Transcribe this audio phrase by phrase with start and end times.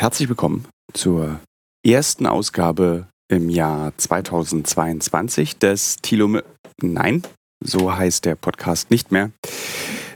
[0.00, 0.64] Herzlich willkommen
[0.94, 1.40] zur
[1.86, 6.42] ersten Ausgabe im Jahr 2022 des Tilome.
[6.80, 7.22] Nein,
[7.62, 9.30] so heißt der Podcast nicht mehr.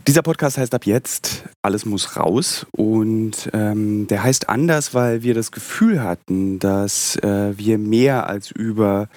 [0.07, 5.34] Dieser Podcast heißt ab jetzt Alles muss raus und ähm, der heißt anders, weil wir
[5.34, 9.11] das Gefühl hatten, dass äh, wir mehr als über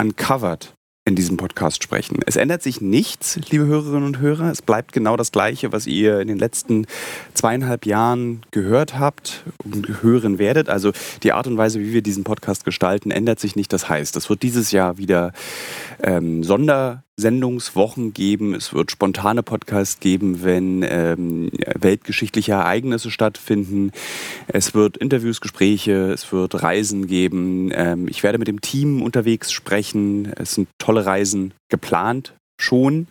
[0.00, 0.72] Uncovered
[1.06, 2.20] in diesem Podcast sprechen.
[2.24, 4.50] Es ändert sich nichts, liebe Hörerinnen und Hörer.
[4.50, 6.86] Es bleibt genau das Gleiche, was ihr in den letzten
[7.34, 10.70] zweieinhalb Jahren gehört habt und hören werdet.
[10.70, 10.92] Also
[11.22, 13.70] die Art und Weise, wie wir diesen Podcast gestalten, ändert sich nicht.
[13.74, 15.32] Das heißt, es wird dieses Jahr wieder
[16.02, 16.42] ähm,
[17.16, 18.54] Sondersendungswochen geben.
[18.54, 23.92] Es wird spontane Podcasts geben, wenn ähm, weltgeschichtliche Ereignisse stattfinden.
[24.48, 27.70] Es wird Interviews, Gespräche, es wird Reisen geben.
[27.72, 30.32] Ähm, ich werde mit dem Team unterwegs sprechen.
[30.36, 33.06] Es sind tolle Reisen geplant schon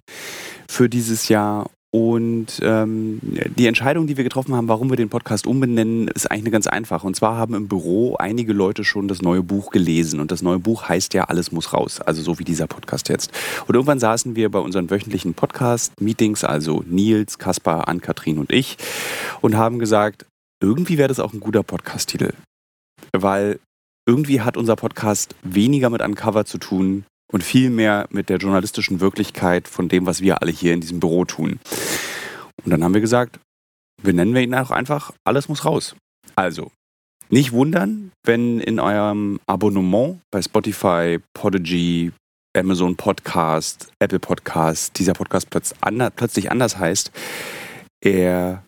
[0.70, 3.20] für dieses Jahr und ähm,
[3.56, 6.66] die Entscheidung, die wir getroffen haben, warum wir den Podcast umbenennen, ist eigentlich eine ganz
[6.66, 7.06] einfache.
[7.06, 10.20] Und zwar haben im Büro einige Leute schon das neue Buch gelesen.
[10.20, 12.02] Und das neue Buch heißt ja, alles muss raus.
[12.02, 13.32] Also so wie dieser Podcast jetzt.
[13.68, 18.78] Und irgendwann saßen wir bei unseren wöchentlichen Podcast-Meetings, also Nils, Kaspar, Ann-Kathrin und ich,
[19.42, 20.26] und haben gesagt,
[20.64, 22.34] irgendwie wäre das auch ein guter Podcast-Titel.
[23.16, 23.60] Weil
[24.08, 29.02] irgendwie hat unser Podcast weniger mit Uncover zu tun und viel mehr mit der journalistischen
[29.02, 31.60] Wirklichkeit von dem, was wir alle hier in diesem Büro tun.
[32.64, 33.40] Und dann haben wir gesagt,
[34.02, 35.96] benennen wir ihn auch einfach, alles muss raus.
[36.36, 36.72] Also,
[37.30, 42.12] nicht wundern, wenn in eurem Abonnement bei Spotify, Podigy,
[42.56, 47.12] Amazon Podcast, Apple Podcast, dieser Podcast plötzlich anders heißt.
[48.04, 48.63] Er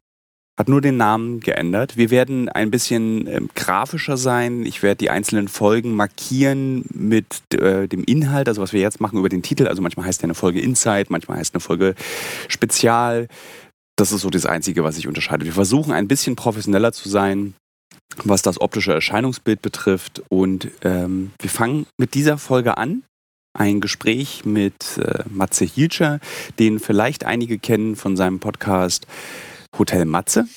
[0.58, 1.98] hat nur den Namen geändert.
[1.98, 4.66] Wir werden ein bisschen ähm, grafischer sein.
[4.66, 9.20] Ich werde die einzelnen Folgen markieren mit äh, dem Inhalt, also was wir jetzt machen
[9.20, 9.68] über den Titel.
[9.68, 11.96] Also manchmal heißt ja eine Folge Insight, manchmal heißt eine Folge
[12.48, 13.28] Spezial.
[13.98, 15.46] Das ist so das Einzige, was sich unterscheidet.
[15.46, 17.54] Wir versuchen ein bisschen professioneller zu sein,
[18.24, 20.24] was das optische Erscheinungsbild betrifft.
[20.30, 23.04] Und ähm, wir fangen mit dieser Folge an.
[23.58, 26.20] Ein Gespräch mit äh, Matze Hilscher,
[26.60, 29.08] den vielleicht einige kennen von seinem Podcast
[29.78, 30.48] Hotel Matze.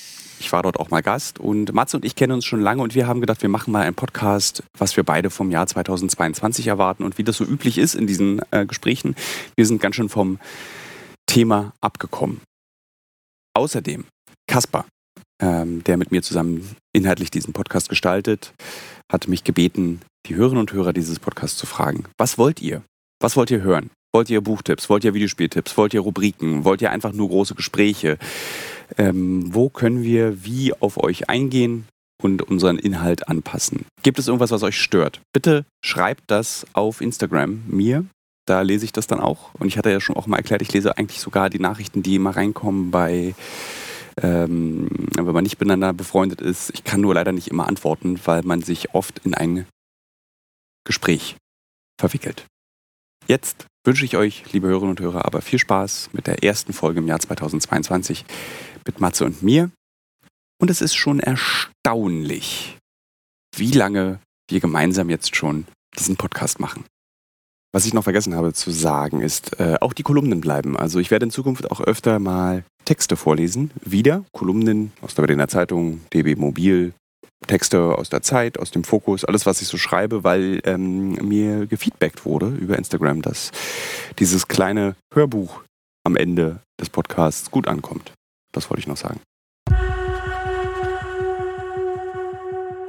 [0.41, 2.95] Ich war dort auch mal Gast und Matze und ich kennen uns schon lange und
[2.95, 7.03] wir haben gedacht, wir machen mal einen Podcast, was wir beide vom Jahr 2022 erwarten
[7.03, 9.17] und wie das so üblich ist in diesen äh, Gesprächen.
[9.57, 10.39] Wir sind ganz schön vom
[11.27, 12.41] Thema abgekommen.
[13.55, 14.05] Außerdem
[14.47, 14.87] Kaspar,
[15.43, 18.55] ähm, der mit mir zusammen inhaltlich diesen Podcast gestaltet,
[19.11, 22.05] hat mich gebeten, die Hörerinnen und Hörer dieses Podcasts zu fragen.
[22.17, 22.83] Was wollt ihr?
[23.21, 23.91] Was wollt ihr hören?
[24.15, 24.89] Wollt ihr Buchtipps?
[24.89, 25.77] Wollt ihr Videospieltipps?
[25.77, 26.65] Wollt ihr Rubriken?
[26.65, 28.19] Wollt ihr einfach nur große Gespräche?
[28.97, 31.87] Ähm, wo können wir wie auf euch eingehen
[32.23, 33.85] und unseren Inhalt anpassen?
[34.03, 35.21] Gibt es irgendwas, was euch stört?
[35.33, 38.07] Bitte schreibt das auf Instagram mir.
[38.47, 39.55] Da lese ich das dann auch.
[39.55, 42.15] Und ich hatte ja schon auch mal erklärt, ich lese eigentlich sogar die Nachrichten, die
[42.15, 43.35] immer reinkommen bei
[44.23, 46.71] ähm, wenn man nicht miteinander befreundet ist.
[46.71, 49.67] Ich kann nur leider nicht immer antworten, weil man sich oft in ein
[50.85, 51.37] Gespräch
[52.01, 52.47] verwickelt.
[53.27, 57.01] Jetzt wünsche ich euch, liebe Hörerinnen und Hörer, aber viel Spaß mit der ersten Folge
[57.01, 58.25] im Jahr 2022
[58.89, 59.71] mit Matze und mir.
[60.61, 62.79] Und es ist schon erstaunlich,
[63.55, 64.19] wie lange
[64.51, 65.67] wir gemeinsam jetzt schon
[65.97, 66.85] diesen Podcast machen.
[67.73, 70.77] Was ich noch vergessen habe zu sagen, ist, äh, auch die Kolumnen bleiben.
[70.77, 73.71] Also ich werde in Zukunft auch öfter mal Texte vorlesen.
[73.85, 76.95] Wieder Kolumnen aus der Berliner Zeitung, DB Mobil,
[77.47, 81.67] Texte aus der Zeit, aus dem Fokus, alles, was ich so schreibe, weil ähm, mir
[81.67, 83.53] gefeedbackt wurde über Instagram, dass
[84.19, 85.63] dieses kleine Hörbuch
[86.05, 88.13] am Ende des Podcasts gut ankommt.
[88.59, 89.21] Das wollte ich noch sagen.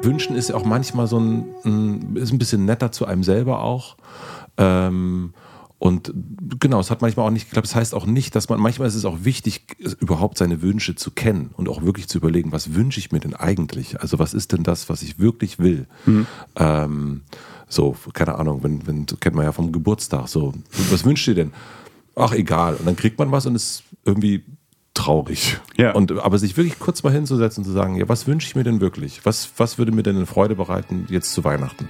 [0.02, 3.98] Wünschen ist ja auch manchmal so ein, ist ein bisschen netter zu einem selber auch.
[4.58, 5.34] Ähm,
[5.78, 6.12] und
[6.60, 7.68] genau, es hat manchmal auch nicht geklappt.
[7.68, 11.12] Das heißt auch nicht, dass man, manchmal ist es auch wichtig, überhaupt seine Wünsche zu
[11.12, 14.02] kennen und auch wirklich zu überlegen, was wünsche ich mir denn eigentlich?
[14.02, 15.88] Also was ist denn das, was ich wirklich will?
[16.08, 16.26] Mhm.
[16.56, 17.22] Ähm,
[17.68, 20.54] so, keine Ahnung, wenn, wenn, kennt man ja vom Geburtstag, so,
[20.90, 21.54] was wünscht ihr denn?
[22.16, 22.76] Ach, egal.
[22.76, 24.44] Und dann kriegt man was und ist irgendwie
[25.00, 25.58] traurig.
[25.78, 25.94] Ja.
[25.94, 28.64] Und, aber sich wirklich kurz mal hinzusetzen und zu sagen, ja, was wünsche ich mir
[28.64, 29.26] denn wirklich?
[29.26, 31.90] Was, was würde mir denn eine Freude bereiten jetzt zu Weihnachten?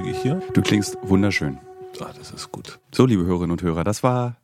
[0.00, 0.42] Klinge ich hier?
[0.52, 1.56] Du klingst wunderschön.
[2.00, 2.78] Ah, das ist gut.
[2.92, 4.36] So, liebe Hörerinnen und Hörer, das war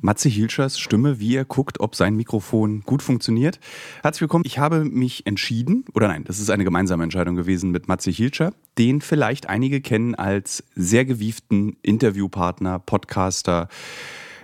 [0.00, 3.58] Matze Hilschers Stimme, wie er guckt, ob sein Mikrofon gut funktioniert.
[4.02, 4.44] Herzlich willkommen.
[4.46, 8.52] Ich habe mich entschieden, oder nein, das ist eine gemeinsame Entscheidung gewesen mit Matze Hilscher,
[8.78, 13.68] den vielleicht einige kennen als sehr gewieften Interviewpartner, Podcaster,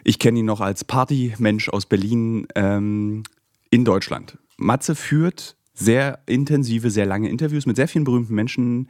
[0.03, 3.23] Ich kenne ihn noch als Partymensch aus Berlin ähm,
[3.71, 4.39] in Deutschland.
[4.57, 8.89] Matze führt sehr intensive, sehr lange Interviews mit sehr vielen berühmten Menschen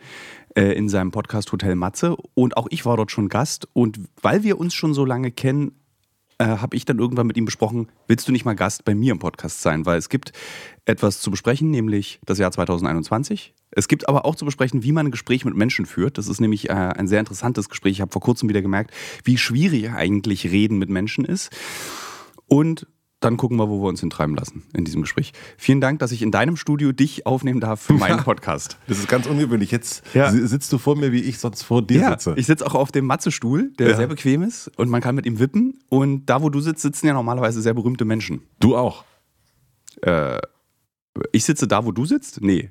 [0.55, 2.17] äh, in seinem Podcast Hotel Matze.
[2.35, 3.69] Und auch ich war dort schon Gast.
[3.73, 5.73] Und weil wir uns schon so lange kennen,
[6.39, 9.13] äh, habe ich dann irgendwann mit ihm besprochen, willst du nicht mal Gast bei mir
[9.13, 9.87] im Podcast sein?
[9.87, 10.33] Weil es gibt
[10.85, 13.55] etwas zu besprechen, nämlich das Jahr 2021.
[13.71, 16.19] Es gibt aber auch zu besprechen, wie man ein Gespräch mit Menschen führt.
[16.19, 17.93] Das ist nämlich äh, ein sehr interessantes Gespräch.
[17.93, 18.93] Ich habe vor kurzem wieder gemerkt,
[19.25, 21.51] wie schwierig eigentlich Reden mit Menschen ist.
[22.49, 22.87] Und
[23.25, 25.33] dann gucken wir, wo wir uns hintreiben lassen in diesem Gespräch.
[25.57, 28.79] Vielen Dank, dass ich in deinem Studio dich aufnehmen darf für meinen ja, Podcast.
[28.89, 29.71] Das ist ganz ungewöhnlich.
[29.71, 30.31] Jetzt ja.
[30.31, 32.35] sitzt du vor mir, wie ich sonst vor dir ja, sitze.
[32.37, 35.39] Ich sitze auch auf dem Matzestuhl, der sehr bequem ist und man kann mit ihm
[35.39, 35.79] wippen.
[35.89, 38.43] Und da, wo du sitzt, sitzen ja normalerweise sehr berühmte Menschen.
[38.59, 39.05] Du auch.
[40.03, 40.39] Äh,
[41.31, 42.41] ich sitze da, wo du sitzt?
[42.43, 42.71] Nee.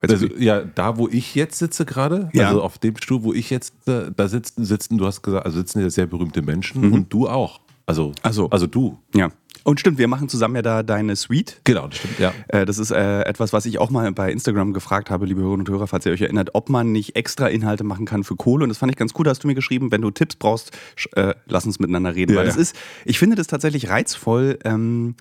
[0.00, 2.48] Also, ja, da wo ich jetzt sitze gerade, ja.
[2.48, 5.58] also auf dem Stuhl, wo ich jetzt äh, da sitzen, sitzen, du hast gesagt, also
[5.58, 6.92] sitzen ja sehr berühmte Menschen mhm.
[6.92, 7.60] und du auch.
[7.86, 8.98] Also, also, also du.
[9.14, 9.30] Ja.
[9.64, 11.60] Und stimmt, wir machen zusammen ja da deine Suite.
[11.64, 12.32] Genau, das stimmt, ja.
[12.48, 15.66] Äh, das ist äh, etwas, was ich auch mal bei Instagram gefragt habe, liebe Hörerinnen
[15.66, 18.64] und Hörer, falls ihr euch erinnert, ob man nicht extra Inhalte machen kann für Kohle.
[18.64, 20.72] Und das fand ich ganz cool, da hast du mir geschrieben, wenn du Tipps brauchst,
[21.12, 22.32] äh, lass uns miteinander reden.
[22.32, 22.62] Ja, Weil das ja.
[22.62, 25.14] ist, ich finde das tatsächlich reizvoll, ähm,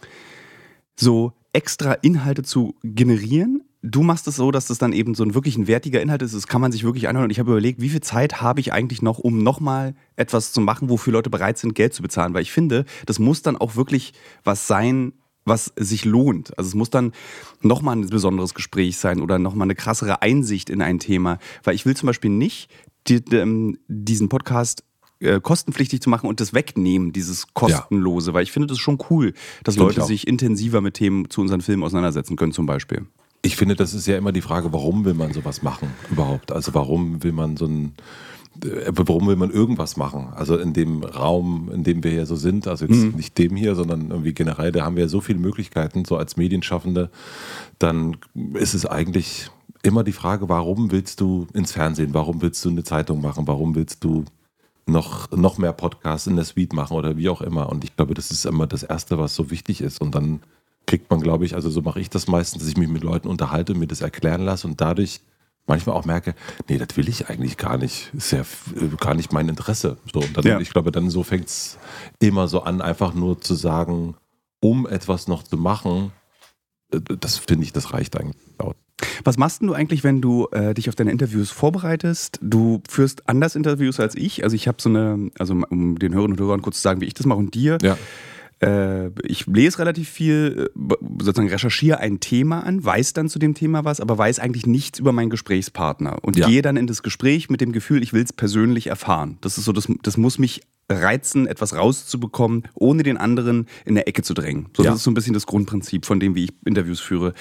[0.95, 5.33] so extra Inhalte zu generieren, du machst es so, dass das dann eben so ein
[5.33, 6.35] wirklich ein wertiger Inhalt ist.
[6.35, 7.25] Das kann man sich wirklich anhören.
[7.25, 10.61] Und ich habe überlegt, wie viel Zeit habe ich eigentlich noch, um nochmal etwas zu
[10.61, 12.33] machen, wofür Leute bereit sind, Geld zu bezahlen.
[12.33, 14.13] Weil ich finde, das muss dann auch wirklich
[14.43, 15.13] was sein,
[15.45, 16.57] was sich lohnt.
[16.57, 17.13] Also es muss dann
[17.61, 21.39] nochmal ein besonderes Gespräch sein oder nochmal eine krassere Einsicht in ein Thema.
[21.63, 22.69] Weil ich will zum Beispiel nicht
[23.07, 24.83] die, die, ähm, diesen Podcast
[25.19, 28.33] äh, kostenpflichtig zu machen und das wegnehmen, dieses kostenlose, ja.
[28.35, 29.33] weil ich finde das schon cool,
[29.63, 33.05] dass Leute sich intensiver mit Themen zu unseren Filmen auseinandersetzen können zum Beispiel.
[33.43, 36.51] Ich finde, das ist ja immer die Frage, warum will man sowas machen überhaupt?
[36.51, 37.95] Also warum will man so ein,
[38.63, 40.29] äh, warum will man irgendwas machen?
[40.35, 43.15] Also in dem Raum, in dem wir hier so sind, also jetzt mhm.
[43.15, 46.37] nicht dem hier, sondern irgendwie generell, da haben wir ja so viele Möglichkeiten, so als
[46.37, 47.09] Medienschaffende,
[47.79, 48.17] dann
[48.53, 49.49] ist es eigentlich
[49.83, 52.13] immer die Frage, warum willst du ins Fernsehen?
[52.13, 53.47] Warum willst du eine Zeitung machen?
[53.47, 54.25] Warum willst du
[54.85, 57.69] noch, noch mehr Podcasts in der Suite machen oder wie auch immer?
[57.69, 59.99] Und ich glaube, das ist immer das Erste, was so wichtig ist.
[60.01, 60.41] Und dann
[60.85, 63.27] kriegt man, glaube ich, also so mache ich das meistens, dass ich mich mit Leuten
[63.27, 65.21] unterhalte und mir das erklären lasse und dadurch
[65.67, 66.35] manchmal auch merke,
[66.67, 68.11] nee, das will ich eigentlich gar nicht.
[68.13, 68.43] Ist ja
[68.99, 69.97] gar nicht mein Interesse.
[70.11, 70.59] So, und dann, ja.
[70.59, 71.77] ich glaube, dann so fängt es
[72.19, 74.15] immer so an, einfach nur zu sagen,
[74.59, 76.11] um etwas noch zu machen,
[76.91, 78.75] äh, das finde ich, das reicht eigentlich aus.
[79.23, 82.37] Was machst du eigentlich, wenn du äh, dich auf deine Interviews vorbereitest?
[82.41, 84.43] Du führst anders Interviews als ich.
[84.43, 87.05] Also ich habe so eine, also um den Hörern und Hörern kurz zu sagen, wie
[87.05, 87.77] ich das mache und dir.
[87.81, 87.97] Ja äh,
[89.23, 93.85] ich lese relativ viel, äh, sozusagen recherchiere ein Thema an, weiß dann zu dem Thema
[93.85, 96.47] was, aber weiß eigentlich nichts über meinen Gesprächspartner und ja.
[96.47, 99.39] gehe dann in das Gespräch mit dem Gefühl, ich will es persönlich erfahren.
[99.41, 104.07] Das ist so, das, das muss mich reizen, etwas rauszubekommen, ohne den anderen in der
[104.07, 104.67] Ecke zu drängen.
[104.75, 104.91] So, ja.
[104.91, 107.33] Das ist so ein bisschen das Grundprinzip von dem, wie ich Interviews führe.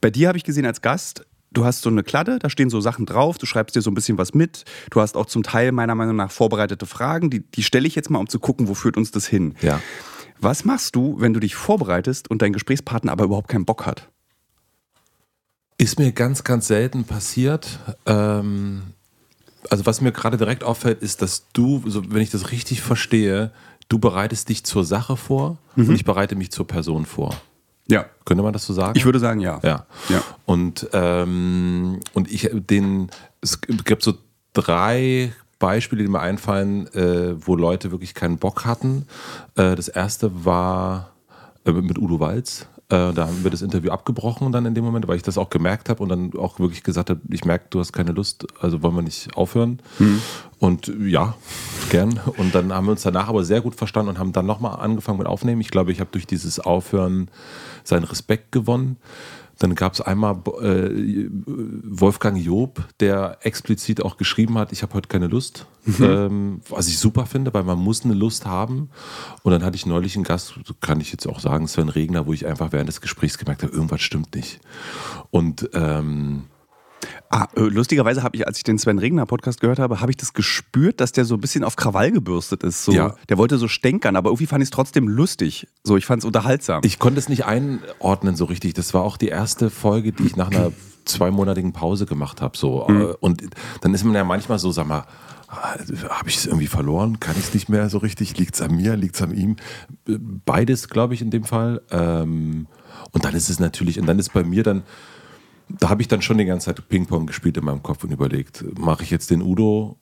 [0.00, 2.80] Bei dir habe ich gesehen als Gast, du hast so eine Kladde, da stehen so
[2.80, 4.64] Sachen drauf, du schreibst dir so ein bisschen was mit.
[4.90, 8.10] Du hast auch zum Teil meiner Meinung nach vorbereitete Fragen, die, die stelle ich jetzt
[8.10, 9.54] mal, um zu gucken, wo führt uns das hin.
[9.62, 9.80] Ja.
[10.40, 14.08] Was machst du, wenn du dich vorbereitest und dein Gesprächspartner aber überhaupt keinen Bock hat?
[15.78, 17.78] Ist mir ganz, ganz selten passiert.
[18.06, 18.82] Ähm,
[19.70, 23.52] also was mir gerade direkt auffällt, ist, dass du, so, wenn ich das richtig verstehe,
[23.88, 25.88] du bereitest dich zur Sache vor mhm.
[25.88, 27.34] und ich bereite mich zur Person vor.
[27.86, 28.06] Ja.
[28.24, 28.96] Könnte man das so sagen?
[28.96, 29.60] Ich würde sagen, ja.
[29.62, 29.86] Ja.
[30.08, 30.22] ja.
[30.46, 33.10] Und, ähm, und ich den,
[33.40, 34.14] es gibt so
[34.52, 35.32] drei
[35.64, 39.06] Beispiele, die mir einfallen, äh, wo Leute wirklich keinen Bock hatten.
[39.56, 41.12] Äh, das erste war
[41.64, 42.66] äh, mit Udo Walz.
[42.90, 45.48] Äh, da haben wir das Interview abgebrochen dann in dem Moment, weil ich das auch
[45.48, 48.82] gemerkt habe und dann auch wirklich gesagt habe, ich merke, du hast keine Lust, also
[48.82, 49.80] wollen wir nicht aufhören.
[49.98, 50.20] Mhm.
[50.58, 51.32] Und ja,
[51.88, 52.20] gern.
[52.36, 55.16] Und dann haben wir uns danach aber sehr gut verstanden und haben dann nochmal angefangen
[55.16, 55.62] mit Aufnehmen.
[55.62, 57.30] Ich glaube, ich habe durch dieses Aufhören
[57.84, 58.98] seinen Respekt gewonnen.
[59.64, 65.08] Dann gab es einmal äh, Wolfgang Job, der explizit auch geschrieben hat, ich habe heute
[65.08, 65.66] keine Lust.
[65.86, 66.04] Mhm.
[66.04, 68.90] Ähm, was ich super finde, weil man muss eine Lust haben.
[69.42, 72.34] Und dann hatte ich neulich einen Gast, kann ich jetzt auch sagen, Sven Regner, wo
[72.34, 74.60] ich einfach während des Gesprächs gemerkt habe, irgendwas stimmt nicht.
[75.30, 76.42] Und ähm,
[77.30, 80.16] Ah, äh, lustigerweise habe ich, als ich den Sven Regner Podcast gehört habe, habe ich
[80.16, 82.84] das gespürt, dass der so ein bisschen auf Krawall gebürstet ist.
[82.84, 83.14] So, ja.
[83.28, 85.66] Der wollte so stänkern, aber irgendwie fand ich es trotzdem lustig.
[85.82, 86.82] So, ich fand es unterhaltsam.
[86.84, 88.74] Ich konnte es nicht einordnen so richtig.
[88.74, 90.72] Das war auch die erste Folge, die ich nach einer
[91.04, 92.56] zweimonatigen Pause gemacht habe.
[92.56, 92.86] So.
[92.88, 93.14] Mhm.
[93.20, 93.42] Und
[93.80, 95.04] dann ist man ja manchmal so, sag mal,
[95.48, 97.20] habe ich es irgendwie verloren?
[97.20, 98.36] Kann ich es nicht mehr so richtig?
[98.38, 98.96] Liegt es an mir?
[98.96, 99.56] Liegt es an ihm?
[100.04, 101.82] Beides, glaube ich, in dem Fall.
[101.90, 102.66] Ähm,
[103.12, 104.82] und dann ist es natürlich, und dann ist bei mir dann
[105.68, 108.64] da habe ich dann schon die ganze Zeit Ping-Pong gespielt in meinem Kopf und überlegt,
[108.78, 109.96] mache ich jetzt den Udo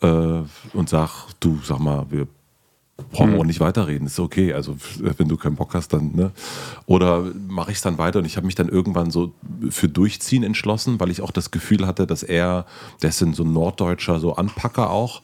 [0.00, 0.06] äh,
[0.72, 2.26] und sag, du, sag mal, wir
[3.10, 4.54] brauchen wir auch nicht weiterreden, ist okay.
[4.54, 6.32] Also wenn du keinen Bock hast, dann, ne?
[6.86, 9.34] Oder mache ich es dann weiter und ich habe mich dann irgendwann so
[9.70, 12.64] für Durchziehen entschlossen, weil ich auch das Gefühl hatte, dass er,
[13.02, 15.22] der ist so ein Norddeutscher, so Anpacker auch.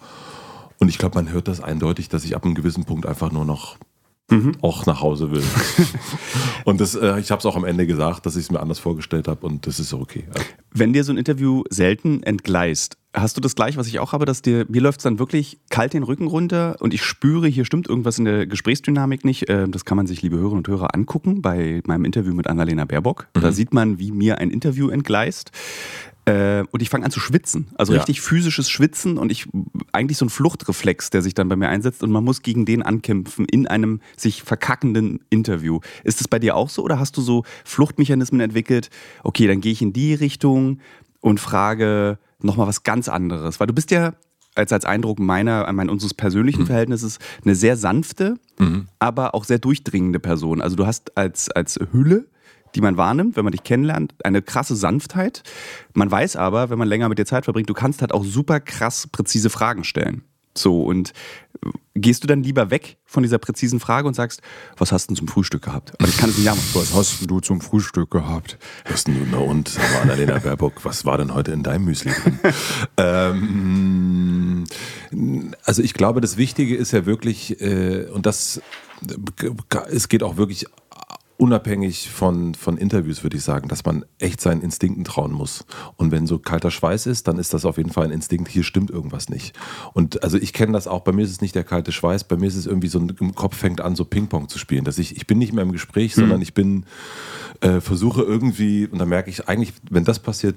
[0.78, 3.44] Und ich glaube, man hört das eindeutig, dass ich ab einem gewissen Punkt einfach nur
[3.44, 3.76] noch
[4.32, 4.56] mhm.
[4.60, 5.42] auch nach Hause will.
[6.64, 8.78] und das, äh, ich habe es auch am Ende gesagt, dass ich es mir anders
[8.78, 10.24] vorgestellt habe und das ist okay.
[10.34, 10.46] Also.
[10.72, 14.24] Wenn dir so ein Interview selten entgleist, hast du das gleich, was ich auch habe,
[14.24, 17.64] dass dir, mir läuft es dann wirklich kalt den Rücken runter und ich spüre, hier
[17.64, 19.48] stimmt irgendwas in der Gesprächsdynamik nicht.
[19.48, 22.84] Ähm, das kann man sich, liebe Hörerinnen und Hörer, angucken bei meinem Interview mit Annalena
[22.84, 23.28] Baerbock.
[23.36, 23.40] Mhm.
[23.40, 25.50] Da sieht man, wie mir ein Interview entgleist.
[26.25, 27.67] Äh, und ich fange an zu schwitzen.
[27.75, 27.99] Also ja.
[27.99, 29.49] richtig physisches Schwitzen und ich
[29.91, 32.83] eigentlich so ein Fluchtreflex, der sich dann bei mir einsetzt und man muss gegen den
[32.83, 35.81] ankämpfen in einem sich verkackenden Interview.
[36.05, 38.91] Ist das bei dir auch so oder hast du so Fluchtmechanismen entwickelt?
[39.25, 40.79] Okay, dann gehe ich in die Richtung
[41.21, 43.59] und frage nochmal was ganz anderes.
[43.59, 44.14] Weil du bist ja
[44.55, 46.67] als, als Eindruck meiner, mein, unseres persönlichen mhm.
[46.67, 48.87] Verhältnisses eine sehr sanfte, mhm.
[48.99, 50.61] aber auch sehr durchdringende Person.
[50.61, 52.26] Also du hast als, als Hülle
[52.75, 55.43] die man wahrnimmt, wenn man dich kennenlernt, eine krasse Sanftheit.
[55.95, 58.61] Man weiß aber, wenn man länger mit dir Zeit verbringt, du kannst halt auch super
[58.61, 60.25] krass präzise Fragen stellen.
[60.57, 61.12] So, und
[61.64, 64.43] äh, gehst du dann lieber weg von dieser präzisen Frage und sagst,
[64.76, 65.93] was hast du zum Frühstück gehabt?
[65.99, 68.59] Aber ich kann es nicht sagen, was hast du zum Frühstück gehabt?
[68.88, 72.12] Was denn du, na und, war Annalena Baerbock, was war denn heute in deinem Müsli
[72.12, 72.38] drin?
[72.99, 74.64] ähm,
[75.64, 78.61] also ich glaube, das Wichtige ist ja wirklich, äh, und das,
[79.09, 79.50] äh,
[79.91, 80.67] es geht auch wirklich
[81.36, 85.64] unabhängig von, von Interviews, würde ich sagen, dass man echt seinen Instinkten trauen muss.
[85.96, 88.62] Und wenn so kalter Schweiß ist, dann ist das auf jeden Fall ein Instinkt, hier
[88.62, 89.58] stimmt irgendwas nicht.
[89.92, 92.36] Und also ich kenne das auch, bei mir ist es nicht der kalte Schweiß, bei
[92.36, 94.84] mir ist es irgendwie so, im Kopf fängt an, so Ping-Pong zu spielen.
[94.84, 96.20] Dass ich, ich bin nicht mehr im Gespräch, mhm.
[96.20, 96.86] sondern ich bin,
[97.60, 100.56] äh, versuche irgendwie, und da merke ich eigentlich, wenn das passiert,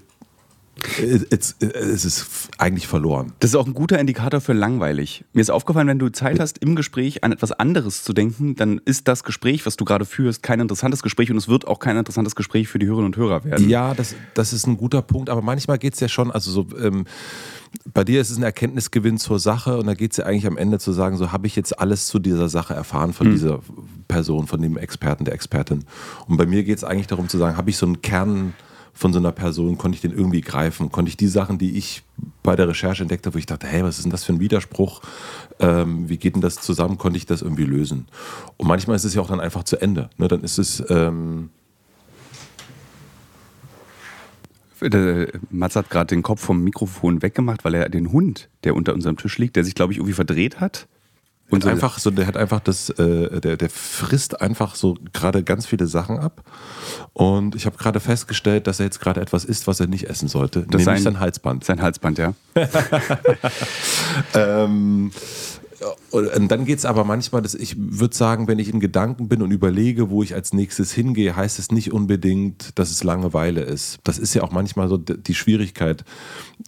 [1.01, 3.32] es ist eigentlich verloren.
[3.39, 5.24] Das ist auch ein guter Indikator für langweilig.
[5.34, 8.82] Mir ist aufgefallen, wenn du Zeit hast, im Gespräch an etwas anderes zu denken, dann
[8.84, 11.98] ist das Gespräch, was du gerade führst, kein interessantes Gespräch und es wird auch kein
[11.98, 13.70] interessantes Gespräch für die Hörerinnen und Hörer werden.
[13.70, 16.67] Ja, das, das ist ein guter Punkt, aber manchmal geht es ja schon, also so.
[16.77, 17.05] Ähm,
[17.94, 20.58] bei dir ist es ein Erkenntnisgewinn zur Sache und da geht es ja eigentlich am
[20.58, 23.32] Ende zu sagen, so habe ich jetzt alles zu dieser Sache erfahren von mhm.
[23.32, 23.60] dieser
[24.08, 25.84] Person, von dem Experten, der Expertin.
[26.27, 28.53] Und bei mir geht es eigentlich darum zu sagen, habe ich so einen Kern
[28.96, 30.90] von so einer Person, konnte ich den irgendwie greifen?
[30.90, 32.02] Konnte ich die Sachen, die ich
[32.44, 34.40] bei der Recherche entdeckt habe, wo ich dachte, hey, was ist denn das für ein
[34.40, 35.02] Widerspruch?
[35.60, 36.98] Ähm, wie geht denn das zusammen?
[36.98, 38.08] Konnte ich das irgendwie lösen?
[38.56, 40.10] Und manchmal ist es ja auch dann einfach zu Ende.
[40.18, 40.30] Ne?
[40.30, 40.84] Dann ist es.
[40.90, 41.50] Ähm
[45.50, 49.18] Mats hat gerade den Kopf vom Mikrofon weggemacht, weil er den Hund, der unter unserem
[49.18, 50.88] Tisch liegt, der sich, glaube ich, irgendwie verdreht hat,
[51.50, 55.44] und so einfach so, der hat einfach das, äh, der, der frisst einfach so gerade
[55.44, 56.44] ganz viele Sachen ab.
[57.14, 60.28] Und ich habe gerade festgestellt, dass er jetzt gerade etwas isst, was er nicht essen
[60.28, 60.62] sollte.
[60.62, 61.64] Das nämlich sein, sein Halsband.
[61.64, 62.34] Sein Halsband, ja.
[64.34, 65.12] ähm,
[66.12, 69.41] und dann geht es aber manchmal, dass ich würde sagen, wenn ich in Gedanken bin
[69.41, 74.00] und überlege, wo ich als nächstes hingehe, heißt es nicht unbedingt, dass es Langeweile ist.
[74.03, 76.05] Das ist ja auch manchmal so die Schwierigkeit.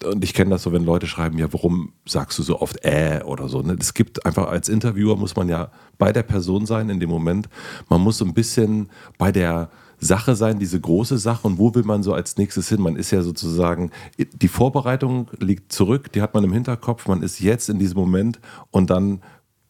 [0.04, 3.22] Und ich kenne das so, wenn Leute schreiben, ja, warum sagst du so oft äh
[3.24, 3.62] oder so.
[3.62, 7.50] Es gibt einfach als Interviewer muss man ja bei der Person sein in dem Moment.
[7.90, 9.70] Man muss so ein bisschen bei der
[10.00, 12.82] Sache sein, diese große Sache und wo will man so als nächstes hin?
[12.82, 17.40] Man ist ja sozusagen, die Vorbereitung liegt zurück, die hat man im Hinterkopf, man ist
[17.40, 18.40] jetzt in diesem Moment
[18.72, 19.22] und dann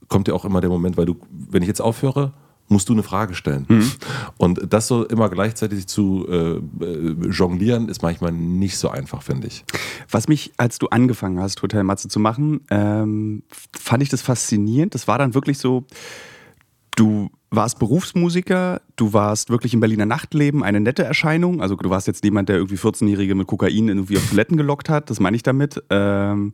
[0.09, 2.33] kommt ja auch immer der Moment, weil du, wenn ich jetzt aufhöre,
[2.69, 3.65] musst du eine Frage stellen.
[3.67, 3.91] Mhm.
[4.37, 9.47] Und das so immer gleichzeitig zu äh, äh, jonglieren, ist manchmal nicht so einfach, finde
[9.47, 9.63] ich.
[10.09, 13.43] Was mich, als du angefangen hast, Hotel Matze zu machen, ähm,
[13.77, 14.95] fand ich das faszinierend.
[14.95, 15.85] Das war dann wirklich so,
[16.97, 21.61] du warst Berufsmusiker, du warst wirklich im Berliner Nachtleben eine nette Erscheinung.
[21.61, 25.09] Also du warst jetzt niemand, der irgendwie 14-Jährige mit Kokain irgendwie auf Toiletten gelockt hat,
[25.09, 25.81] das meine ich damit.
[25.89, 26.53] Ähm,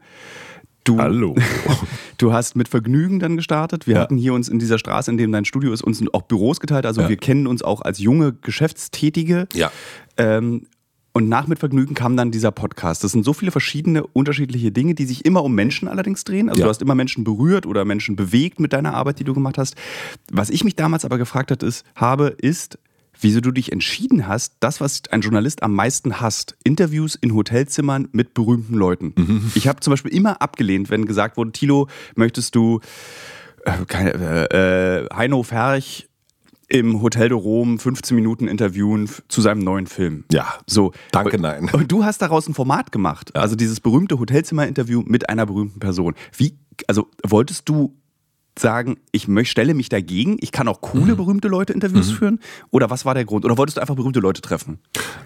[0.83, 1.35] du, Hallo.
[2.19, 3.87] du hast mit Vergnügen dann gestartet.
[3.87, 4.01] Wir ja.
[4.01, 6.85] hatten hier uns in dieser Straße, in dem dein Studio ist, uns auch Büros geteilt.
[6.85, 7.09] Also ja.
[7.09, 9.47] wir kennen uns auch als junge Geschäftstätige.
[9.53, 9.71] Ja.
[10.17, 10.67] Ähm,
[11.13, 13.03] und nach mit Vergnügen kam dann dieser Podcast.
[13.03, 16.49] Das sind so viele verschiedene, unterschiedliche Dinge, die sich immer um Menschen allerdings drehen.
[16.49, 16.65] Also ja.
[16.65, 19.75] du hast immer Menschen berührt oder Menschen bewegt mit deiner Arbeit, die du gemacht hast.
[20.31, 22.79] Was ich mich damals aber gefragt hat, ist, habe, ist,
[23.21, 28.07] wieso du dich entschieden hast, das, was ein Journalist am meisten hasst, Interviews in Hotelzimmern
[28.11, 29.13] mit berühmten Leuten.
[29.15, 29.51] Mhm.
[29.53, 32.79] Ich habe zum Beispiel immer abgelehnt, wenn gesagt wurde, Tilo, möchtest du
[33.65, 34.13] äh, keine,
[34.51, 36.09] äh, äh Heino Ferch
[36.73, 40.25] im Hotel de Rom 15 Minuten interviewen zu seinem neuen Film.
[40.31, 40.55] Ja.
[40.65, 40.91] So.
[41.11, 41.69] Danke, nein.
[41.71, 43.31] Und du hast daraus ein Format gemacht.
[43.35, 43.41] Ja.
[43.41, 46.15] Also dieses berühmte Hotelzimmer-Interview mit einer berühmten Person.
[46.35, 47.95] Wie, also wolltest du
[48.57, 51.17] sagen, ich stelle mich dagegen, ich kann auch coole, mhm.
[51.17, 52.15] berühmte Leute Interviews mhm.
[52.15, 52.39] führen?
[52.71, 53.45] Oder was war der Grund?
[53.45, 54.79] Oder wolltest du einfach berühmte Leute treffen?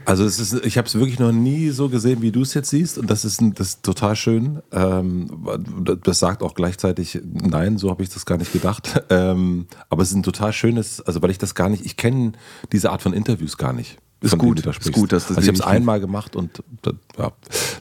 [0.05, 2.69] Also es ist, ich habe es wirklich noch nie so gesehen, wie du es jetzt
[2.69, 2.97] siehst.
[2.97, 4.61] Und das ist, das ist total schön.
[4.71, 5.27] Ähm,
[6.03, 9.03] das sagt auch gleichzeitig, nein, so habe ich das gar nicht gedacht.
[9.09, 12.33] Ähm, aber es ist ein total schönes, also weil ich das gar nicht, ich kenne
[12.71, 13.97] diese Art von Interviews gar nicht.
[14.19, 16.63] Ist gut, ist gut, dass das also ich habe es einmal gemacht und
[17.17, 17.31] ja,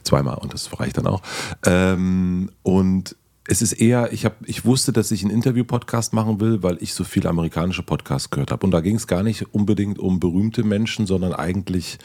[0.03, 1.21] zweimal und das reicht dann auch.
[1.65, 3.15] Ähm, und
[3.47, 6.93] es ist eher, ich, hab, ich wusste, dass ich einen Interview-Podcast machen will, weil ich
[6.93, 8.65] so viele amerikanische Podcasts gehört habe.
[8.65, 11.97] Und da ging es gar nicht unbedingt um berühmte Menschen, sondern eigentlich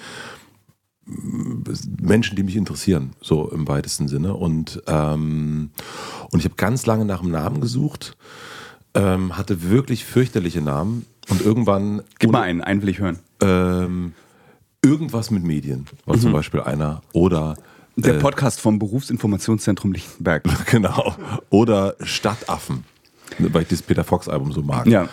[1.04, 1.62] mm,
[2.00, 4.34] Menschen, die mich interessieren, so im weitesten Sinne.
[4.34, 5.70] Und, ähm,
[6.30, 8.16] und ich habe ganz lange nach einem Namen gesucht,
[8.94, 12.02] ähm, hatte wirklich fürchterliche Namen und irgendwann.
[12.20, 13.18] Gib mal einen, einen will ich hören.
[13.40, 14.12] Ähm,
[14.84, 16.20] irgendwas mit Medien war mhm.
[16.20, 17.02] zum Beispiel einer.
[17.12, 17.56] Oder
[17.96, 20.44] der äh, Podcast vom Berufsinformationszentrum Lichtenberg.
[20.70, 21.14] Genau.
[21.50, 22.84] Oder Stadtaffen,
[23.38, 24.86] weil ich das Peter Fox-Album so mag.
[24.86, 25.08] Ja.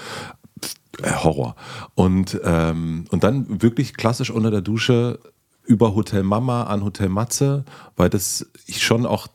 [1.01, 1.55] Äh, Horror.
[1.95, 5.19] Und, ähm, und dann wirklich klassisch unter der Dusche
[5.65, 7.63] über Hotel Mama an Hotel Matze,
[7.95, 9.27] weil das ich schon auch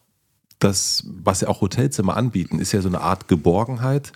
[0.58, 4.12] das, was ja auch Hotelzimmer anbieten, ist ja so eine Art Geborgenheit.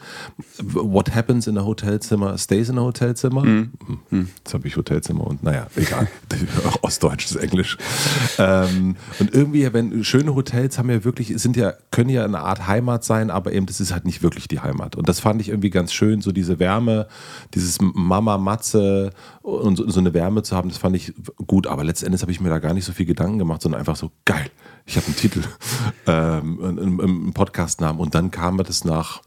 [0.63, 3.45] What happens in a Hotelzimmer stays in a Hotelzimmer.
[3.45, 3.73] Mhm.
[4.09, 4.29] Hm.
[4.39, 6.09] Jetzt habe ich Hotelzimmer und naja, egal.
[6.83, 7.77] Ostdeutsch ist Englisch.
[8.39, 12.67] Ähm, und irgendwie, wenn schöne Hotels haben ja wirklich, sind ja, können ja eine Art
[12.67, 14.97] Heimat sein, aber eben das ist halt nicht wirklich die Heimat.
[14.97, 17.09] Und das fand ich irgendwie ganz schön, so diese Wärme,
[17.55, 19.11] dieses Mama Matze
[19.43, 21.13] und so, so eine Wärme zu haben, das fand ich
[21.47, 21.67] gut.
[21.67, 24.13] Aber letztendlich habe ich mir da gar nicht so viel Gedanken gemacht, sondern einfach so
[24.25, 24.51] geil
[24.89, 25.43] ich habe einen Titel,
[26.29, 29.23] ähm, einen, einen Podcastnamen und dann kam das nach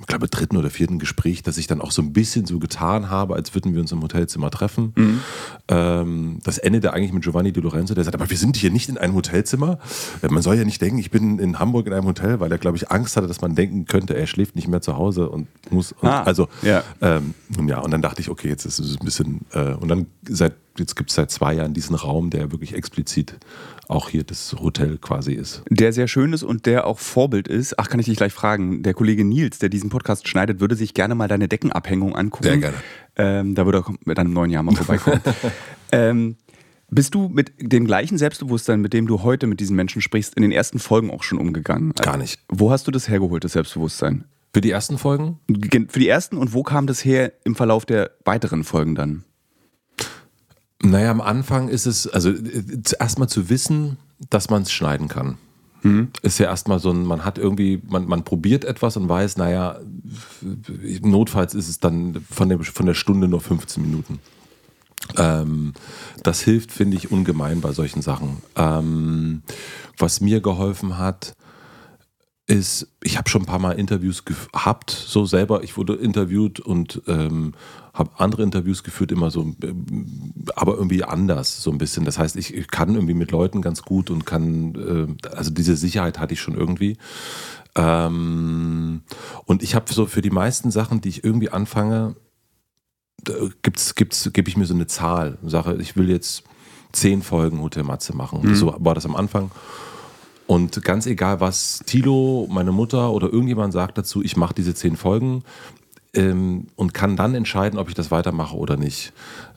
[0.00, 3.10] ich glaube, dritten oder vierten Gespräch, dass ich dann auch so ein bisschen so getan
[3.10, 4.94] habe, als würden wir uns im Hotelzimmer treffen.
[4.96, 5.20] Mhm.
[5.68, 8.88] Ähm, das endete eigentlich mit Giovanni Di Lorenzo, der sagt, aber wir sind hier nicht
[8.88, 9.78] in einem Hotelzimmer.
[10.22, 12.58] Äh, man soll ja nicht denken, ich bin in Hamburg in einem Hotel, weil er,
[12.58, 15.48] glaube ich, Angst hatte, dass man denken könnte, er schläft nicht mehr zu Hause und
[15.70, 15.92] muss.
[15.92, 16.82] Und ah, also, ja.
[17.02, 17.34] Ähm,
[17.66, 20.54] ja, und dann dachte ich, okay, jetzt ist es ein bisschen, äh, und dann seit,
[20.78, 23.36] jetzt gibt es seit zwei Jahren diesen Raum, der wirklich explizit
[23.90, 25.62] auch hier das Hotel quasi ist.
[25.68, 27.78] Der sehr schön ist und der auch Vorbild ist.
[27.78, 28.82] Ach, kann ich dich gleich fragen.
[28.82, 32.44] Der Kollege Nils, der diesen Podcast schneidet, würde sich gerne mal deine Deckenabhängung angucken.
[32.44, 32.76] Sehr gerne.
[33.16, 35.20] Ähm, da würde er mit einem neuen Jahr mal vorbeikommen.
[35.92, 36.36] ähm,
[36.90, 40.42] bist du mit dem gleichen Selbstbewusstsein, mit dem du heute mit diesen Menschen sprichst, in
[40.42, 41.92] den ersten Folgen auch schon umgegangen?
[41.92, 42.40] Gar nicht.
[42.48, 44.24] Wo hast du das hergeholt, das Selbstbewusstsein?
[44.52, 45.38] Für die ersten Folgen?
[45.48, 49.24] Für die ersten und wo kam das her im Verlauf der weiteren Folgen dann?
[50.82, 52.32] Naja, am Anfang ist es, also
[52.98, 53.98] erstmal zu wissen,
[54.30, 55.36] dass man es schneiden kann.
[55.82, 56.08] Mhm.
[56.22, 59.78] Ist ja erstmal so ein, man hat irgendwie, man, man probiert etwas und weiß, naja,
[61.02, 64.20] notfalls ist es dann von der, von der Stunde nur 15 Minuten.
[65.16, 65.72] Ähm,
[66.22, 68.38] das hilft, finde ich, ungemein bei solchen Sachen.
[68.56, 69.42] Ähm,
[69.96, 71.34] was mir geholfen hat,
[72.46, 75.62] ist, ich habe schon ein paar Mal Interviews gehabt, so selber.
[75.62, 77.54] Ich wurde interviewt und ähm,
[78.00, 79.54] habe andere Interviews geführt, immer so,
[80.56, 82.04] aber irgendwie anders, so ein bisschen.
[82.04, 85.76] Das heißt, ich, ich kann irgendwie mit Leuten ganz gut und kann, äh, also diese
[85.76, 86.96] Sicherheit hatte ich schon irgendwie.
[87.76, 89.02] Ähm,
[89.44, 92.16] und ich habe so für die meisten Sachen, die ich irgendwie anfange,
[93.62, 96.42] gibt's, gibt's, gebe ich mir so eine Zahl, sage, ich will jetzt
[96.92, 98.40] zehn Folgen Hotel Matze machen.
[98.42, 98.54] Mhm.
[98.54, 99.50] So war das am Anfang.
[100.46, 104.96] Und ganz egal, was Tilo, meine Mutter oder irgendjemand sagt dazu, ich mache diese zehn
[104.96, 105.44] Folgen
[106.14, 109.12] ähm, und kann dann entscheiden, ob ich das weitermache oder nicht.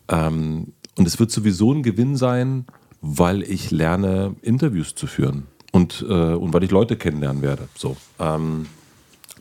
[0.09, 2.65] Ähm, und es wird sowieso ein Gewinn sein,
[3.01, 7.67] weil ich lerne, Interviews zu führen und, äh, und weil ich Leute kennenlernen werde.
[7.75, 7.97] So.
[8.19, 8.67] Ähm,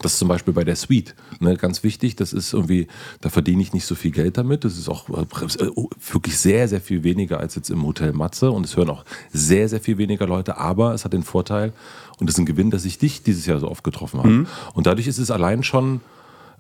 [0.03, 2.17] das ist zum Beispiel bei der Suite ne, ganz wichtig.
[2.17, 2.89] Das ist irgendwie,
[3.21, 4.65] da verdiene ich nicht so viel Geld damit.
[4.65, 5.27] Das ist auch äh,
[6.11, 8.51] wirklich sehr, sehr viel weniger als jetzt im Hotel Matze.
[8.51, 10.59] Und es hören auch sehr, sehr viel weniger Leute.
[10.59, 11.73] Aber es hat den Vorteil
[12.19, 14.29] und es ist ein Gewinn, dass ich dich dieses Jahr so oft getroffen habe.
[14.29, 14.47] Mhm.
[14.75, 16.01] Und dadurch ist es allein schon.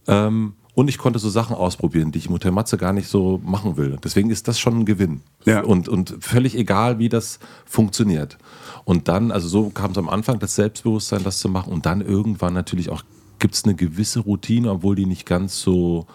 [0.07, 3.41] Ähm, und ich konnte so Sachen ausprobieren, die ich im Hotel Matze gar nicht so
[3.45, 3.99] machen will.
[4.03, 5.21] Deswegen ist das schon ein Gewinn.
[5.45, 5.63] Ja.
[5.63, 8.39] Und, und völlig egal, wie das funktioniert.
[8.85, 11.73] Und dann, also so kam es am Anfang, das Selbstbewusstsein, das zu machen.
[11.73, 13.03] Und dann irgendwann natürlich auch
[13.39, 16.07] gibt es eine gewisse Routine, obwohl die nicht ganz so.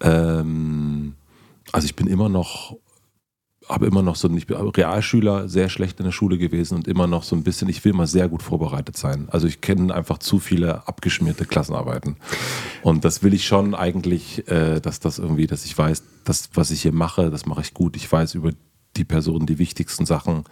[0.00, 1.14] Ähm,
[1.70, 2.76] also ich bin immer noch,
[3.68, 7.06] habe immer noch so, ich bin Realschüler, sehr schlecht in der Schule gewesen und immer
[7.06, 9.28] noch so ein bisschen, ich will immer sehr gut vorbereitet sein.
[9.30, 12.16] Also ich kenne einfach zu viele abgeschmierte Klassenarbeiten.
[12.82, 16.70] Und das will ich schon eigentlich, äh, dass das irgendwie, dass ich weiß, das, was
[16.70, 17.96] ich hier mache, das mache ich gut.
[17.96, 18.52] Ich weiß über
[18.98, 20.44] die Person die wichtigsten Sachen,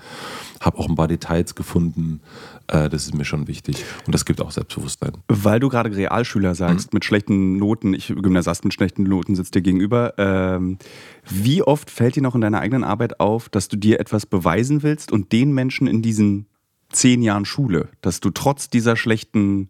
[0.60, 2.20] habe auch ein paar Details gefunden.
[2.68, 3.84] Äh, das ist mir schon wichtig.
[4.06, 5.12] Und das gibt auch Selbstbewusstsein.
[5.28, 6.96] Weil du gerade Realschüler sagst, mhm.
[6.96, 10.14] mit schlechten Noten, ich Gymnasiast mit schlechten Noten sitzt dir gegenüber.
[10.18, 10.78] Ähm,
[11.28, 14.82] wie oft fällt dir noch in deiner eigenen Arbeit auf, dass du dir etwas beweisen
[14.82, 16.46] willst und den Menschen in diesen
[16.90, 19.68] zehn Jahren Schule, dass du trotz dieser schlechten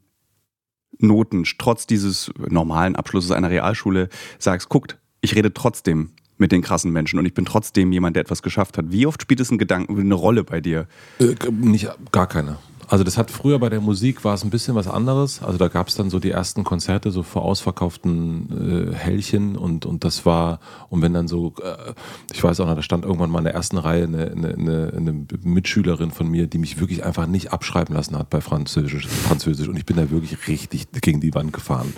[0.99, 4.09] Noten, trotz dieses normalen Abschlusses einer Realschule
[4.39, 8.22] sagst, guckt, ich rede trotzdem mit den krassen Menschen und ich bin trotzdem jemand, der
[8.22, 8.87] etwas geschafft hat.
[8.90, 10.87] Wie oft spielt es ein Gedanken, eine Rolle bei dir?
[11.18, 12.59] Äh, nicht, gar keine.
[12.88, 15.42] Also das hat früher bei der Musik war es ein bisschen was anderes.
[15.42, 19.87] Also da gab es dann so die ersten Konzerte so vor ausverkauften äh, Hellchen und,
[19.87, 21.94] und das war, und wenn dann so, äh,
[22.33, 25.27] ich weiß auch noch, da stand irgendwann mal in der ersten Reihe eine, eine, eine,
[25.42, 29.77] Mitschülerin von mir, die mich wirklich einfach nicht abschreiben lassen hat bei Französisch, Französisch und
[29.77, 31.92] ich bin da wirklich richtig gegen die Wand gefahren.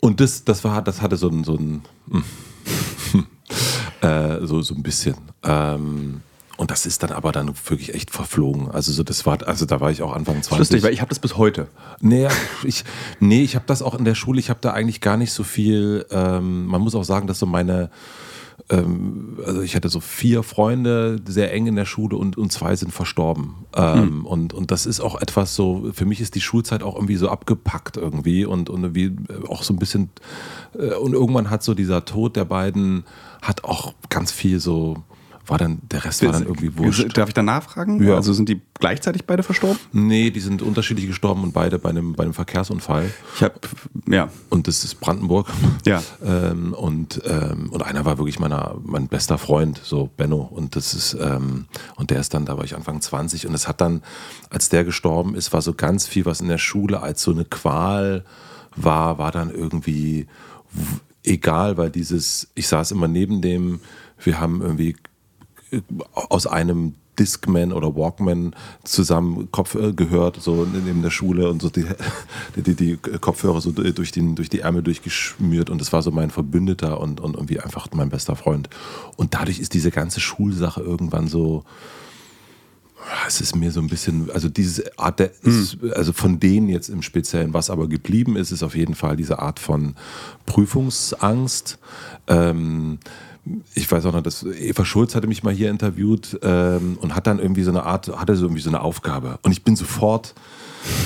[0.00, 1.82] Und das, das war, das hatte so ein, so ein,
[4.00, 5.16] äh, so, so ein bisschen.
[5.42, 6.20] Ähm,
[6.56, 8.68] und das ist dann aber dann wirklich echt verflogen.
[8.70, 10.58] Also so das war, also da war ich auch Anfang 20.
[10.58, 11.68] Lustig, weil ich habe das bis heute.
[12.00, 12.26] Nee,
[12.64, 12.84] ich,
[13.20, 14.40] nee, ich habe das auch in der Schule.
[14.40, 16.04] Ich habe da eigentlich gar nicht so viel.
[16.10, 17.90] Ähm, man muss auch sagen, dass so meine
[18.70, 22.76] ähm, also ich hatte so vier Freunde sehr eng in der Schule und, und zwei
[22.76, 23.54] sind verstorben.
[23.74, 24.26] Ähm, hm.
[24.26, 27.28] und, und das ist auch etwas so, für mich ist die Schulzeit auch irgendwie so
[27.28, 29.16] abgepackt irgendwie und, und irgendwie
[29.48, 30.10] auch so ein bisschen,
[30.78, 33.04] äh, und irgendwann hat so dieser Tod der beiden,
[33.42, 35.02] hat auch ganz viel so
[35.48, 37.16] war dann, der Rest war dann irgendwie wurscht.
[37.16, 38.02] Darf ich da nachfragen?
[38.02, 38.14] Ja.
[38.14, 39.78] Also sind die gleichzeitig beide verstorben?
[39.92, 43.10] Nee, die sind unterschiedlich gestorben und beide bei einem, bei einem Verkehrsunfall.
[43.34, 43.54] Ich habe,
[44.06, 44.30] ja.
[44.50, 45.48] Und das ist Brandenburg.
[45.86, 46.02] Ja.
[46.24, 50.40] Ähm, und, ähm, und einer war wirklich meiner, mein bester Freund, so Benno.
[50.40, 53.66] Und das ist, ähm, und der ist dann, da war ich Anfang 20 und es
[53.66, 54.02] hat dann,
[54.50, 57.44] als der gestorben ist, war so ganz viel, was in der Schule als so eine
[57.44, 58.24] Qual
[58.76, 60.26] war, war dann irgendwie
[61.24, 63.80] egal, weil dieses, ich saß immer neben dem,
[64.22, 64.96] wir haben irgendwie
[66.12, 68.54] aus einem Discman oder Walkman
[68.84, 71.84] zusammen Kopf äh, gehört, so neben der Schule und so die,
[72.56, 76.30] die, die Kopfhörer so durch, den, durch die Ärmel durchgeschmiert und das war so mein
[76.30, 78.68] Verbündeter und, und irgendwie einfach mein bester Freund.
[79.16, 81.64] Und dadurch ist diese ganze Schulsache irgendwann so,
[83.26, 85.92] es ist mir so ein bisschen, also diese Art der, hm.
[85.94, 89.38] also von denen jetzt im Speziellen, was aber geblieben ist, ist auf jeden Fall diese
[89.38, 89.94] Art von
[90.46, 91.78] Prüfungsangst.
[92.26, 92.98] Ähm,
[93.74, 97.26] ich weiß auch noch, dass Eva Schulz hatte mich mal hier interviewt ähm, und hat
[97.26, 99.38] dann irgendwie so eine Art, hatte so irgendwie so eine Aufgabe.
[99.42, 100.34] Und ich bin sofort,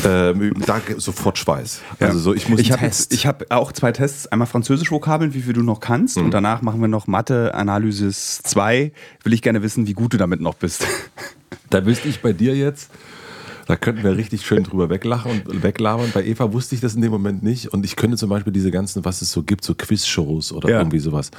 [0.04, 1.80] ähm, da sofort Schweiß.
[2.00, 2.08] Ja.
[2.08, 5.52] Also so, ich muss ich habe hab auch zwei Tests, einmal Französisch Vokabeln, wie viel
[5.52, 6.26] du noch kannst, mhm.
[6.26, 8.92] und danach machen wir noch Mathe Analysis 2.
[9.22, 10.86] Will ich gerne wissen, wie gut du damit noch bist.
[11.70, 12.90] Da wüsste ich bei dir jetzt,
[13.66, 16.10] da könnten wir richtig schön drüber weglachen und weglabern.
[16.12, 17.68] Bei Eva wusste ich das in dem Moment nicht.
[17.68, 20.78] Und ich könnte zum Beispiel diese ganzen, was es so gibt, so Quizshows oder ja.
[20.78, 21.30] irgendwie sowas.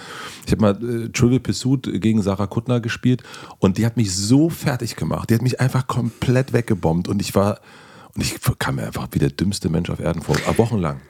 [0.45, 3.23] Ich habe mal äh, Trivial Pursuit gegen Sarah Kuttner gespielt
[3.59, 5.29] und die hat mich so fertig gemacht.
[5.29, 7.59] Die hat mich einfach komplett weggebombt und ich war,
[8.15, 11.01] und ich kam mir einfach wie der dümmste Mensch auf Erden vor, wochenlang.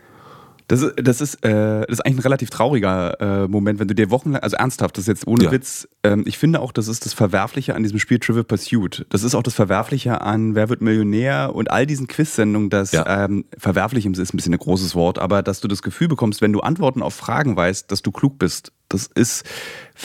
[0.74, 3.94] Das ist, das ist, äh, das ist eigentlich ein relativ trauriger äh, Moment, wenn du
[3.94, 5.52] dir wochenlang, also ernsthaft, das ist jetzt ohne ja.
[5.52, 9.06] Witz, ähm, ich finde auch, das ist das Verwerfliche an diesem Spiel Trivial Pursuit.
[9.10, 13.26] Das ist auch das Verwerfliche an Wer wird Millionär und all diesen Quiz-Sendungen, das ja.
[13.26, 16.54] ähm, verwerflich ist ein bisschen ein großes Wort, aber dass du das Gefühl bekommst, wenn
[16.54, 18.72] du Antworten auf Fragen weißt, dass du klug bist.
[18.90, 19.44] Das ist,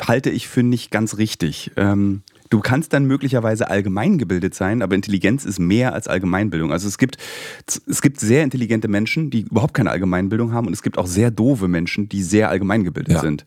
[0.06, 1.72] halte ich für nicht ganz richtig.
[1.76, 6.72] Ähm, Du kannst dann möglicherweise allgemeingebildet sein, aber Intelligenz ist mehr als Allgemeinbildung.
[6.72, 7.18] Also es gibt,
[7.86, 11.30] es gibt sehr intelligente Menschen, die überhaupt keine Allgemeinbildung haben und es gibt auch sehr
[11.30, 13.20] doofe Menschen, die sehr allgemeingebildet ja.
[13.20, 13.44] sind.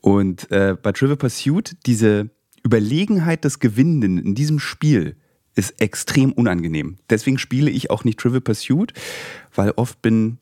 [0.00, 2.30] Und äh, bei Trivial Pursuit, diese
[2.64, 5.16] Überlegenheit des Gewinnenden in diesem Spiel
[5.54, 6.96] ist extrem unangenehm.
[7.10, 8.92] Deswegen spiele ich auch nicht Trivial Pursuit,
[9.54, 10.38] weil oft bin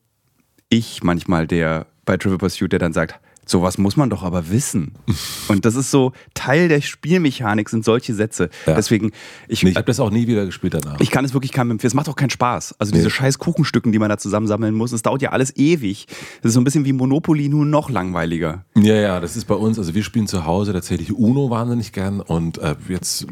[0.68, 4.92] ich manchmal der bei Trivial Pursuit, der dann sagt, Sowas muss man doch aber wissen.
[5.48, 8.48] Und das ist so Teil der Spielmechanik sind solche Sätze.
[8.64, 8.76] Ja.
[8.76, 9.10] Deswegen
[9.48, 11.00] ich, ich habe das auch nie wieder gespielt danach.
[11.00, 11.88] Ich kann es wirklich keinem empfehlen.
[11.88, 12.76] Es macht auch keinen Spaß.
[12.78, 12.98] Also nee.
[12.98, 16.06] diese scheiß Kuchenstücken, die man da zusammensammeln muss, es dauert ja alles ewig.
[16.42, 18.64] Das ist so ein bisschen wie Monopoly nur noch langweiliger.
[18.76, 19.78] Ja, ja, das ist bei uns.
[19.78, 23.26] Also wir spielen zu Hause, da zähle ich Uno wahnsinnig gern und äh, jetzt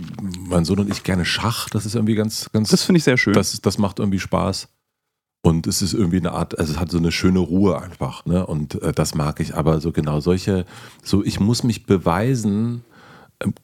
[0.48, 1.70] mein Sohn und ich gerne Schach.
[1.70, 2.70] Das ist irgendwie ganz, ganz.
[2.70, 3.34] Das finde ich sehr schön.
[3.34, 4.66] Das, das macht irgendwie Spaß.
[5.42, 8.44] Und es ist irgendwie eine Art, also es hat so eine schöne Ruhe einfach, ne?
[8.46, 9.54] Und äh, das mag ich.
[9.54, 10.64] Aber so genau solche,
[11.02, 12.84] so ich muss mich beweisen,
[13.40, 13.54] ähm,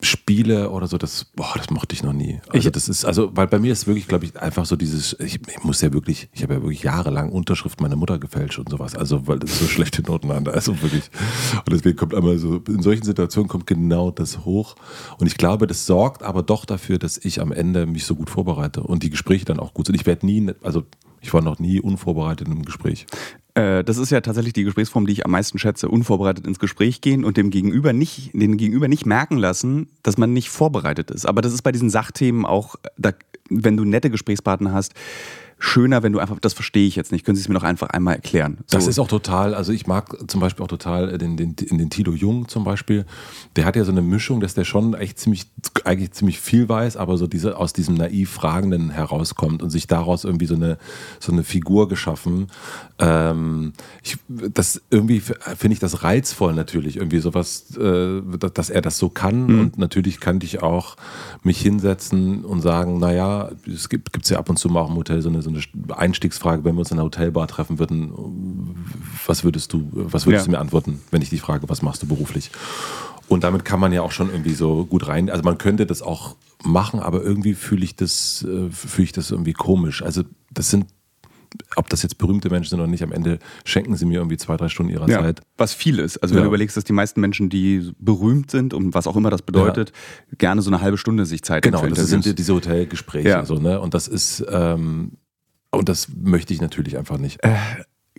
[0.00, 2.40] Spiele oder so, das, boah, das mochte ich noch nie.
[2.48, 5.38] Also das ist, also, weil bei mir ist wirklich, glaube ich, einfach so dieses, ich,
[5.46, 8.96] ich muss ja wirklich, ich habe ja wirklich jahrelang Unterschrift meiner Mutter gefälscht und sowas,
[8.96, 11.10] also weil das so schlechte Noten waren, also wirklich.
[11.56, 14.76] Und deswegen kommt einmal so, in solchen Situationen kommt genau das hoch.
[15.18, 18.30] Und ich glaube, das sorgt aber doch dafür, dass ich am Ende mich so gut
[18.30, 19.94] vorbereite und die Gespräche dann auch gut sind.
[19.94, 20.84] Ich werde nie, also
[21.22, 23.06] ich war noch nie unvorbereitet im Gespräch.
[23.54, 25.88] Äh, das ist ja tatsächlich die Gesprächsform, die ich am meisten schätze.
[25.88, 30.32] Unvorbereitet ins Gespräch gehen und dem Gegenüber nicht, den Gegenüber nicht merken lassen, dass man
[30.32, 31.26] nicht vorbereitet ist.
[31.26, 33.12] Aber das ist bei diesen Sachthemen auch, da,
[33.48, 34.94] wenn du nette Gesprächspartner hast,
[35.62, 37.24] schöner, wenn du einfach, das verstehe ich jetzt nicht.
[37.24, 38.58] Können Sie es mir noch einfach einmal erklären?
[38.66, 38.76] So.
[38.76, 42.12] Das ist auch total, also ich mag zum Beispiel auch total den, den, den Tilo
[42.12, 43.06] Jung zum Beispiel.
[43.54, 45.46] Der hat ja so eine Mischung, dass der schon echt ziemlich,
[45.84, 50.24] eigentlich ziemlich viel weiß, aber so diese, aus diesem naiv Fragenden herauskommt und sich daraus
[50.24, 50.78] irgendwie so eine,
[51.20, 52.48] so eine Figur geschaffen.
[52.98, 53.72] Ähm,
[54.02, 58.20] ich, das irgendwie finde ich das reizvoll natürlich, irgendwie sowas, äh,
[58.52, 59.46] dass er das so kann.
[59.46, 59.60] Mhm.
[59.60, 60.96] Und natürlich kannte ich auch
[61.44, 64.96] mich hinsetzen und sagen, naja, es gibt es ja ab und zu mal auch im
[64.96, 68.12] Hotel so eine, so eine Einstiegsfrage, wenn wir uns in einer Hotelbar treffen würden,
[69.26, 70.50] was würdest du, was würdest ja.
[70.50, 72.50] du mir antworten, wenn ich dich frage, was machst du beruflich?
[73.28, 75.30] Und damit kann man ja auch schon irgendwie so gut rein.
[75.30, 79.30] Also man könnte das auch machen, aber irgendwie fühle ich das, äh, fühle ich das
[79.30, 80.02] irgendwie komisch.
[80.02, 80.86] Also das sind
[81.76, 84.56] ob das jetzt berühmte Menschen sind oder nicht, am Ende schenken sie mir irgendwie zwei,
[84.56, 85.42] drei Stunden ihrer ja, Zeit.
[85.56, 86.18] Was viel ist.
[86.18, 86.44] Also wenn ja.
[86.44, 89.92] du überlegst, dass die meisten Menschen, die berühmt sind und was auch immer das bedeutet,
[90.30, 90.36] ja.
[90.38, 93.44] gerne so eine halbe Stunde sich Zeit Genau, das sind diese Hotelgespräche.
[93.44, 93.80] So, ne?
[93.80, 95.12] Und das ist, ähm,
[95.72, 97.42] und das möchte ich natürlich einfach nicht.
[97.42, 97.56] Äh,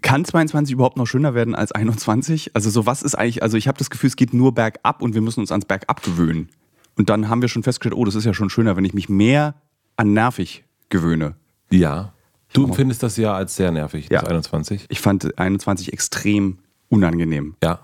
[0.01, 2.55] kann 22 überhaupt noch schöner werden als 21?
[2.55, 5.13] Also so was ist eigentlich, also ich habe das Gefühl, es geht nur bergab und
[5.13, 6.49] wir müssen uns ans Bergab gewöhnen.
[6.95, 9.09] Und dann haben wir schon festgestellt, oh, das ist ja schon schöner, wenn ich mich
[9.09, 9.55] mehr
[9.95, 11.35] an nervig gewöhne.
[11.71, 12.13] Ja.
[12.53, 14.21] Du empfindest das ja als sehr nervig, ja.
[14.21, 14.85] das 21?
[14.89, 17.55] Ich fand 21 extrem unangenehm.
[17.63, 17.79] Ja.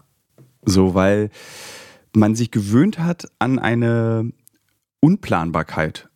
[0.64, 1.32] So, weil
[2.14, 4.32] man sich gewöhnt hat an eine
[5.00, 6.09] Unplanbarkeit.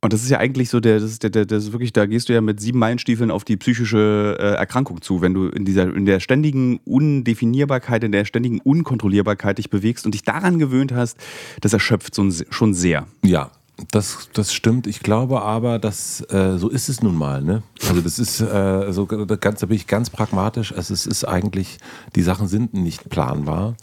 [0.00, 2.06] Und das ist ja eigentlich so, der, das ist der, der, das ist wirklich, da
[2.06, 5.64] gehst du ja mit sieben Meilenstiefeln auf die psychische äh, Erkrankung zu, wenn du in
[5.64, 10.92] dieser, in der ständigen Undefinierbarkeit, in der ständigen Unkontrollierbarkeit dich bewegst und dich daran gewöhnt
[10.92, 11.18] hast,
[11.60, 13.08] das erschöpft so, schon sehr.
[13.24, 13.50] Ja,
[13.92, 14.86] das, das stimmt.
[14.88, 17.42] Ich glaube aber, dass äh, so ist es nun mal.
[17.42, 17.62] Ne?
[17.88, 20.74] Also das ist äh, so ganz, da bin ich ganz pragmatisch.
[20.74, 21.78] Also es ist eigentlich,
[22.16, 23.76] die Sachen sind nicht planbar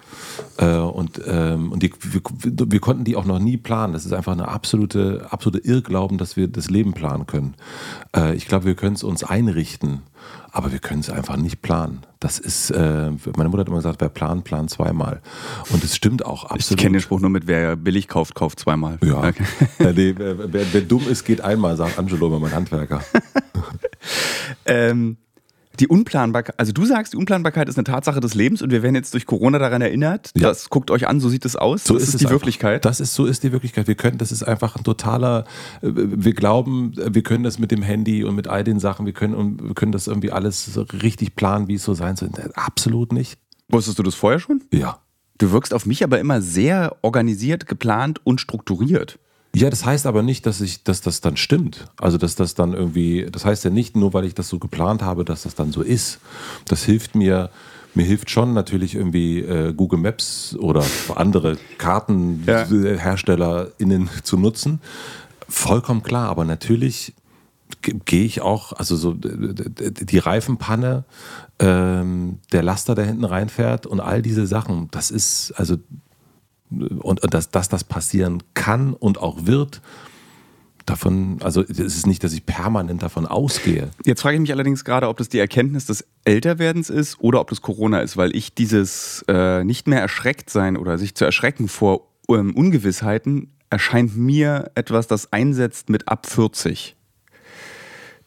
[0.57, 2.21] äh, und, ähm, und die, wir,
[2.71, 3.93] wir, konnten die auch noch nie planen.
[3.93, 7.55] Das ist einfach eine absolute, absolute Irrglauben, dass wir das Leben planen können.
[8.15, 10.01] Äh, ich glaube, wir können es uns einrichten
[10.51, 12.05] aber wir können es einfach nicht planen.
[12.19, 15.21] Das ist, äh, meine Mutter hat immer gesagt, wer plant, plant zweimal.
[15.69, 16.71] Und es stimmt auch absolut.
[16.71, 18.97] Ich kenne den Spruch nur mit, wer billig kauft, kauft zweimal.
[19.03, 19.17] Ja.
[19.17, 19.43] Okay.
[19.79, 23.01] nee, wer, wer, wer, dumm ist, geht einmal, sagt Angelo, mein Handwerker.
[24.65, 25.17] ähm,
[25.79, 28.95] die Unplanbarkeit, also du sagst, die Unplanbarkeit ist eine Tatsache des Lebens und wir werden
[28.95, 30.31] jetzt durch Corona daran erinnert.
[30.35, 30.49] Ja.
[30.49, 31.83] Das guckt euch an, so sieht es aus.
[31.83, 32.35] So, so ist, ist die einfach.
[32.35, 32.85] Wirklichkeit.
[32.85, 33.87] Das ist so ist die Wirklichkeit.
[33.87, 35.45] Wir können, das ist einfach ein totaler.
[35.81, 39.05] Äh, wir glauben, wir können das mit dem Handy und mit all den Sachen.
[39.05, 42.29] Wir können wir können das irgendwie alles so richtig planen, wie es so sein soll.
[42.53, 43.39] Absolut nicht.
[43.69, 44.63] Wusstest du das vorher schon?
[44.71, 44.99] Ja.
[45.37, 49.19] Du wirkst auf mich aber immer sehr organisiert, geplant und strukturiert.
[49.55, 51.87] Ja, das heißt aber nicht, dass ich, dass das dann stimmt.
[51.97, 55.01] Also dass das dann irgendwie, das heißt ja nicht nur, weil ich das so geplant
[55.01, 56.19] habe, dass das dann so ist.
[56.67, 57.49] Das hilft mir,
[57.93, 60.83] mir hilft schon natürlich irgendwie äh, Google Maps oder
[61.15, 64.15] andere KartenherstellerInnen ja.
[64.23, 64.81] zu nutzen.
[65.47, 67.13] Vollkommen klar, aber natürlich
[67.81, 71.05] gehe ich auch, also so die Reifenpanne,
[71.59, 75.77] ähm, der Laster, der hinten reinfährt und all diese Sachen, das ist, also
[76.81, 79.81] und, dass, dass das passieren kann und auch wird,
[80.85, 83.89] davon, also es ist nicht, dass ich permanent davon ausgehe.
[84.05, 87.49] Jetzt frage ich mich allerdings gerade, ob das die Erkenntnis des Älterwerdens ist oder ob
[87.49, 91.67] das Corona ist, weil ich dieses äh, nicht mehr erschreckt sein oder sich zu erschrecken
[91.67, 96.95] vor ähm, Ungewissheiten erscheint mir etwas, das einsetzt mit ab 40.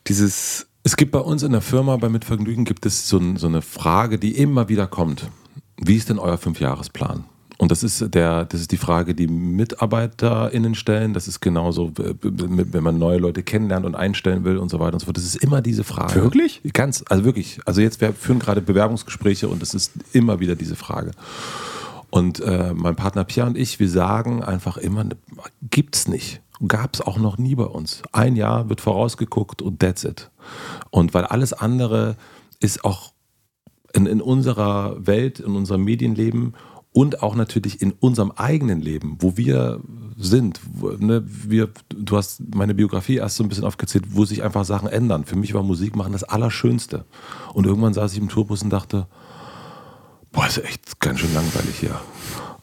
[0.08, 3.62] Dieses es gibt bei uns in der Firma bei Mitvergnügen gibt es so, so eine
[3.62, 5.28] Frage, die immer wieder kommt.
[5.76, 7.24] Wie ist denn euer Fünfjahresplan?
[7.60, 11.12] Und das ist der, das ist die Frage, die MitarbeiterInnen stellen.
[11.12, 15.00] Das ist genauso, wenn man neue Leute kennenlernt und einstellen will und so weiter und
[15.00, 15.16] so fort.
[15.16, 16.14] Das ist immer diese Frage.
[16.14, 16.60] Wirklich?
[16.72, 17.58] Ganz, also wirklich.
[17.66, 21.10] Also jetzt, wir führen gerade Bewerbungsgespräche und es ist immer wieder diese Frage.
[22.10, 25.04] Und äh, mein Partner Pierre und ich, wir sagen einfach immer,
[25.68, 26.40] gibt's nicht.
[26.66, 28.02] Gab es auch noch nie bei uns.
[28.12, 30.30] Ein Jahr wird vorausgeguckt und that's it.
[30.90, 32.16] Und weil alles andere
[32.60, 33.12] ist auch
[33.92, 36.54] in, in unserer Welt, in unserem Medienleben
[36.98, 39.78] und auch natürlich in unserem eigenen Leben, wo wir
[40.16, 40.58] sind.
[40.68, 44.64] Wo, ne, wir, du hast meine Biografie erst so ein bisschen aufgezählt, wo sich einfach
[44.64, 45.24] Sachen ändern.
[45.24, 47.04] Für mich war Musik machen das Allerschönste.
[47.54, 49.06] Und irgendwann saß ich im Tourbus und dachte,
[50.32, 52.00] boah, ist echt ganz schön langweilig hier.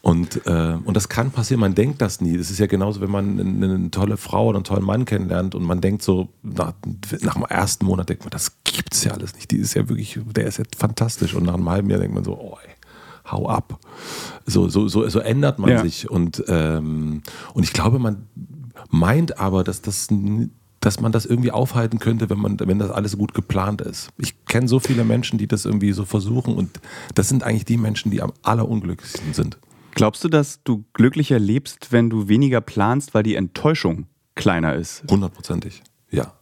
[0.02, 2.38] Und, äh, und das kann passieren, man denkt das nie.
[2.38, 5.56] Das ist ja genauso, wenn man eine, eine tolle Frau oder einen tollen Mann kennenlernt
[5.56, 6.74] und man denkt so, nach,
[7.21, 9.50] nach dem ersten Monat denkt man, das gibt's ja alles nicht.
[9.52, 11.34] Die ist ja wirklich, der ist ja fantastisch.
[11.36, 12.76] Und nach einem halben Jahr denkt man so, oh, ey,
[13.31, 13.79] hau ab.
[14.45, 15.81] So, so, so, so ändert man ja.
[15.81, 16.09] sich.
[16.09, 18.27] Und, ähm, und ich glaube, man
[18.89, 20.09] meint aber, dass das
[20.85, 24.09] dass man das irgendwie aufhalten könnte, wenn man, wenn das alles gut geplant ist.
[24.19, 26.79] Ich kenne so viele Menschen, die das irgendwie so versuchen und
[27.15, 29.57] das sind eigentlich die Menschen, die am allerunglücklichsten sind.
[29.95, 35.03] Glaubst du, dass du glücklicher lebst, wenn du weniger planst, weil die Enttäuschung kleiner ist?
[35.09, 36.33] Hundertprozentig, ja.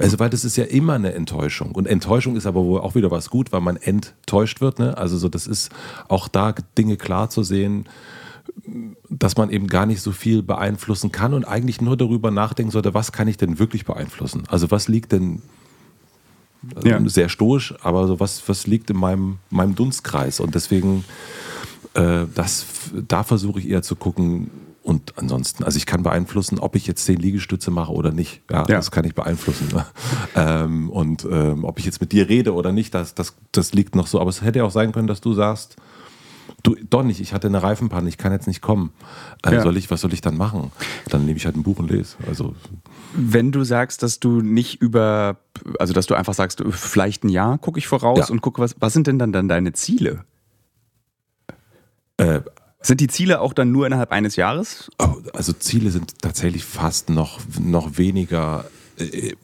[0.00, 1.72] Also, weil das ist ja immer eine Enttäuschung.
[1.72, 4.78] Und Enttäuschung ist aber wohl auch wieder was gut, weil man enttäuscht wird.
[4.78, 4.96] Ne?
[4.96, 5.70] Also, so, das ist
[6.08, 7.86] auch da Dinge klar zu sehen,
[9.08, 12.94] dass man eben gar nicht so viel beeinflussen kann und eigentlich nur darüber nachdenken sollte,
[12.94, 14.44] was kann ich denn wirklich beeinflussen?
[14.48, 15.42] Also, was liegt denn
[16.74, 17.08] also ja.
[17.08, 20.40] sehr stoisch, aber so was, was liegt in meinem, meinem Dunstkreis?
[20.40, 21.04] Und deswegen,
[21.94, 22.66] äh, das,
[23.08, 24.50] da versuche ich eher zu gucken,
[24.90, 28.42] und ansonsten, also ich kann beeinflussen, ob ich jetzt zehn Liegestütze mache oder nicht.
[28.50, 28.64] Ja, ja.
[28.64, 29.68] das kann ich beeinflussen.
[30.34, 33.94] ähm, und ähm, ob ich jetzt mit dir rede oder nicht, das, das, das liegt
[33.94, 34.20] noch so.
[34.20, 35.76] Aber es hätte ja auch sein können, dass du sagst,
[36.64, 38.92] du, doch nicht, ich hatte eine Reifenpanne, ich kann jetzt nicht kommen.
[39.46, 39.62] Äh, ja.
[39.62, 40.72] soll ich, was soll ich dann machen?
[41.08, 42.16] Dann nehme ich halt ein Buch und lese.
[42.26, 42.56] Also,
[43.14, 45.36] Wenn du sagst, dass du nicht über,
[45.78, 48.32] also dass du einfach sagst, vielleicht ein Jahr gucke ich voraus ja.
[48.32, 50.24] und gucke, was, was sind denn dann, dann deine Ziele?
[52.16, 52.40] Äh,
[52.82, 54.90] sind die Ziele auch dann nur innerhalb eines Jahres?
[54.98, 58.64] Oh, also Ziele sind tatsächlich fast noch, noch weniger,
[58.96, 59.34] äh,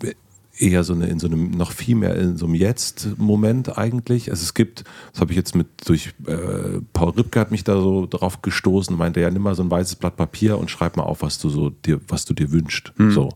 [0.58, 4.30] eher so eine, in so einem, noch viel mehr in so einem Jetzt-Moment eigentlich.
[4.30, 7.80] Also es gibt, das habe ich jetzt mit durch, äh, Paul Ripke hat mich da
[7.80, 11.02] so drauf gestoßen, meinte ja, nimm mal so ein weißes Blatt Papier und schreib mal
[11.02, 12.92] auf, was du so dir, was du dir wünschst.
[12.96, 13.10] Hm.
[13.10, 13.28] So.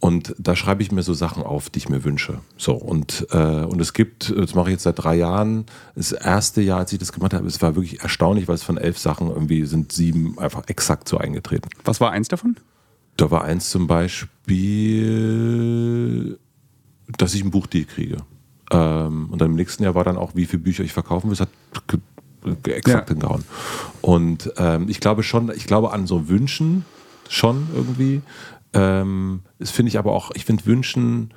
[0.00, 2.40] Und da schreibe ich mir so Sachen auf, die ich mir wünsche.
[2.56, 6.60] So, und, äh, und es gibt, das mache ich jetzt seit drei Jahren, das erste
[6.60, 9.28] Jahr, als ich das gemacht habe, es war wirklich erstaunlich, weil es von elf Sachen
[9.28, 11.68] irgendwie sind sieben einfach exakt so eingetreten.
[11.84, 12.56] Was war eins davon?
[13.16, 14.38] Da war eins zum Beispiel,
[17.16, 18.18] dass ich ein Buchdeal kriege.
[18.70, 21.34] Ähm, und dann im nächsten Jahr war dann auch, wie viele Bücher ich verkaufen will.
[21.34, 21.48] Es hat
[22.64, 23.14] exakt ja.
[23.14, 23.44] hingehauen.
[24.00, 26.84] Und ähm, ich glaube schon, ich glaube an so Wünschen
[27.28, 28.22] schon irgendwie.
[28.74, 31.32] Ähm, das finde ich aber auch, ich finde Wünschen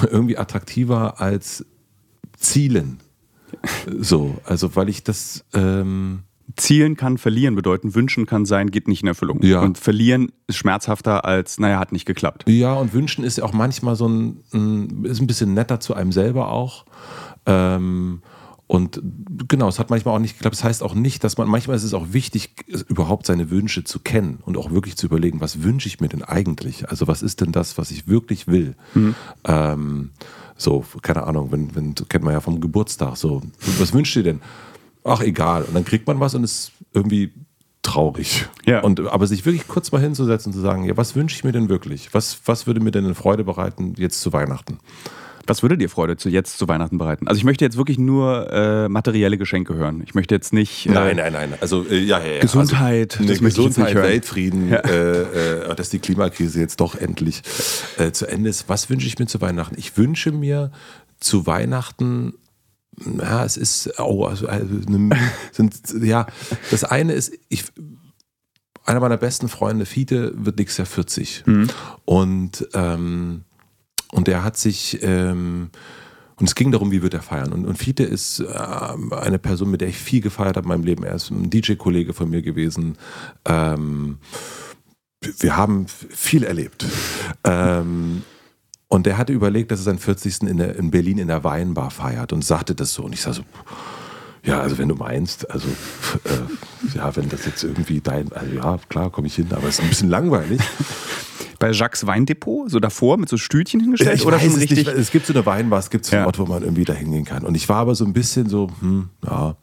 [0.10, 1.64] irgendwie attraktiver als
[2.36, 3.00] Zielen.
[3.98, 5.44] So, also weil ich das.
[5.52, 6.22] Ähm,
[6.56, 9.40] Zielen kann verlieren bedeuten, wünschen kann sein, geht nicht in Erfüllung.
[9.42, 9.60] Ja.
[9.60, 12.44] Und verlieren ist schmerzhafter als, naja, hat nicht geklappt.
[12.48, 16.10] Ja, und wünschen ist ja auch manchmal so ein, ist ein bisschen netter zu einem
[16.10, 16.86] selber auch.
[17.46, 18.22] Ähm,
[18.70, 19.02] und
[19.48, 20.54] genau, es hat manchmal auch nicht geklappt.
[20.54, 22.54] Das heißt auch nicht, dass man, manchmal ist es auch wichtig,
[22.86, 26.22] überhaupt seine Wünsche zu kennen und auch wirklich zu überlegen, was wünsche ich mir denn
[26.22, 26.88] eigentlich?
[26.88, 28.76] Also was ist denn das, was ich wirklich will?
[28.94, 29.16] Mhm.
[29.42, 30.10] Ähm,
[30.56, 33.42] so, keine Ahnung, wenn, wenn, kennt man ja vom Geburtstag, so,
[33.80, 34.40] was wünscht ihr denn?
[35.02, 35.64] Ach, egal.
[35.64, 37.32] Und dann kriegt man was und ist irgendwie
[37.82, 38.46] traurig.
[38.66, 38.82] Ja.
[38.82, 41.50] Und, aber sich wirklich kurz mal hinzusetzen und zu sagen, ja, was wünsche ich mir
[41.50, 42.14] denn wirklich?
[42.14, 44.78] Was, was würde mir denn eine Freude bereiten jetzt zu Weihnachten?
[45.50, 47.26] Was würde dir Freude zu jetzt zu Weihnachten bereiten?
[47.26, 50.00] Also ich möchte jetzt wirklich nur äh, materielle Geschenke hören.
[50.06, 50.86] Ich möchte jetzt nicht.
[50.86, 51.54] Äh, nein, nein, nein.
[51.60, 52.40] Also äh, ja, ja, ja.
[52.40, 54.78] Gesundheit, also, das Gesundheit, Weltfrieden, ja.
[54.78, 57.42] Äh, äh, dass die Klimakrise jetzt doch endlich
[57.98, 58.68] äh, zu Ende ist.
[58.68, 59.74] Was wünsche ich mir zu Weihnachten?
[59.76, 60.70] Ich wünsche mir
[61.18, 62.34] zu Weihnachten
[63.18, 64.72] ja, es ist, oh, also, also
[65.52, 66.26] sind, ja,
[66.70, 67.64] das eine ist, ich,
[68.84, 71.42] einer meiner besten Freunde, Fiete, wird nächstes Jahr 40.
[71.46, 71.68] Mhm.
[72.04, 73.42] Und ähm,
[74.12, 75.70] und er hat sich, ähm,
[76.36, 77.52] und es ging darum, wie wird er feiern.
[77.52, 80.84] Und, und Fiete ist äh, eine Person, mit der ich viel gefeiert habe in meinem
[80.84, 81.04] Leben.
[81.04, 82.96] Er ist ein DJ-Kollege von mir gewesen.
[83.44, 84.18] Ähm,
[85.38, 86.86] wir haben viel erlebt.
[87.44, 88.22] Ähm,
[88.88, 90.42] und er hatte überlegt, dass er seinen 40.
[90.42, 93.04] In, der, in Berlin in der Weinbar feiert und sagte das so.
[93.04, 93.42] Und ich sah so,
[94.42, 95.68] ja, also wenn du meinst, also
[96.24, 99.74] äh, ja, wenn das jetzt irgendwie dein, also ja, klar, komme ich hin, aber es
[99.74, 100.60] ist ein bisschen langweilig
[101.60, 104.18] bei Jacques Weindepot, so davor mit so Stühlchen hingestellt?
[104.18, 104.78] Ja, oder schon richtig?
[104.78, 106.26] Nicht, es gibt so eine Weinbar, es gibt so einen ja.
[106.26, 107.44] Ort, wo man irgendwie da hingehen kann.
[107.44, 109.56] Und ich war aber so ein bisschen so, hm, ja.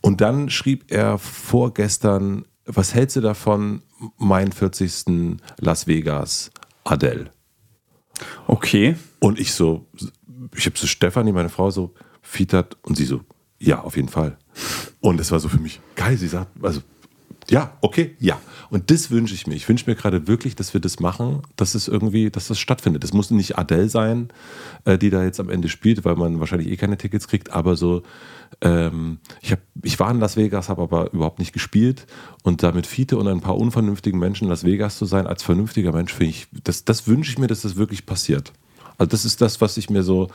[0.00, 3.82] Und dann schrieb er vorgestern, was hältst du davon,
[4.18, 5.38] mein 40.
[5.58, 6.50] Las Vegas,
[6.84, 7.30] Adele?
[8.46, 8.96] Okay.
[9.20, 9.86] Und ich so,
[10.56, 13.20] ich habe so Stefanie, meine Frau, so fietert und sie so,
[13.58, 14.38] ja, auf jeden Fall.
[15.00, 16.16] Und es war so für mich geil.
[16.16, 16.80] Sie sagt, also
[17.50, 18.40] ja, okay, ja.
[18.70, 19.54] Und das wünsche ich mir.
[19.54, 23.04] Ich wünsche mir gerade wirklich, dass wir das machen, dass es irgendwie, dass das stattfindet.
[23.04, 24.28] Es muss nicht Adele sein,
[24.84, 27.76] äh, die da jetzt am Ende spielt, weil man wahrscheinlich eh keine Tickets kriegt, aber
[27.76, 28.02] so,
[28.60, 32.06] ähm, ich, hab, ich war in Las Vegas, habe aber überhaupt nicht gespielt
[32.42, 35.42] und da mit Fiete und ein paar unvernünftigen Menschen in Las Vegas zu sein, als
[35.42, 38.52] vernünftiger Mensch, finde ich, das, das wünsche ich mir, dass das wirklich passiert.
[38.98, 40.28] Also das ist das, was ich mir so.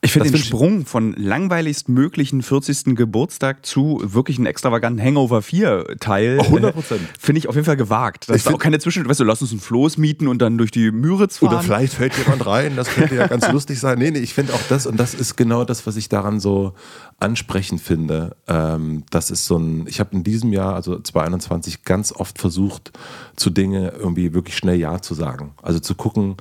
[0.00, 2.96] Ich finde den Sprung von langweiligst möglichen 40.
[2.96, 6.40] Geburtstag zu wirklich einem extravaganten Hangover 4 Teil.
[6.40, 7.00] 100 Prozent.
[7.18, 8.28] Finde ich auf jeden Fall gewagt.
[8.28, 10.56] Das ich ist auch keine Zwischen, weißt du, lass uns ein Floß mieten und dann
[10.56, 11.54] durch die Müritz fahren.
[11.54, 13.98] Oder vielleicht fällt jemand rein, das könnte ja ganz lustig sein.
[13.98, 16.74] Nee, nee, ich finde auch das und das ist genau das, was ich daran so
[17.18, 18.36] ansprechend finde.
[18.46, 22.92] Ähm, das ist so ein, ich habe in diesem Jahr, also 2021, ganz oft versucht,
[23.34, 25.54] zu Dinge irgendwie wirklich schnell Ja zu sagen.
[25.62, 26.36] Also zu gucken,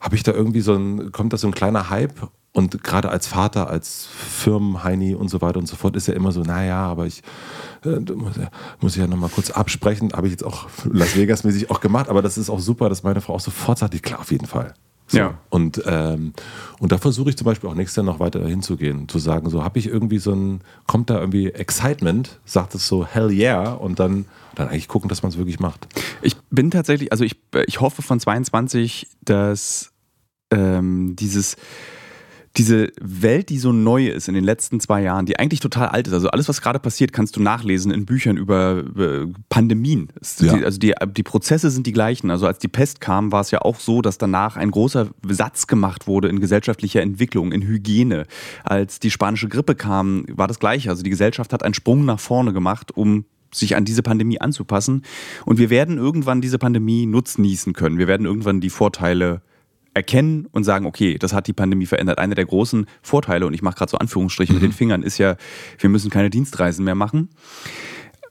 [0.00, 3.26] habe ich da irgendwie so ein, kommt da so ein kleiner Hype und gerade als
[3.26, 7.06] Vater, als Firmenheini und so weiter und so fort ist ja immer so, naja, aber
[7.06, 7.22] ich
[7.84, 8.34] äh, muss,
[8.80, 10.12] muss ich ja nochmal kurz absprechen.
[10.12, 13.20] Habe ich jetzt auch Las Vegas-mäßig auch gemacht, aber das ist auch super, dass meine
[13.20, 14.74] Frau auch sofort sagt, klar, auf jeden Fall.
[15.08, 15.18] So.
[15.18, 15.38] Ja.
[15.48, 16.32] Und, ähm,
[16.80, 19.64] und da versuche ich zum Beispiel auch nächstes Jahr noch weiter hinzugehen, zu sagen, so
[19.64, 23.98] habe ich irgendwie so ein, kommt da irgendwie Excitement, sagt es so hell yeah und
[23.98, 24.26] dann,
[24.58, 25.86] dann eigentlich gucken, dass man es wirklich macht.
[26.22, 27.36] Ich bin tatsächlich, also ich,
[27.66, 29.92] ich hoffe von 22, dass
[30.50, 31.56] ähm, dieses
[32.58, 36.08] diese Welt, die so neu ist in den letzten zwei Jahren, die eigentlich total alt
[36.08, 40.08] ist, also alles, was gerade passiert, kannst du nachlesen in Büchern über, über Pandemien.
[40.40, 40.54] Ja.
[40.64, 42.30] Also die, die Prozesse sind die gleichen.
[42.30, 45.66] Also als die Pest kam, war es ja auch so, dass danach ein großer Satz
[45.66, 48.26] gemacht wurde in gesellschaftlicher Entwicklung, in Hygiene.
[48.64, 50.90] Als die spanische Grippe kam, war das gleiche.
[50.90, 55.02] Also die Gesellschaft hat einen Sprung nach vorne gemacht, um sich an diese Pandemie anzupassen.
[55.44, 57.98] Und wir werden irgendwann diese Pandemie nutznießen können.
[57.98, 59.42] Wir werden irgendwann die Vorteile
[59.94, 62.18] erkennen und sagen, okay, das hat die Pandemie verändert.
[62.18, 65.36] Einer der großen Vorteile, und ich mache gerade so Anführungsstriche mit den Fingern, ist ja,
[65.78, 67.30] wir müssen keine Dienstreisen mehr machen.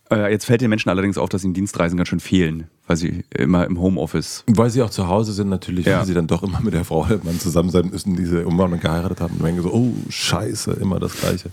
[0.10, 3.26] Äh, jetzt fällt den Menschen allerdings auf, dass ihnen Dienstreisen ganz schön fehlen, weil sie
[3.36, 4.46] immer im Homeoffice.
[4.48, 6.00] Weil sie auch zu Hause sind, natürlich, Ja.
[6.00, 8.80] weil sie dann doch immer mit der Frau Mann zusammen sein müssen, die sie irgendwann
[8.80, 9.36] geheiratet haben.
[9.36, 11.52] Und denken so, oh, scheiße, immer das Gleiche.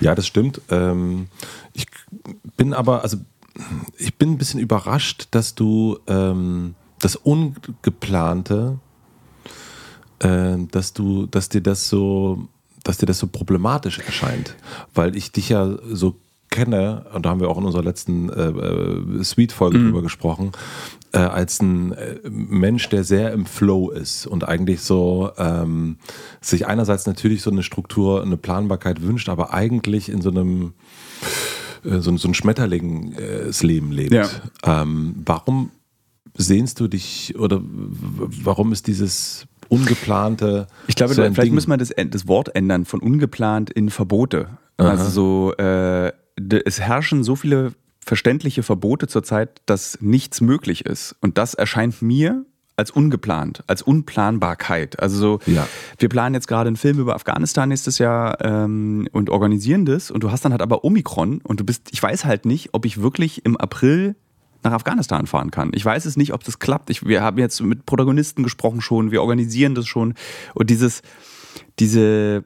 [0.00, 0.60] Ja, das stimmt.
[0.70, 1.28] Ähm,
[1.74, 1.86] ich
[2.62, 3.16] bin aber, also
[3.98, 8.78] ich bin ein bisschen überrascht, dass du ähm, das Ungeplante,
[10.20, 12.46] ähm, dass du, dass dir das so,
[12.84, 14.54] dass dir das so problematisch erscheint.
[14.94, 16.14] Weil ich dich ja so
[16.50, 20.52] kenne, und da haben wir auch in unserer letzten äh, äh, Sweet-Folge drüber gesprochen,
[21.10, 25.96] äh, als ein äh, Mensch, der sehr im Flow ist und eigentlich so ähm,
[26.40, 30.74] sich einerseits natürlich so eine Struktur, eine Planbarkeit wünscht, aber eigentlich in so einem
[31.22, 31.51] äh,
[31.82, 33.52] so, ein- so ein Schmetterling äh,
[33.92, 34.12] lebt.
[34.12, 34.28] Ja.
[34.64, 35.70] Ähm, warum
[36.36, 41.54] sehnst du dich oder warum ist dieses ungeplante Ich glaube, so vielleicht Ding?
[41.54, 44.48] müssen wir das, das Wort ändern von ungeplant in Verbote.
[44.78, 46.12] Also so, äh,
[46.64, 47.72] es herrschen so viele
[48.04, 51.14] verständliche Verbote zurzeit, dass nichts möglich ist.
[51.20, 52.44] Und das erscheint mir
[52.76, 54.98] als ungeplant, als Unplanbarkeit.
[55.00, 55.68] Also so, Ja.
[55.98, 60.22] wir planen jetzt gerade einen Film über Afghanistan nächstes Jahr ähm, und organisieren das und
[60.22, 63.00] du hast dann halt aber Omikron und du bist, ich weiß halt nicht, ob ich
[63.02, 64.16] wirklich im April
[64.64, 65.72] nach Afghanistan fahren kann.
[65.74, 66.88] Ich weiß es nicht, ob das klappt.
[66.88, 70.14] Ich, wir haben jetzt mit Protagonisten gesprochen schon, wir organisieren das schon.
[70.54, 71.02] Und dieses,
[71.80, 72.44] diese,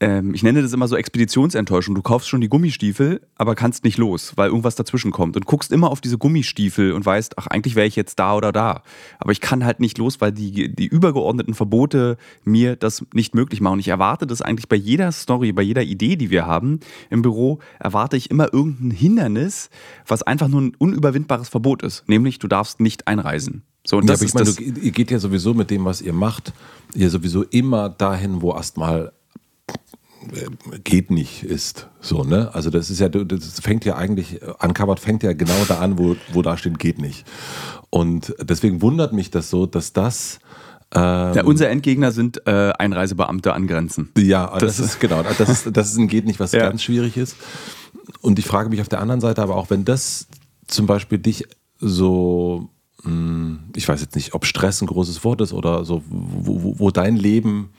[0.00, 1.94] ähm, ich nenne das immer so Expeditionsenttäuschung.
[1.94, 5.36] Du kaufst schon die Gummistiefel, aber kannst nicht los, weil irgendwas dazwischen kommt.
[5.36, 8.52] Und guckst immer auf diese Gummistiefel und weißt, ach, eigentlich wäre ich jetzt da oder
[8.52, 8.82] da.
[9.18, 13.60] Aber ich kann halt nicht los, weil die, die übergeordneten Verbote mir das nicht möglich
[13.60, 13.74] machen.
[13.74, 16.80] Und ich erwarte das eigentlich bei jeder Story, bei jeder Idee, die wir haben
[17.10, 19.70] im Büro, erwarte ich immer irgendein Hindernis,
[20.06, 22.08] was einfach nur ein unüberwindbares Verbot ist.
[22.08, 23.62] Nämlich, du darfst nicht einreisen.
[23.86, 26.00] So, und Ja, das aber ich meine, du, ihr geht ja sowieso mit dem, was
[26.00, 26.52] ihr macht,
[26.94, 29.12] ihr sowieso immer dahin, wo erstmal
[30.84, 31.88] geht nicht ist.
[32.00, 32.54] So, ne?
[32.54, 36.16] Also das ist ja, das fängt ja eigentlich, Uncovered fängt ja genau da an, wo,
[36.32, 37.24] wo da steht, geht nicht.
[37.90, 40.40] Und deswegen wundert mich das so, dass das
[40.94, 44.10] ähm, ja, unser Endgegner sind äh, Einreisebeamte an Grenzen.
[44.16, 46.68] Ja, das, ist genau, das ist, das ist ein geht nicht, was Ja.
[46.68, 47.36] ganz schwierig ist.
[48.20, 50.28] Und ich frage mich auf der anderen Seite aber auch, wenn das
[50.68, 51.46] zum Beispiel dich
[51.80, 52.68] so,
[53.02, 56.78] mh, ich weiß jetzt nicht, ob Stress ein großes Wort ist oder so, wo, wo,
[56.78, 57.70] wo dein Leben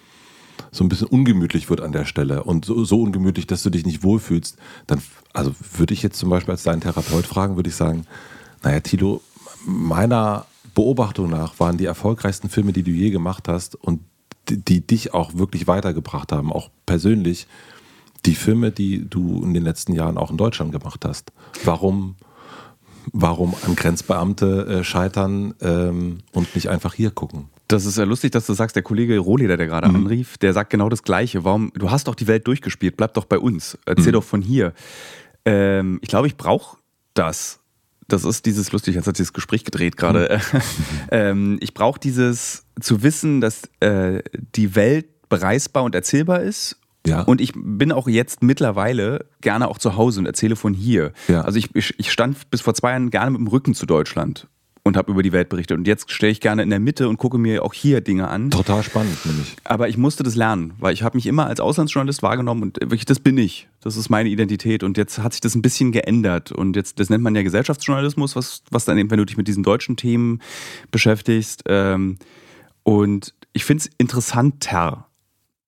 [0.75, 3.85] so ein bisschen ungemütlich wird an der Stelle und so, so ungemütlich, dass du dich
[3.85, 4.57] nicht wohlfühlst,
[4.87, 5.01] dann,
[5.33, 8.05] also würde ich jetzt zum Beispiel als deinen Therapeut fragen, würde ich sagen,
[8.61, 9.21] naja, Tilo,
[9.65, 14.01] meiner Beobachtung nach waren die erfolgreichsten Filme, die du je gemacht hast und
[14.49, 17.47] die, die dich auch wirklich weitergebracht haben, auch persönlich,
[18.25, 21.31] die Filme, die du in den letzten Jahren auch in Deutschland gemacht hast.
[21.63, 22.15] Warum,
[23.13, 27.49] warum an Grenzbeamte äh, scheitern ähm, und nicht einfach hier gucken?
[27.67, 30.69] Das ist ja lustig, dass du sagst, der Kollege Rohleder, der gerade anrief, der sagt
[30.69, 31.43] genau das Gleiche.
[31.43, 31.71] Warum?
[31.73, 33.77] Du hast doch die Welt durchgespielt, bleib doch bei uns.
[33.85, 34.73] Erzähl doch von hier.
[35.45, 36.77] Ähm, ich glaube, ich brauche
[37.13, 37.59] das.
[38.07, 40.39] Das ist dieses lustig, jetzt hat sich das Gespräch gedreht gerade.
[41.11, 44.21] ähm, ich brauche dieses zu wissen, dass äh,
[44.55, 46.77] die Welt bereisbar und erzählbar ist.
[47.07, 47.21] Ja.
[47.21, 51.13] Und ich bin auch jetzt mittlerweile gerne auch zu Hause und erzähle von hier.
[51.27, 51.41] Ja.
[51.41, 54.47] Also ich, ich, ich stand bis vor zwei Jahren gerne mit dem Rücken zu Deutschland
[54.85, 55.77] und habe über die Welt berichtet.
[55.77, 58.51] Und jetzt stehe ich gerne in der Mitte und gucke mir auch hier Dinge an.
[58.51, 59.55] Total spannend, nämlich.
[59.63, 63.05] Aber ich musste das lernen, weil ich habe mich immer als Auslandsjournalist wahrgenommen und wirklich,
[63.05, 63.67] das bin ich.
[63.81, 64.83] Das ist meine Identität.
[64.83, 66.51] Und jetzt hat sich das ein bisschen geändert.
[66.51, 69.47] Und jetzt, das nennt man ja Gesellschaftsjournalismus, was, was dann eben, wenn du dich mit
[69.47, 70.39] diesen deutschen Themen
[70.91, 71.63] beschäftigst.
[71.67, 72.17] Ähm,
[72.83, 75.04] und ich finde es interessanter.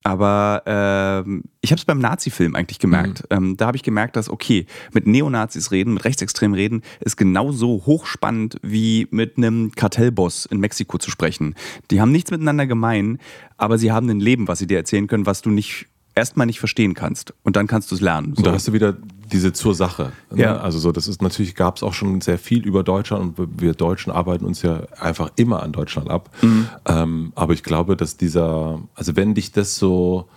[0.08, 3.26] Aber ähm, ich habe es beim Nazi-Film eigentlich gemerkt.
[3.30, 7.84] Ähm, da habe ich gemerkt, dass, okay, mit Neonazis reden, mit Rechtsextremen reden, ist genauso
[7.86, 11.56] hochspannend wie mit einem Kartellboss in Mexiko zu sprechen.
[11.92, 13.20] Die haben nichts miteinander gemein,
[13.58, 16.60] aber sie haben ein Leben, was sie dir erzählen können, was du nicht erstmal nicht
[16.60, 17.34] verstehen kannst.
[17.44, 18.34] Und dann kannst du es lernen.
[18.34, 18.96] Und da hast du wieder
[19.32, 20.12] diese zur Sache.
[20.32, 20.44] Ne?
[20.44, 20.58] Ja.
[20.58, 23.74] Also so, das ist natürlich gab es auch schon sehr viel über Deutschland und wir
[23.74, 26.30] Deutschen arbeiten uns ja einfach immer an Deutschland ab.
[26.42, 26.70] Mhm.
[26.86, 30.28] Ähm, aber ich glaube, dass dieser, also wenn dich das so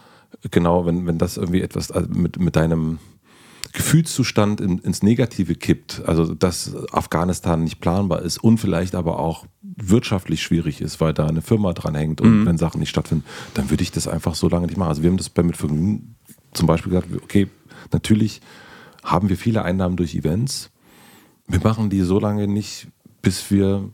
[0.51, 2.99] genau, wenn, wenn das irgendwie etwas äh, mit, mit deinem
[3.73, 9.47] Gefühlszustand in, ins Negative kippt, also dass Afghanistan nicht planbar ist und vielleicht aber auch
[9.63, 12.47] wirtschaftlich schwierig ist, weil da eine Firma dran hängt und Mhm.
[12.47, 13.25] wenn Sachen nicht stattfinden,
[13.55, 14.89] dann würde ich das einfach so lange nicht machen.
[14.89, 16.17] Also wir haben das bei Mitvergnügen
[16.53, 17.47] zum Beispiel gesagt, okay,
[17.93, 18.41] natürlich
[19.03, 20.71] haben wir viele Einnahmen durch Events.
[21.47, 22.89] Wir machen die so lange nicht,
[23.23, 23.89] bis wir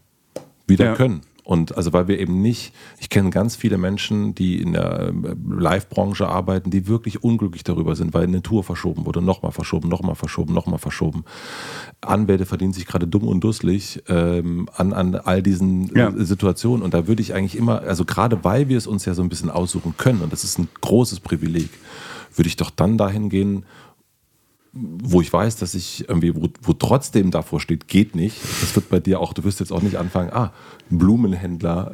[0.67, 0.95] wieder Ja.
[0.95, 1.21] können.
[1.45, 5.13] Und also weil wir eben nicht, ich kenne ganz viele Menschen, die in der äh,
[5.49, 10.17] Live-Branche arbeiten, die wirklich unglücklich darüber sind, weil eine Tour verschoben wurde, nochmal verschoben, nochmal
[10.17, 11.25] verschoben, nochmal verschoben.
[12.01, 16.09] Anwälte verdienen sich gerade dumm und dusselig ähm, an, an all diesen Ja.
[16.09, 16.83] äh, Situationen.
[16.83, 19.29] Und da würde ich eigentlich immer, also gerade weil wir es uns ja so ein
[19.29, 21.71] bisschen aussuchen können, und das ist ein großes Privileg,
[22.35, 23.65] würde ich doch dann dahin gehen,
[24.79, 28.37] wo ich weiß, dass ich irgendwie, wo, wo trotzdem davor steht, geht nicht.
[28.61, 30.53] Das wird bei dir auch, du wirst jetzt auch nicht anfangen, ah,
[30.91, 31.93] Blumenhändler,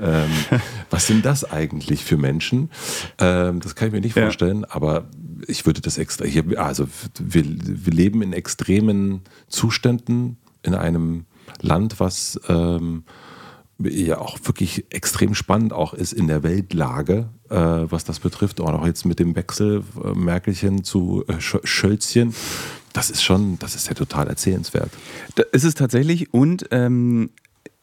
[0.50, 0.60] ähm,
[0.90, 2.70] was sind das eigentlich für Menschen?
[3.18, 4.24] Ähm, das kann ich mir nicht Ja.
[4.24, 5.04] vorstellen, aber
[5.46, 6.86] ich würde das extra, hier, also
[7.18, 11.24] wir, wir leben in extremen Zuständen in einem
[11.60, 13.04] Land, was ähm,
[13.90, 18.60] ja auch wirklich extrem spannend auch ist in der Weltlage, äh, was das betrifft.
[18.60, 22.34] Auch jetzt mit dem Wechsel äh, Merkelchen zu äh, Sch Schölzchen.
[22.92, 24.90] Das ist schon, das ist ja total erzählenswert.
[25.34, 27.30] Da ist es tatsächlich und ähm,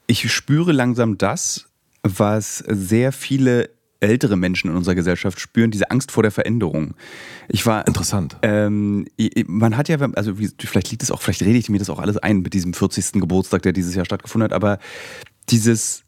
[0.08, 1.68] ich spüre langsam das,
[2.04, 3.70] was sehr viele
[4.00, 6.94] ältere Menschen in unserer Gesellschaft spüren, diese Angst vor der Veränderung.
[7.48, 8.38] Ich war Interessant.
[8.42, 9.06] ähm,
[9.46, 12.18] man hat ja, also vielleicht liegt es auch, vielleicht rede ich mir das auch alles
[12.18, 13.14] ein mit diesem 40.
[13.14, 14.80] Geburtstag, der dieses Jahr stattgefunden hat, aber
[15.52, 16.04] dieses,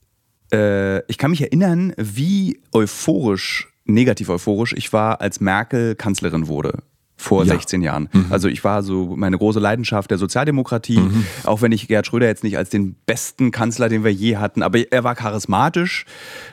[0.51, 6.83] äh, ich kann mich erinnern, wie euphorisch, negativ euphorisch ich war, als Merkel Kanzlerin wurde.
[7.21, 7.53] Vor Ja.
[7.53, 8.09] 16 Jahren.
[8.31, 10.99] Also ich war so meine große Leidenschaft der Sozialdemokratie,
[11.43, 14.63] auch wenn ich Gerhard Schröder jetzt nicht als den besten Kanzler, den wir je hatten,
[14.63, 16.05] aber er war charismatisch.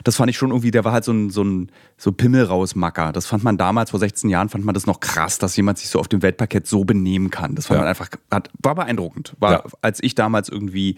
[0.03, 3.11] Das fand ich schon irgendwie, der war halt so ein, so ein so Pimmel rausmacker.
[3.11, 5.89] Das fand man damals, vor 16 Jahren, fand man das noch krass, dass jemand sich
[5.89, 7.55] so auf dem Weltparkett so benehmen kann.
[7.55, 7.81] Das fand Ja.
[7.81, 9.35] man einfach, hat, war beeindruckend.
[9.39, 9.63] War, Ja.
[9.81, 10.97] als ich damals irgendwie,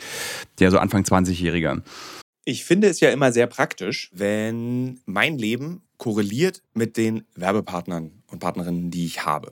[0.59, 1.82] ja, so Anfang 20-Jähriger.
[2.43, 8.39] Ich finde es ja immer sehr praktisch, wenn mein Leben korreliert mit den Werbepartnern und
[8.39, 9.51] Partnerinnen, die ich habe.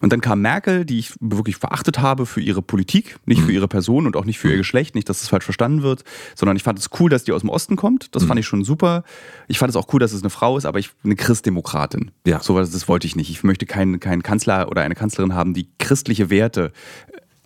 [0.00, 3.68] Und dann kam Merkel, die ich wirklich verachtet habe für ihre Politik, nicht für ihre
[3.68, 6.62] Person und auch nicht für ihr Geschlecht, nicht, dass es falsch verstanden wird, sondern ich
[6.62, 8.14] fand es cool, dass die aus dem Osten kommt.
[8.14, 9.04] Das fand ich schon super.
[9.48, 12.10] Ich fand es auch cool, dass es eine Frau ist, aber ich eine Christdemokratin.
[12.26, 12.40] Ja.
[12.40, 13.30] So was, das wollte ich nicht.
[13.30, 16.72] Ich möchte keinen, keinen Kanzler oder eine Kanzlerin haben, die christliche Werte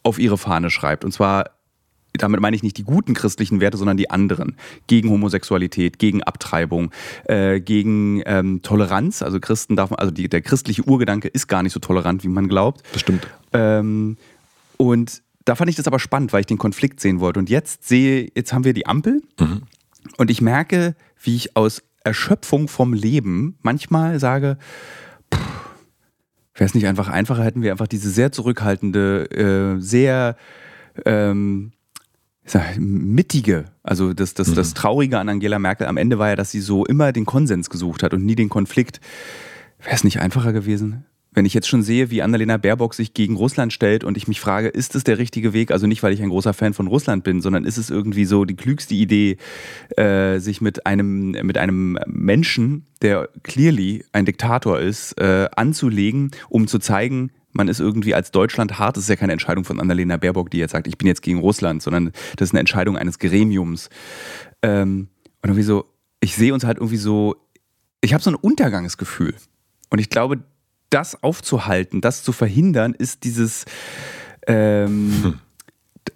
[0.03, 1.05] auf ihre Fahne schreibt.
[1.05, 1.59] Und zwar
[2.22, 4.56] damit meine ich nicht die guten christlichen Werte, sondern die anderen.
[4.86, 6.90] Gegen Homosexualität, gegen Abtreibung,
[7.24, 9.22] äh, gegen ähm, Toleranz.
[9.22, 12.28] Also Christen darf man, also die, der christliche Urgedanke ist gar nicht so tolerant, wie
[12.28, 12.82] man glaubt.
[12.92, 13.26] Das stimmt.
[13.52, 14.16] Ähm,
[14.76, 17.40] und da fand ich das aber spannend, weil ich den Konflikt sehen wollte.
[17.40, 19.22] Und jetzt sehe, jetzt haben wir die Ampel
[20.16, 24.58] und ich merke, wie ich aus Erschöpfung vom Leben manchmal sage,
[26.54, 30.36] wäre es nicht einfach einfacher, hätten wir einfach diese sehr zurückhaltende, äh, sehr
[31.04, 31.72] ähm,
[32.78, 36.61] mittige, also das, das, das Traurige an Angela Merkel am Ende war ja, dass sie
[36.61, 39.01] so immer den Konsens gesucht hat und nie den Konflikt.
[39.82, 41.05] Wäre es nicht einfacher gewesen?
[41.32, 44.40] Wenn ich jetzt schon sehe, wie Annalena Baerbock sich gegen Russland stellt und ich mich
[44.40, 45.70] frage, ist es der richtige Weg?
[45.70, 48.44] Also nicht, weil ich ein großer Fan von Russland bin, sondern ist es irgendwie so
[48.44, 49.36] die klügste Idee,
[49.96, 56.66] äh, sich mit einem, mit einem Menschen, der clearly ein Diktator ist, äh, anzulegen, um
[56.66, 58.96] zu zeigen, man ist irgendwie als Deutschland hart.
[58.96, 61.40] Das ist ja keine Entscheidung von Annalena Baerbock, die jetzt sagt, ich bin jetzt gegen
[61.40, 63.90] Russland, sondern das ist eine Entscheidung eines Gremiums.
[64.62, 65.09] Ähm,
[65.42, 65.86] und irgendwie so,
[66.20, 67.36] ich sehe uns halt irgendwie so,
[68.01, 69.34] ich habe so ein Untergangsgefühl.
[69.90, 70.40] Und ich glaube,
[70.90, 73.64] das aufzuhalten, das zu verhindern, ist dieses
[74.46, 75.38] ähm,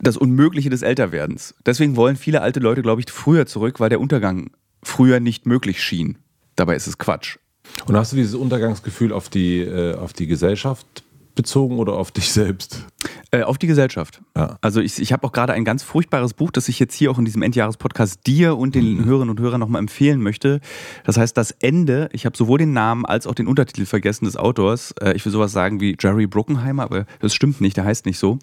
[0.00, 1.54] das Unmögliche des Älterwerdens.
[1.64, 4.50] Deswegen wollen viele alte Leute, glaube ich, früher zurück, weil der Untergang
[4.82, 6.18] früher nicht möglich schien.
[6.56, 7.38] Dabei ist es Quatsch.
[7.86, 11.03] Und hast du dieses Untergangsgefühl auf die, äh, auf die Gesellschaft
[11.34, 12.86] bezogen oder auf dich selbst?
[13.30, 14.22] Äh, auf die Gesellschaft.
[14.36, 14.58] Ja.
[14.60, 17.18] Also ich, ich habe auch gerade ein ganz furchtbares Buch, das ich jetzt hier auch
[17.18, 20.60] in diesem Endjahrespodcast dir und den Hörerinnen und Hörern nochmal empfehlen möchte.
[21.04, 24.36] Das heißt, das Ende, ich habe sowohl den Namen als auch den Untertitel vergessen des
[24.36, 24.94] Autors.
[25.00, 28.18] Äh, ich will sowas sagen wie Jerry Bruckenheimer, aber das stimmt nicht, der heißt nicht
[28.20, 28.38] so.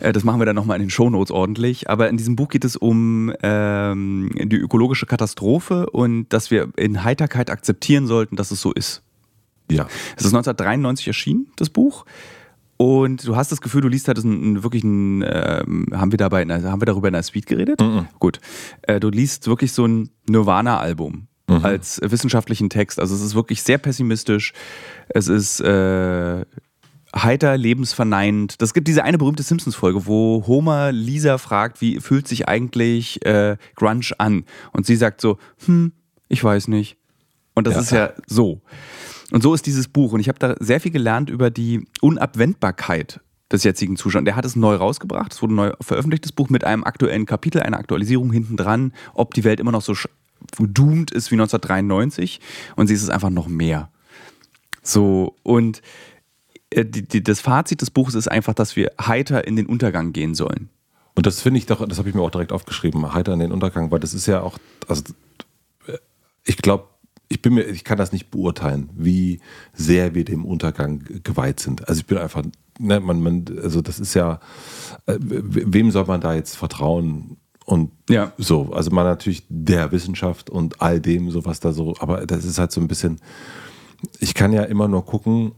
[0.00, 1.88] Äh, das machen wir dann nochmal in den Shownotes ordentlich.
[1.88, 7.04] Aber in diesem Buch geht es um ähm, die ökologische Katastrophe und dass wir in
[7.04, 9.03] Heiterkeit akzeptieren sollten, dass es so ist.
[9.70, 9.86] Ja.
[10.16, 12.04] Es ist 1993 erschienen, das Buch.
[12.76, 16.42] Und du hast das Gefühl, du liest halt einen, wirklich einen, ähm, haben wir dabei,
[16.42, 17.80] in einer, haben wir darüber in der Suite geredet?
[18.18, 18.40] Gut.
[18.82, 22.98] Äh, du liest wirklich so ein Nirvana-Album als wissenschaftlichen Text.
[22.98, 24.54] Also es ist wirklich sehr pessimistisch.
[25.08, 26.44] Es ist äh,
[27.14, 28.60] heiter, lebensverneinend.
[28.62, 33.56] Das gibt diese eine berühmte Simpsons-Folge, wo Homer Lisa fragt, wie fühlt sich eigentlich äh,
[33.76, 34.44] Grunge an?
[34.72, 35.92] Und sie sagt so, hm,
[36.28, 36.96] ich weiß nicht.
[37.54, 37.80] Und das Ja.
[37.80, 38.62] ist ja so.
[39.34, 40.12] Und so ist dieses Buch.
[40.12, 43.18] Und ich habe da sehr viel gelernt über die Unabwendbarkeit
[43.50, 44.26] des jetzigen Zustands.
[44.26, 45.32] Der hat es neu rausgebracht.
[45.32, 49.34] Es wurde neu veröffentlicht, das Buch mit einem aktuellen Kapitel, einer Aktualisierung hinten dran, ob
[49.34, 49.92] die Welt immer noch so
[50.60, 52.38] doomed ist wie 1993.
[52.76, 53.90] Und sie ist es einfach noch mehr.
[54.84, 55.82] So, und
[56.70, 60.68] äh, das Fazit des Buches ist einfach, dass wir heiter in den Untergang gehen sollen.
[61.16, 63.50] Und das finde ich doch, das habe ich mir auch direkt aufgeschrieben, heiter in den
[63.50, 65.02] Untergang, weil das ist ja auch, also
[66.44, 66.93] ich glaube,
[67.34, 69.40] ich bin mir, ich kann das nicht beurteilen, wie
[69.72, 71.88] sehr wir dem Untergang geweiht sind.
[71.88, 72.44] Also ich bin einfach,
[72.78, 74.38] ne, man, man, also das ist ja,
[75.06, 77.36] äh, wem soll man da jetzt vertrauen?
[77.66, 78.32] Und Ja.
[78.38, 82.44] so, also man natürlich der Wissenschaft und all dem, so was da so, aber das
[82.44, 83.20] ist halt so ein bisschen,
[84.20, 85.52] ich kann ja immer nur gucken,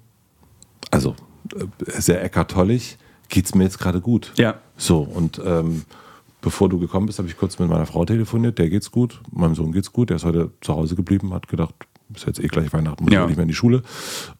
[0.91, 1.15] also
[1.55, 1.67] äh,
[2.01, 2.97] sehr eckartollig,
[3.29, 4.33] geht es mir jetzt gerade gut.
[4.39, 4.55] Ja.
[4.79, 5.83] So, und ähm,
[6.47, 9.57] bevor du gekommen bist, habe ich kurz mit meiner Frau telefoniert, der geht's gut, meinem
[9.57, 11.75] Sohn geht's gut, der ist heute zu Hause geblieben, hat gedacht,
[12.15, 13.27] ist jetzt eh gleich Weihnachten, muss Ja.
[13.27, 13.83] nicht mehr in die Schule.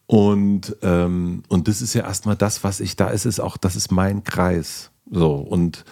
[0.05, 3.75] Und, ähm, und das ist ja erstmal das, was ich da ist, ist auch, das
[3.75, 4.89] ist mein Kreis.
[5.11, 5.83] So, und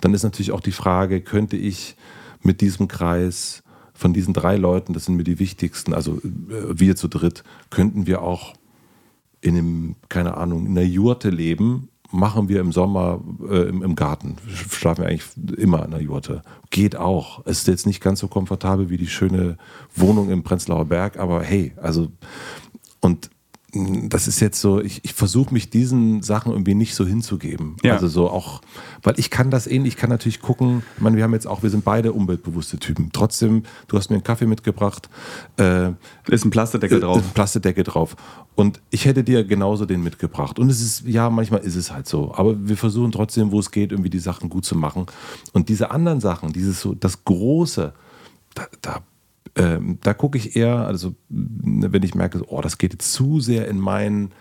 [0.00, 1.96] dann ist natürlich auch die Frage, könnte ich
[2.40, 3.64] mit diesem Kreis
[3.94, 8.06] von diesen drei Leuten, das sind mir die wichtigsten, also äh, wir zu dritt, könnten
[8.06, 8.54] wir auch
[9.40, 13.94] in einem, keine Ahnung, in einer Jurte leben, machen wir im Sommer äh, im, im
[13.94, 14.36] Garten.
[14.48, 16.42] Schlafen wir eigentlich immer in einer Jurte.
[16.70, 17.42] Geht auch.
[17.44, 19.58] Es ist jetzt nicht ganz so komfortabel wie die schöne
[19.94, 22.08] Wohnung im Prenzlauer Berg, aber hey, also
[23.00, 23.30] und
[23.74, 27.76] das ist jetzt so, ich, ich versuche mich diesen Sachen irgendwie nicht so hinzugeben.
[27.82, 27.94] Ja.
[27.94, 28.60] Also so auch,
[29.02, 31.62] weil ich kann das ähnlich, ich kann natürlich gucken, ich meine, wir haben jetzt auch,
[31.62, 33.10] wir sind beide umweltbewusste Typen.
[33.12, 35.08] Trotzdem, du hast mir einen Kaffee mitgebracht,
[35.58, 35.90] äh,
[36.28, 37.18] Ist ein Plasterdeckel drauf.
[37.18, 38.16] äh, Plastedecke drauf.
[38.54, 40.58] Und ich hätte dir genauso den mitgebracht.
[40.58, 42.32] Und es ist, ja, manchmal ist es halt so.
[42.34, 45.06] Aber wir versuchen trotzdem, wo es geht, irgendwie die Sachen gut zu machen.
[45.52, 47.92] Und diese anderen Sachen, dieses so, das Große,
[48.54, 49.02] da, da,
[49.56, 53.68] ähm, da gucke ich eher, also wenn ich merke, oh, das geht jetzt zu sehr
[53.68, 54.32] in mein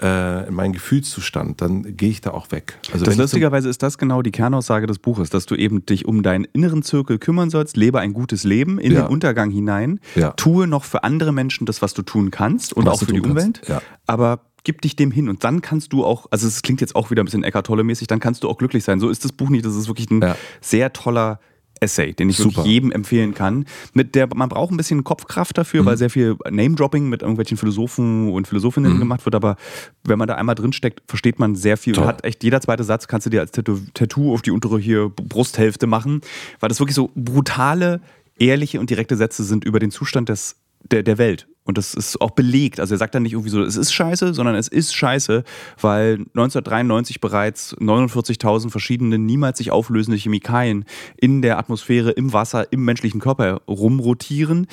[0.00, 2.78] äh, in meinen Gefühlszustand, dann gehe ich da auch weg.
[2.92, 6.22] Also das lustigerweise ist das genau die Kernaussage des Buches, dass du eben dich um
[6.22, 9.02] deinen inneren Zirkel kümmern sollst, lebe ein gutes Leben in ja.
[9.02, 10.30] den Untergang hinein, ja.
[10.32, 13.20] tue noch für andere Menschen das, was du tun kannst und was auch für die
[13.20, 13.82] Umwelt, ja.
[14.06, 17.10] aber gib dich dem hin und dann kannst du auch, also es klingt jetzt auch
[17.10, 19.00] wieder ein bisschen Eckart Tolle mäßig, dann kannst du auch glücklich sein.
[19.00, 21.40] So ist das Buch nicht, das ist wirklich ein sehr toller
[21.80, 22.64] Essay, den ich Super.
[22.64, 23.64] jedem empfehlen kann.
[23.92, 25.86] Mit der, man braucht ein bisschen Kopfkraft dafür, mhm.
[25.86, 28.98] weil sehr viel Name-Dropping mit irgendwelchen Philosophen und Philosophinnen mhm.
[28.98, 29.56] gemacht wird, aber
[30.04, 31.94] wenn man da einmal drinsteckt, versteht man sehr viel.
[31.94, 32.04] Toll.
[32.04, 35.08] Und hat echt jeder zweite Satz kannst du dir als Tattoo auf die untere hier
[35.08, 36.20] Brusthälfte machen,
[36.60, 38.00] weil das wirklich so brutale,
[38.38, 40.56] ehrliche und direkte Sätze sind über den Zustand des
[40.90, 41.48] der, der Welt.
[41.68, 42.80] Und das ist auch belegt.
[42.80, 45.44] Also er sagt dann nicht irgendwie so, es ist scheiße, sondern es ist scheiße,
[45.78, 50.86] weil 1993 bereits 49.000 verschiedene niemals sich auflösende Chemikalien
[51.18, 54.66] in der Atmosphäre, im Wasser, im menschlichen Körper rumrotieren.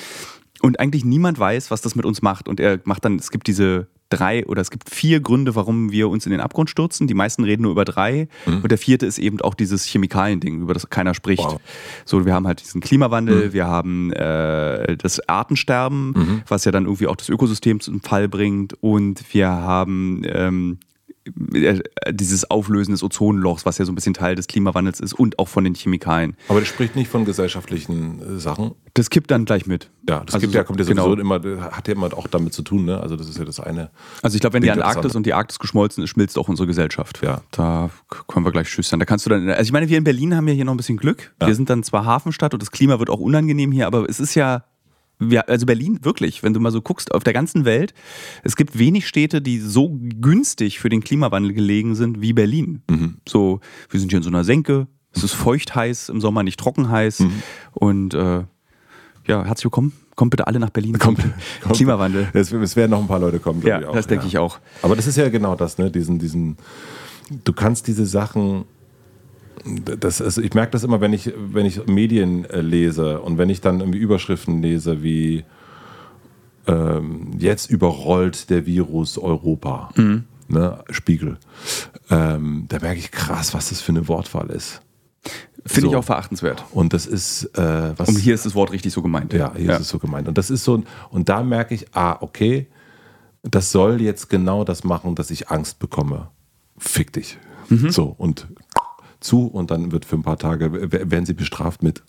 [0.62, 2.48] Und eigentlich niemand weiß, was das mit uns macht.
[2.48, 6.08] Und er macht dann, es gibt diese drei oder es gibt vier Gründe, warum wir
[6.08, 7.06] uns in den Abgrund stürzen.
[7.06, 8.28] Die meisten reden nur über drei.
[8.46, 8.62] Mhm.
[8.62, 11.44] Und der vierte ist eben auch dieses Chemikalien-Ding, über das keiner spricht.
[11.44, 11.60] Wow.
[12.04, 13.52] So, wir haben halt diesen Klimawandel, mhm.
[13.52, 16.42] wir haben äh, das Artensterben, mhm.
[16.46, 18.74] was ja dann irgendwie auch das Ökosystem zum Fall bringt.
[18.80, 20.85] Und wir haben ähm, äh,
[21.34, 25.48] dieses Auflösen des Ozonlochs, was ja so ein bisschen Teil des Klimawandels ist und auch
[25.48, 26.36] von den Chemikalien.
[26.48, 28.72] Aber das spricht nicht von gesellschaftlichen äh, Sachen.
[28.94, 29.90] Das kippt dann gleich mit.
[30.08, 31.36] Ja, das also gibt, ja, kommt ja sowieso genau.
[31.36, 33.00] immer, hat ja immer auch damit zu tun, ne?
[33.00, 33.90] Also das ist ja das eine.
[34.22, 37.20] Also ich glaube, wenn die Antarktis und die Arktis geschmolzen ist, schmilzt auch unsere Gesellschaft.
[37.22, 37.42] Ja.
[37.50, 37.90] Da
[38.28, 39.00] können wir gleich Tschüss sein.
[39.00, 40.76] Da kannst du dann, also ich meine, wir in Berlin haben ja hier noch ein
[40.78, 41.34] bisschen Glück.
[41.40, 41.48] Ja.
[41.48, 44.34] Wir sind dann zwar Hafenstadt und das Klima wird auch unangenehm hier, aber es ist
[44.34, 44.64] ja
[45.18, 47.94] wir, also Berlin, wirklich, wenn du mal so guckst, auf der ganzen Welt,
[48.42, 52.82] es gibt wenig Städte, die so günstig für den Klimawandel gelegen sind wie Berlin.
[52.90, 53.16] Mhm.
[53.26, 53.60] So,
[53.90, 56.90] wir sind hier in so einer Senke, es ist feucht heiß, im Sommer nicht trocken
[56.90, 57.20] heiß.
[57.20, 57.42] Mhm.
[57.72, 58.44] Und äh,
[59.26, 59.92] ja, herzlich willkommen.
[60.14, 60.98] Kommt bitte alle nach Berlin.
[60.98, 61.20] Kommt,
[61.62, 62.28] kommt, Klimawandel.
[62.32, 63.94] Es, es, werden noch ein paar Leute kommen, glaube ja, ich auch.
[63.94, 64.28] Das denke ja.
[64.28, 64.58] ich auch.
[64.82, 65.90] Aber das ist ja genau das, ne?
[65.90, 66.56] Diesen, diesen,
[67.44, 68.64] du kannst diese Sachen
[69.64, 73.48] das ist, ich merke das immer, wenn ich, wenn ich Medien äh, lese und wenn
[73.48, 75.44] ich dann irgendwie Überschriften lese wie
[76.66, 80.24] ähm, jetzt überrollt der Virus Europa, mhm.
[80.48, 81.38] ne, Spiegel.
[82.10, 84.80] Ähm, da merke ich krass, was das für eine Wortwahl ist.
[85.64, 85.92] Finde so.
[85.92, 86.64] ich auch verachtenswert.
[86.70, 88.08] Und das ist äh, was.
[88.08, 89.32] Und hier ist das Wort richtig so gemeint.
[89.32, 89.74] Ja, hier ja.
[89.74, 90.28] ist es so gemeint.
[90.28, 92.68] Und das ist so, und da merke ich, ah, okay,
[93.42, 96.28] das soll jetzt genau das machen, dass ich Angst bekomme.
[96.78, 97.38] Fick dich.
[97.68, 97.90] Mhm.
[97.90, 98.46] So, und
[99.26, 102.02] zu und dann wird für ein paar Tage, werden sie bestraft mit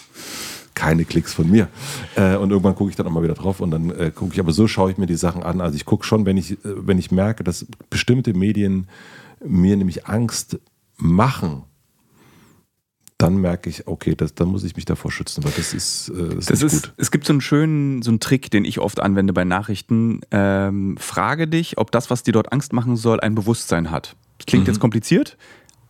[0.78, 1.70] keine Klicks von mir.
[2.16, 4.40] Äh, und irgendwann gucke ich dann auch mal wieder drauf und dann äh, gucke ich,
[4.40, 5.60] aber so schaue ich mir die Sachen an.
[5.60, 8.88] Also ich gucke schon, wenn ich, äh, wenn ich merke, dass bestimmte Medien
[9.44, 10.60] mir nämlich Angst
[10.98, 11.64] machen,
[13.18, 16.36] dann merke ich, okay, das, dann muss ich mich davor schützen, weil das ist, äh,
[16.36, 16.94] das, das ist gut.
[16.98, 20.22] Es gibt so einen schönen, so einen Trick, den ich oft anwende bei Nachrichten.
[20.30, 24.16] Ähm, frage dich, ob das, was dir dort Angst machen soll, ein Bewusstsein hat.
[24.38, 24.74] Das klingt mhm.
[24.74, 25.38] jetzt kompliziert,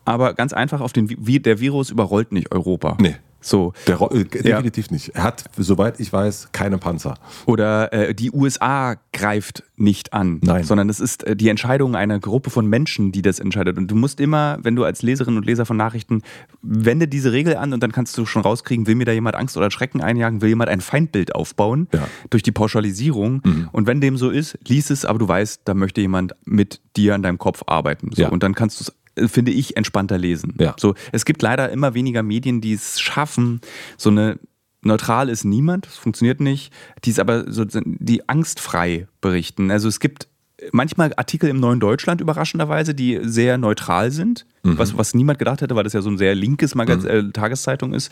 [0.08, 2.98] aber ganz einfach auf den, wie der Virus überrollt nicht Europa.
[3.00, 3.16] Nee.
[3.40, 3.74] So.
[3.86, 4.94] Der, äh, definitiv ja.
[4.94, 5.10] nicht.
[5.10, 7.16] Er hat, soweit ich weiß, keine Panzer.
[7.46, 10.64] Oder äh, die USA greift nicht an, Nein.
[10.64, 13.78] sondern es ist äh, die Entscheidung einer Gruppe von Menschen, die das entscheidet.
[13.78, 16.24] Und du musst immer, wenn du als Leserin und Leser von Nachrichten,
[16.62, 19.56] wende diese Regel an und dann kannst du schon rauskriegen, will mir da jemand Angst
[19.56, 22.08] oder Schrecken einjagen, will jemand ein Feindbild aufbauen ja.
[22.30, 23.42] durch die Pauschalisierung.
[23.46, 23.70] Mhm.
[23.72, 27.14] Und wenn dem so ist, lies es, aber du weißt, da möchte jemand mit dir
[27.14, 28.10] an deinem Kopf arbeiten.
[28.14, 28.24] So.
[28.24, 28.30] Ja.
[28.30, 28.94] Und dann kannst du es
[29.28, 30.56] finde ich, entspannter lesen.
[30.60, 30.76] Ja.
[30.78, 33.62] So, es gibt leider immer weniger Medien, die es schaffen,
[33.98, 34.40] so eine
[34.82, 39.72] neutral ist niemand, das funktioniert nicht, die es aber so, die angstfrei berichten.
[39.72, 40.28] Also es gibt
[40.72, 44.78] manchmal Artikel im Neuen Deutschland überraschenderweise, die sehr neutral sind, mhm.
[44.78, 47.10] was, was niemand gedacht hätte, weil das ja so ein sehr linkes Magaz mhm.
[47.10, 48.12] äh, Tageszeitung ist.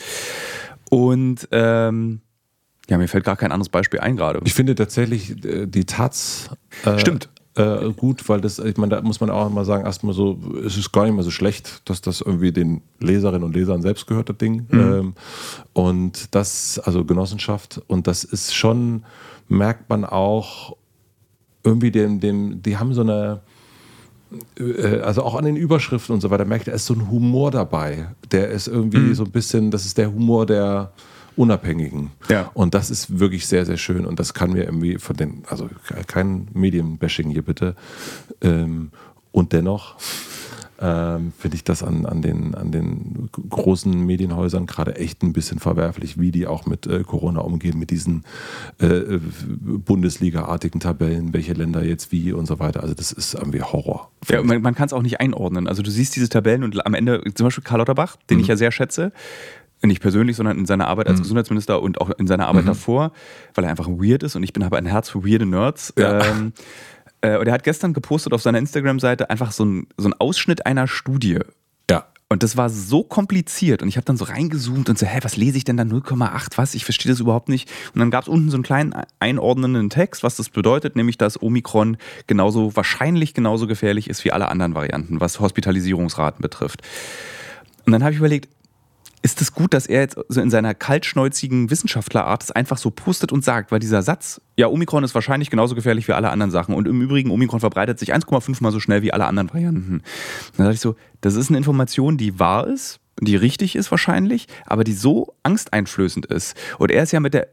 [0.90, 2.22] Und ähm,
[2.88, 4.42] ja, mir fällt gar kein anderes Beispiel ein gerade.
[4.44, 6.52] Ich finde tatsächlich äh, die Taz.
[6.84, 10.14] Äh, Stimmt äh, gut, weil das, ich meine, da muss man auch mal sagen, erstmal
[10.14, 13.82] so, es ist gar nicht mehr so schlecht, dass das irgendwie den Leserinnen und Lesern
[13.82, 14.68] selbst gehört, das Ding.
[14.70, 14.80] Mhm.
[14.80, 15.14] Ähm,
[15.74, 19.06] und das, also Genossenschaft, und das ist schon,
[19.48, 20.76] merkt man auch
[21.64, 23.42] irgendwie dem, dem, die haben so eine,
[24.60, 27.52] äh, also auch an den Überschriften und so weiter, merkt, da ist so ein Humor
[27.52, 28.10] dabei.
[28.32, 29.16] Der ist irgendwie mhm.
[29.16, 30.92] so ein bisschen, das ist der Humor der
[31.36, 32.12] Unabhängigen.
[32.30, 32.52] Ja.
[32.54, 34.06] Und das ist wirklich sehr, sehr schön.
[34.06, 35.70] Und das kann mir irgendwie von den, also
[36.08, 37.76] kein Medienbashing hier bitte.
[38.42, 38.92] Ähm,
[39.32, 39.98] und dennoch
[40.80, 45.60] ähm, finde ich das an, an, den, an den großen Medienhäusern gerade echt ein bisschen
[45.60, 48.26] verwerflich, wie die auch mit äh, Corona umgehen, mit diesen
[48.80, 52.84] äh, Bundesliga-artigen Tabellen, welche Länder jetzt wie und so weiter.
[52.84, 54.12] Also das ist irgendwie Horror.
[54.30, 55.68] Ja, man, man kann es auch nicht einordnen.
[55.68, 58.44] Also du siehst diese Tabellen und am Ende, zum Beispiel Karl Lauterbach, den mhm.
[58.44, 59.14] ich ja sehr schätze,
[59.88, 61.24] nicht persönlich, sondern in seiner Arbeit als mhm.
[61.24, 62.70] Gesundheitsminister und auch in seiner Arbeit mhm.
[62.70, 63.12] davor,
[63.54, 65.94] weil er einfach weird ist und ich bin aber ein Herz für weirde Nerds.
[65.98, 66.24] Ja.
[66.24, 66.54] Ähm,
[67.26, 70.66] Äh, und er hat gestern gepostet auf seiner Instagram-Seite einfach so ein, so ein Ausschnitt
[70.66, 71.40] einer Studie.
[71.90, 72.06] Ja.
[72.30, 75.38] Und das war so kompliziert und ich habe dann so reingezoomt und so, hä, was
[75.38, 76.58] lese ich denn da 0,8?
[76.58, 76.74] Was?
[76.74, 77.70] Ich verstehe das überhaupt nicht.
[77.94, 81.42] Und dann gab es unten so einen kleinen einordnenden Text, was das bedeutet, nämlich dass
[81.42, 86.82] Omikron genauso wahrscheinlich genauso gefährlich ist wie alle anderen Varianten, was Hospitalisierungsraten betrifft.
[87.86, 88.50] Und dann habe ich überlegt,
[89.26, 93.32] ist es gut, dass er jetzt so in seiner kaltschnäuzigen Wissenschaftlerart es einfach so postet
[93.32, 96.76] und sagt, weil dieser Satz, ja, Omikron ist wahrscheinlich genauso gefährlich wie alle anderen Sachen
[96.76, 100.04] und im Übrigen, Omikron verbreitet sich 1,5 mal so schnell wie alle anderen Varianten.
[100.56, 104.46] Dann dachte ich so, das ist eine Information, die wahr ist, die richtig ist wahrscheinlich,
[104.68, 106.56] aber die so angsteinflößend ist.
[106.78, 107.48] Und er es ja mit der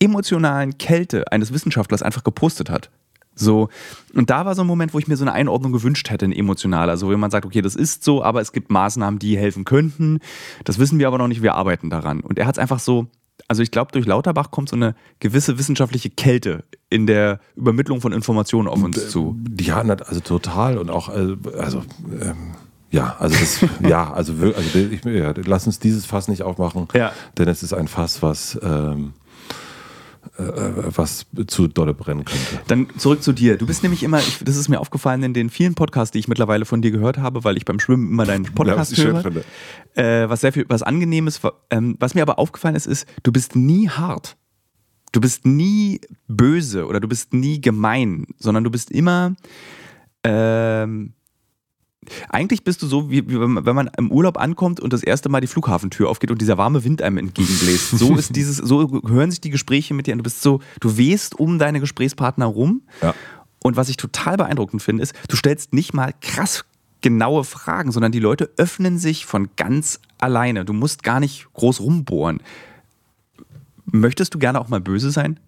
[0.00, 2.90] emotionalen Kälte eines Wissenschaftlers einfach gepostet hat.
[3.34, 3.68] So,
[4.14, 6.36] und da war so ein Moment, wo ich mir so eine Einordnung gewünscht hätte, eine
[6.36, 6.90] emotionale.
[6.90, 10.20] Also, wenn man sagt, okay, das ist so, aber es gibt Maßnahmen, die helfen könnten.
[10.64, 12.20] Das wissen wir aber noch nicht, wir arbeiten daran.
[12.20, 13.06] Und er hat es einfach so,
[13.48, 18.12] also ich glaube, durch Lauterbach kommt so eine gewisse wissenschaftliche Kälte in der Übermittlung von
[18.12, 19.36] Informationen auf uns zu.
[19.60, 21.82] Ja, also total und auch, äh, also,
[22.20, 22.54] ähm,
[22.90, 27.12] ja, also das, ja, also, also ich, ja, lass uns dieses Fass nicht aufmachen, Ja.
[27.36, 29.23] denn es ist ein Fass, was, ähm, äh,
[30.36, 32.60] was zu dolle brennen könnte.
[32.66, 33.56] Dann zurück zu dir.
[33.56, 36.28] Du bist nämlich immer, ich, das ist mir aufgefallen in den vielen Podcasts, die ich
[36.28, 39.14] mittlerweile von dir gehört habe, weil ich beim Schwimmen immer deinen Podcast was ich schön
[39.14, 39.22] höre.
[39.22, 39.44] finde.
[39.94, 41.40] Äh, was sehr viel, was angenehmes.
[41.70, 44.36] Ähm, was mir aber aufgefallen ist, ist, du bist nie hart.
[45.12, 49.36] Du bist nie böse oder du bist nie gemein, sondern du bist immer.
[50.24, 51.12] Ähm,
[52.28, 55.40] eigentlich bist du so, wie, wie wenn man- im Urlaub ankommt und das erste Mal
[55.40, 57.90] die Flughafentür aufgeht und dieser warme Wind einem entgegenbläst.
[57.98, 60.18] So ist dieses, so hören sich die Gespräche mit dir an.
[60.18, 62.82] Du bist so, du wehst um deine Gesprächspartner rum.
[63.02, 63.14] Ja.
[63.62, 66.64] Und was ich total beeindruckend finde, ist, du stellst nicht mal krass
[67.00, 70.64] genaue Fragen, sondern die Leute öffnen sich von ganz alleine.
[70.64, 72.40] Du musst gar nicht groß rumbohren.
[73.86, 75.38] Möchtest du gerne auch mal böse sein?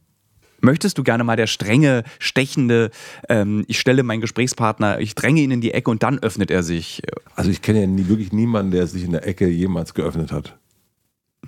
[0.61, 2.91] Möchtest du gerne mal der strenge, stechende,
[3.29, 6.63] ähm, ich stelle meinen Gesprächspartner, ich dränge ihn in die Ecke und dann öffnet er
[6.63, 7.03] sich?
[7.35, 10.57] Also ich kenne ja nie, wirklich niemanden, der sich in der Ecke jemals geöffnet hat.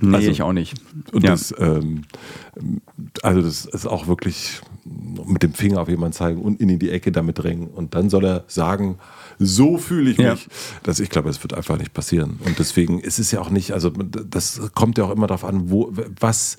[0.00, 0.74] Nee, Also- ich auch nicht.
[1.12, 1.30] Und Ja.
[1.30, 2.02] das, ähm,
[3.22, 4.60] also das ist auch wirklich
[5.26, 7.66] mit dem Finger auf jemanden zeigen und ihn in die Ecke damit drängen.
[7.68, 8.98] Und dann soll er sagen,
[9.40, 10.26] so fühle ich mich.
[10.26, 10.36] Ja.
[10.84, 12.38] Das, ich glaube, es wird einfach nicht passieren.
[12.44, 15.70] Und deswegen ist es ja auch nicht, also das kommt ja auch immer darauf an,
[15.70, 16.58] wo, was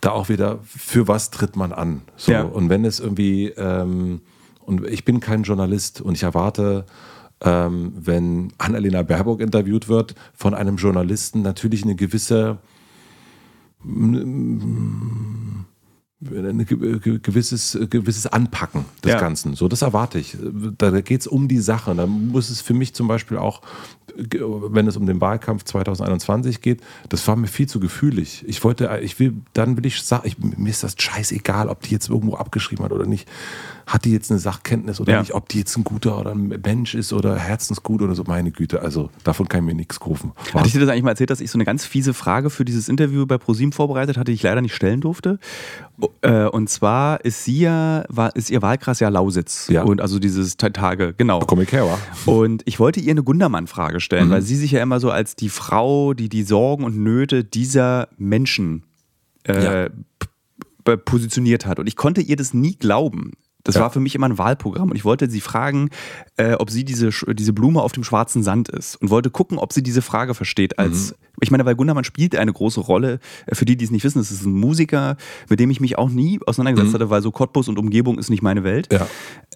[0.00, 2.02] da auch wieder, für was tritt man an.
[2.16, 2.32] So.
[2.32, 2.42] Ja.
[2.42, 4.20] Und wenn es irgendwie, ähm,
[4.60, 6.84] und ich bin kein Journalist und ich erwarte,
[7.42, 12.58] ähm, wenn Annalena Baerbock interviewt wird, von einem Journalisten natürlich eine gewisse
[13.82, 15.64] ein
[16.66, 19.18] ge- ge- gewisses, gewisses Anpacken des Ja.
[19.20, 19.54] Ganzen.
[19.54, 20.36] So, das erwarte ich.
[20.76, 21.94] Da geht es um die Sache.
[21.94, 23.62] Da muss es für mich zum Beispiel auch,
[24.16, 28.44] wenn es um den Wahlkampf 2021 geht, das war mir viel zu gefühlig.
[28.46, 32.08] Ich wollte, ich will, dann will ich sagen, mir ist das scheißegal, ob die jetzt
[32.08, 33.28] irgendwo abgeschrieben hat oder nicht.
[33.86, 35.20] Hat die jetzt eine Sachkenntnis oder Ja.
[35.20, 38.52] nicht, ob die jetzt ein guter oder ein Mensch ist oder herzensgut oder so, meine
[38.52, 38.82] Güte.
[38.82, 40.32] Also davon kann ich mir nichts rufen.
[40.54, 42.64] Hatte ich dir das eigentlich mal erzählt, dass ich so eine ganz fiese Frage für
[42.64, 45.38] dieses Interview bei ProSieben vorbereitet hatte, die ich leider nicht stellen durfte?
[46.22, 49.68] Äh, Und zwar ist sie ja, war, ist ihr Wahlkreis ja Lausitz.
[49.68, 49.82] Ja.
[49.82, 51.40] Und also dieses Ta- Tage, genau.
[51.40, 51.98] Komm ich her, wa?
[52.30, 54.32] Und ich wollte ihr eine Gundermann-Frage stellen, Mhm.
[54.32, 58.08] weil sie sich ja immer so als die Frau, die die Sorgen und Nöte dieser
[58.18, 58.84] Menschen
[59.44, 59.88] äh, Ja.
[61.04, 61.78] positioniert hat.
[61.78, 63.32] Und ich konnte ihr das nie glauben.
[63.62, 63.82] Das Ja.
[63.82, 65.90] war für mich immer ein Wahlprogramm und ich wollte sie fragen,
[66.38, 69.72] äh, ob sie diese, diese Blume auf dem schwarzen Sand ist und wollte gucken, ob
[69.74, 70.78] sie diese Frage versteht.
[70.78, 73.18] Als ich meine, weil Gundermann spielt eine große Rolle.
[73.46, 75.16] Äh, Für die, die es nicht wissen, es ist ein Musiker,
[75.50, 78.42] mit dem ich mich auch nie auseinandergesetzt hatte, weil so Cottbus und Umgebung ist nicht
[78.42, 78.88] meine Welt.
[78.92, 79.06] Ja.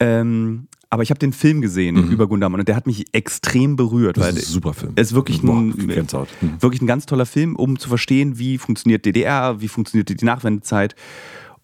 [0.00, 4.16] Ähm, aber ich habe den Film gesehen über Gundermann und der hat mich extrem berührt.
[4.16, 4.92] Das weil ist ein super Film.
[4.96, 6.28] Es ist wirklich Boah, ein, Gänsehaut.
[6.40, 6.62] Mhm.
[6.62, 10.94] wirklich ein ganz toller Film, um zu verstehen, wie funktioniert DDR, wie funktioniert die Nachwendezeit.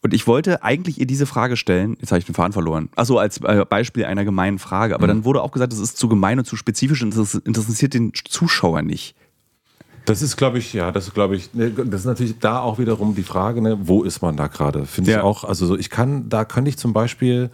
[0.03, 2.89] Und ich wollte eigentlich ihr diese Frage stellen, jetzt habe ich den Faden verloren.
[2.97, 4.95] Achso, als äh, Beispiel einer gemeinen Frage.
[4.95, 7.95] Aber dann wurde auch gesagt, das ist zu gemein und zu spezifisch und das interessiert
[7.95, 9.15] den Zuschauer nicht.
[10.07, 12.79] Das ist, glaube ich, ja, das ist, glaube ich, ne, das ist natürlich da auch
[12.79, 14.87] wiederum die Frage, ne, wo ist man da gerade?
[14.87, 15.19] Finde Ja.
[15.19, 17.51] ich auch, also so, ich kann, da könnte ich zum Beispiel,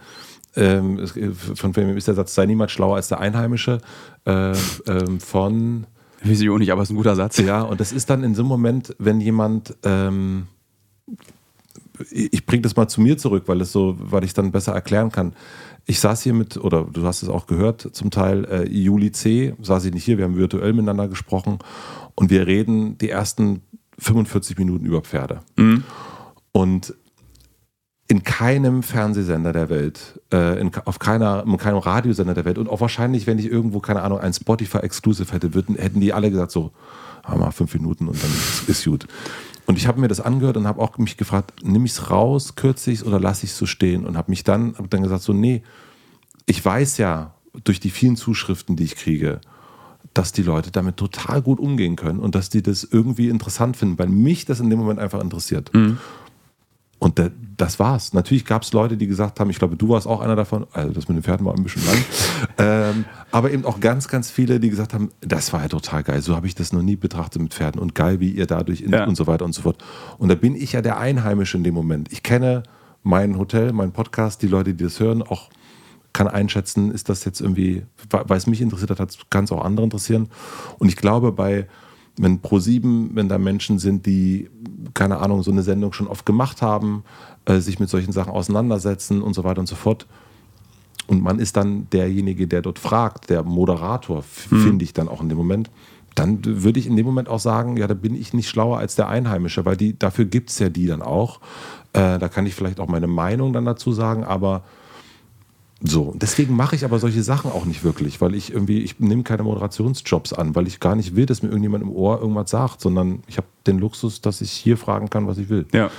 [0.57, 1.13] ähm, es-
[1.55, 3.79] von wem ist der Satz, sei niemand schlauer als der Einheimische,
[4.25, 4.51] äh,
[4.87, 5.85] ähm, von,
[6.23, 7.37] auch nicht, aber es ist ein guter Satz.
[7.37, 10.47] ja, und das ist dann in so einem Moment, wenn jemand, ähm,
[12.11, 15.11] ich bringe das mal zu mir zurück, weil es so, weil ich dann besser erklären
[15.11, 15.33] kann.
[15.85, 19.55] Ich saß hier mit, oder du hast es auch gehört, zum Teil äh, Juli C.
[19.61, 21.59] saß ich nicht hier, wir haben virtuell miteinander gesprochen
[22.13, 23.61] und wir reden die ersten
[23.99, 25.39] 45 Minuten über Pferde.
[26.51, 26.93] Und
[28.07, 32.69] in keinem Fernsehsender der Welt, äh, in, auf keiner, in keinem Radiosender der Welt und
[32.69, 36.51] auch wahrscheinlich, wenn ich irgendwo, keine Ahnung, ein Spotify-Exclusive hätte, würden, hätten die alle gesagt
[36.51, 36.71] so,
[37.27, 39.07] mal fünf Minuten und dann ist, ist gut.
[39.65, 42.55] Und ich habe mir das angehört und habe auch mich gefragt, nimm ich es raus,
[42.55, 44.05] kürze ich es oder lasse ich es so stehen?
[44.05, 45.61] Und habe mich dann, hab dann gesagt, so, nee,
[46.45, 47.33] ich weiß ja
[47.65, 49.41] durch die vielen Zuschriften, die ich kriege,
[50.13, 53.99] dass die Leute damit total gut umgehen können und dass die das irgendwie interessant finden,
[53.99, 55.73] weil mich das in dem Moment einfach interessiert.
[55.73, 55.97] Mhm.
[56.99, 58.13] Und der, das war's.
[58.13, 60.91] Natürlich gab es Leute, die gesagt haben, ich glaube, du warst auch einer davon, also
[60.91, 61.97] das mit den Pferden war ein bisschen lang,
[62.57, 66.21] ähm, aber eben auch ganz, ganz viele, die gesagt haben, das war ja total geil,
[66.21, 69.05] so habe ich das noch nie betrachtet mit Pferden und geil, wie ihr dadurch ja.
[69.05, 69.83] und so weiter und so fort.
[70.17, 72.11] Und da bin ich ja der Einheimische in dem Moment.
[72.11, 72.63] Ich kenne
[73.03, 75.49] mein Hotel, meinen Podcast, die Leute, die das hören, auch
[76.13, 79.83] kann einschätzen, ist das jetzt irgendwie, weil es mich interessiert hat, kann es auch andere
[79.83, 80.29] interessieren.
[80.79, 81.67] Und ich glaube, bei
[82.17, 84.49] wenn Pro7, wenn da Menschen sind, die,
[84.93, 87.03] keine Ahnung, so eine Sendung schon oft gemacht haben,
[87.45, 90.07] äh, sich mit solchen Sachen auseinandersetzen und so weiter und so fort.
[91.07, 94.61] Und man ist dann derjenige, der dort fragt, der Moderator, hm.
[94.61, 95.69] finde ich dann auch in dem Moment.
[96.15, 98.95] Dann würde ich in dem Moment auch sagen, ja, da bin ich nicht schlauer als
[98.95, 101.39] der Einheimische, weil die, dafür gibt es ja die dann auch.
[101.93, 104.63] Äh, da kann ich vielleicht auch meine Meinung dann dazu sagen, aber
[105.83, 109.21] so, deswegen mache ich aber solche Sachen auch nicht wirklich, weil ich irgendwie, ich nehme
[109.21, 112.81] keine Moderationsjobs an, weil ich gar nicht will, dass mir irgendjemand im Ohr irgendwas sagt,
[112.81, 115.67] sondern ich habe den Luxus, dass ich hier fragen kann, was ich will.
[115.73, 115.91] Ja.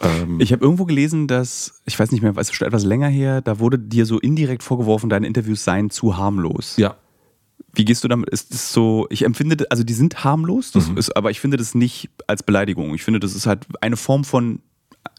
[0.00, 3.08] Ähm, ich habe irgendwo gelesen, dass, ich weiß nicht mehr, es ist schon etwas länger
[3.08, 6.76] her, da wurde dir so indirekt vorgeworfen, deine Interviews seien zu harmlos.
[6.76, 6.96] Ja.
[7.72, 8.30] Wie gehst du damit?
[8.30, 10.96] Ist das so, ich empfinde, also die sind harmlos, mhm.
[10.96, 12.94] ist, aber ich finde das nicht als Beleidigung.
[12.94, 14.60] Ich finde, das ist halt eine Form von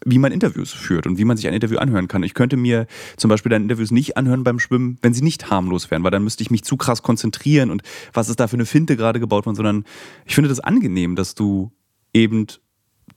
[0.04, 2.22] wie man Interviews führt und wie man sich ein Interview anhören kann.
[2.22, 2.86] Ich könnte mir
[3.16, 6.24] zum Beispiel deine Interviews nicht anhören beim Schwimmen, wenn sie nicht harmlos wären, weil dann
[6.24, 7.82] müsste ich mich zu krass konzentrieren und
[8.12, 9.84] was ist da für eine Finte gerade gebaut worden, sondern
[10.26, 11.72] ich finde das angenehm, dass du
[12.12, 12.46] eben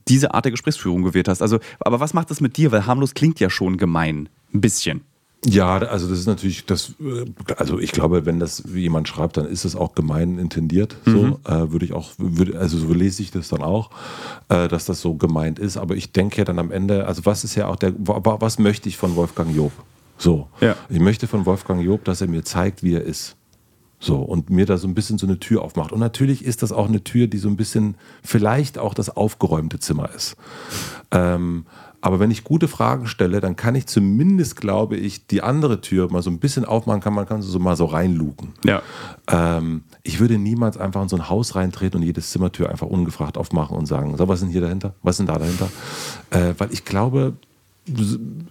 [0.07, 1.41] diese Art der Gesprächsführung gewählt hast.
[1.41, 2.71] Also, aber was macht das mit dir?
[2.71, 4.29] Weil harmlos klingt ja schon gemein.
[4.53, 5.01] Ein bisschen.
[5.47, 7.25] Ja, also das ist natürlich das, äh,
[7.57, 10.97] also ich glaube, wenn das jemand schreibt, dann ist es auch gemein intendiert.
[11.05, 11.37] So mhm.
[11.45, 13.91] äh, würde ich auch, würde, also so lese ich das dann auch,
[14.49, 15.77] äh, dass das so gemeint ist.
[15.77, 18.89] Aber ich denke ja dann am Ende, also was ist ja auch der, was möchte
[18.89, 19.71] ich von Wolfgang Job?
[20.17, 20.75] So, ja.
[20.89, 23.35] ich möchte von Wolfgang Job, dass er mir zeigt, wie er ist.
[23.99, 25.91] So, und mir da so ein bisschen so eine Tür aufmacht.
[25.91, 29.79] Und natürlich ist das auch eine Tür, die so ein bisschen vielleicht auch das aufgeräumte
[29.79, 30.35] Zimmer ist.
[31.11, 31.65] Ähm,
[32.01, 36.11] aber wenn ich gute Fragen stelle, dann kann ich zumindest, glaube ich, die andere Tür
[36.11, 38.53] mal so ein bisschen aufmachen, kann man kann so mal so reinluken.
[38.63, 38.81] Ja.
[39.27, 43.37] Ähm, ich würde niemals einfach in so ein Haus reintreten und jedes Zimmertür einfach ungefragt
[43.37, 44.93] aufmachen und sagen, so, was denn hier dahinter?
[45.03, 45.69] Was denn da dahinter?
[46.29, 47.33] Äh, weil ich glaube,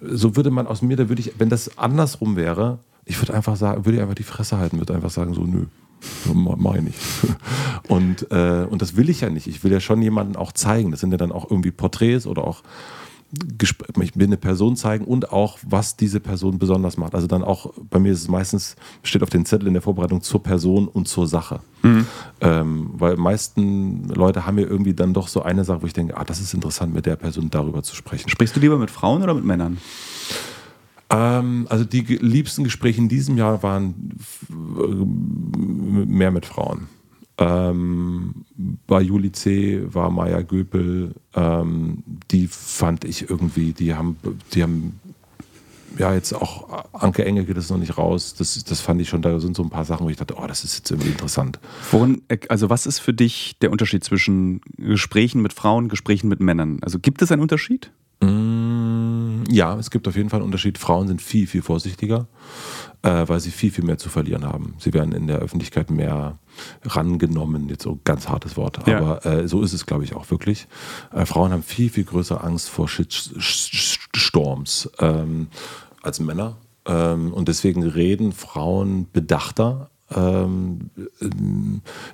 [0.02, 3.56] so würde man aus mir, da würde ich, wenn das andersrum wäre, ich würde einfach
[3.56, 5.66] sagen, würde ich einfach die Fresse halten, würde einfach sagen, so, nö.
[6.34, 6.94] Mach ich.
[7.88, 9.46] Und, äh, und das will ich ja nicht.
[9.46, 10.90] Ich will ja schon jemanden auch zeigen.
[10.90, 12.62] Das sind ja dann auch irgendwie Porträts oder auch
[14.02, 17.14] ich will eine Person zeigen und auch, was diese Person besonders macht.
[17.14, 20.22] Also dann auch, bei mir ist es meistens, steht auf den Zettel in der Vorbereitung
[20.22, 21.60] zur Person und zur Sache.
[21.82, 22.06] Mhm.
[22.40, 26.16] Ähm, weil meisten Leute haben ja irgendwie dann doch so eine Sache, wo ich denke,
[26.16, 28.28] ah, das ist interessant, mit der Person darüber zu sprechen.
[28.28, 29.78] Sprichst du lieber mit Frauen oder mit Männern?
[31.10, 34.18] Ähm, also die liebsten Gespräche in diesem Jahr waren
[36.06, 36.88] mehr mit Frauen.
[37.36, 38.44] Ähm,
[38.86, 39.82] bei Juli C.
[39.92, 44.16] war Maya Göpel, ähm, die fand ich irgendwie, die haben,
[44.52, 45.00] die haben
[45.98, 48.34] ja, jetzt auch Anke Engelke, das noch nicht raus.
[48.34, 50.46] Das, das fand ich schon, da sind so ein paar Sachen, wo ich dachte, oh,
[50.46, 51.60] das ist jetzt irgendwie interessant.
[51.90, 56.78] Worin, also was ist für dich der Unterschied zwischen Gesprächen mit Frauen, Gesprächen mit Männern?
[56.82, 57.92] Also gibt es einen Unterschied?
[59.50, 60.78] Ja, es gibt auf jeden Fall einen Unterschied.
[60.78, 62.26] Frauen sind viel, viel vorsichtiger,
[63.02, 64.74] äh, weil sie viel, viel mehr zu verlieren haben.
[64.78, 66.38] Sie werden in der Öffentlichkeit mehr
[66.84, 68.98] rangenommen, jetzt so ganz hartes Wort, ja.
[68.98, 70.66] aber äh, so ist es, glaube ich, auch wirklich.
[71.12, 75.48] Äh, Frauen haben viel, viel größere Angst vor Shitstorms ähm,
[76.02, 76.56] als Männer.
[76.86, 80.90] Ähm, und deswegen reden Frauen bedachter, ähm,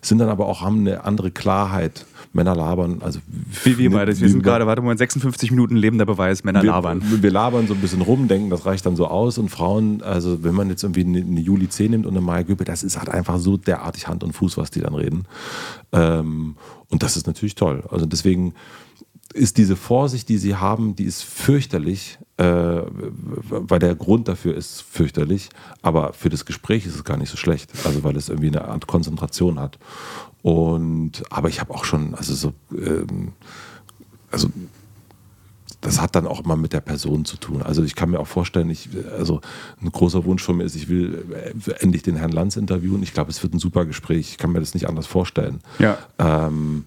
[0.01, 2.07] sind dann aber auch, haben eine andere Klarheit.
[2.33, 3.19] Männer labern, also.
[3.65, 4.19] Wie wir beide.
[4.19, 7.03] Wir sind gerade, warte mal, 56 Minuten lebender Beweis, Männer wir, labern.
[7.05, 9.37] Wir labern so ein bisschen rum, denken, das reicht dann so aus.
[9.37, 12.43] Und Frauen, also wenn man jetzt irgendwie eine, eine Juli C nimmt und eine Maya
[12.43, 15.25] Göbel, das ist halt einfach so derartig Hand und Fuß, was die dann reden.
[15.91, 16.55] Ähm,
[16.89, 17.83] und das ist natürlich toll.
[17.91, 18.55] Also deswegen
[19.35, 25.51] ist diese Vorsicht, die sie haben, die ist fürchterlich, weil der Grund dafür ist fürchterlich,
[25.83, 28.67] aber für das Gespräch ist es gar nicht so schlecht, also weil es irgendwie eine
[28.67, 29.79] Art Konzentration hat.
[30.43, 33.33] Und aber ich habe auch schon, also so, ähm,
[34.31, 34.49] also
[35.81, 37.63] das hat dann auch immer mit der Person zu tun.
[37.63, 39.41] Also ich kann mir auch vorstellen, ich, also
[39.81, 43.03] ein großer Wunsch von mir ist, ich will äh, endlich den Herrn Lanz interviewen.
[43.03, 44.31] Ich glaube, es wird ein super Gespräch.
[44.31, 45.61] Ich kann mir das nicht anders vorstellen.
[45.79, 45.99] Ja.
[46.19, 46.87] Ähm,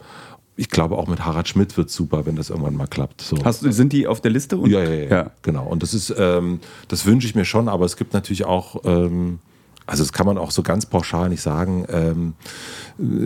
[0.56, 3.22] ich glaube, auch mit Harald Schmidt wird es super, wenn das irgendwann mal klappt.
[3.22, 3.38] So.
[3.43, 4.56] Hast, sind die auf der Liste?
[4.66, 5.66] Ja, ja, ja, ja, Genau.
[5.66, 9.39] Und das ist, ähm, das wünsche ich mir schon, aber es gibt natürlich auch ähm,
[9.86, 11.86] Also das kann man auch so ganz pauschal nicht sagen.
[11.89, 12.34] Ähm,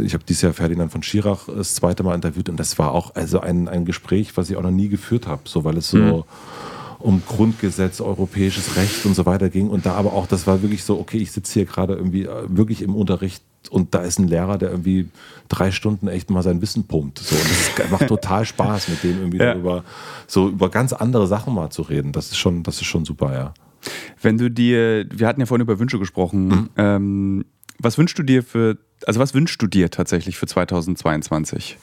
[0.04, 3.14] ich habe dieses Jahr Ferdinand von Schirach das zweite Mal interviewt und das war auch
[3.16, 5.98] also ein, ein Gespräch, was ich auch noch nie geführt habe, so weil es so
[5.98, 6.24] mhm.
[7.00, 10.84] um Grundgesetz, europäisches Recht und so weiter ging und da aber auch, das war wirklich
[10.84, 14.28] so, okay, ich sitze hier gerade irgendwie äh, wirklich im Unterricht und da ist ein
[14.28, 15.10] Lehrer, der irgendwie
[15.50, 17.20] drei Stunden echt mal sein Wissen pumpt.
[17.20, 17.46] So, und
[17.78, 19.56] das macht total Spaß, mit dem irgendwie ja.
[19.56, 19.84] über
[20.28, 22.12] so über ganz andere Sachen mal zu reden.
[22.12, 23.54] Das ist schon, das ist schon super, ja.
[24.22, 26.70] Wenn du dir, wir hatten ja vorhin über Wünsche gesprochen, mhm.
[26.78, 27.46] ähm,
[27.80, 31.78] was wünschst du dir für, also was wünschst du dir tatsächlich für 2022?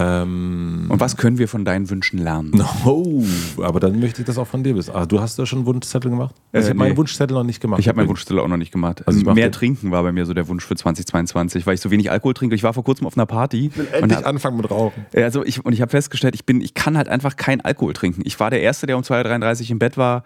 [0.00, 2.52] Ähm, Und was können wir von deinen Wünschen lernen?
[2.84, 3.24] Oh,
[3.62, 4.94] aber dann möchte ich das auch von dir wissen.
[4.94, 6.34] Ah, du hast da schon Wunschzettel gemacht?
[6.52, 6.88] Also ich habe nee.
[6.88, 7.80] meinen Wunschzettel noch nicht gemacht.
[7.80, 9.02] Ich habe meinen Wunschzettel auch noch nicht gemacht.
[9.06, 12.10] Also mehr trinken war bei mir so der Wunsch für 2022, weil ich so wenig
[12.10, 12.54] Alkohol trinke.
[12.54, 13.66] Ich war vor kurzem auf einer Party.
[13.66, 15.06] Ich will endlich hab, anfangen mit Rauchen.
[15.14, 18.22] Also ich, und ich habe festgestellt, ich, bin, ich kann halt einfach keinen Alkohol trinken.
[18.24, 20.22] Ich war der Erste, der um 2.33 Uhr im Bett war.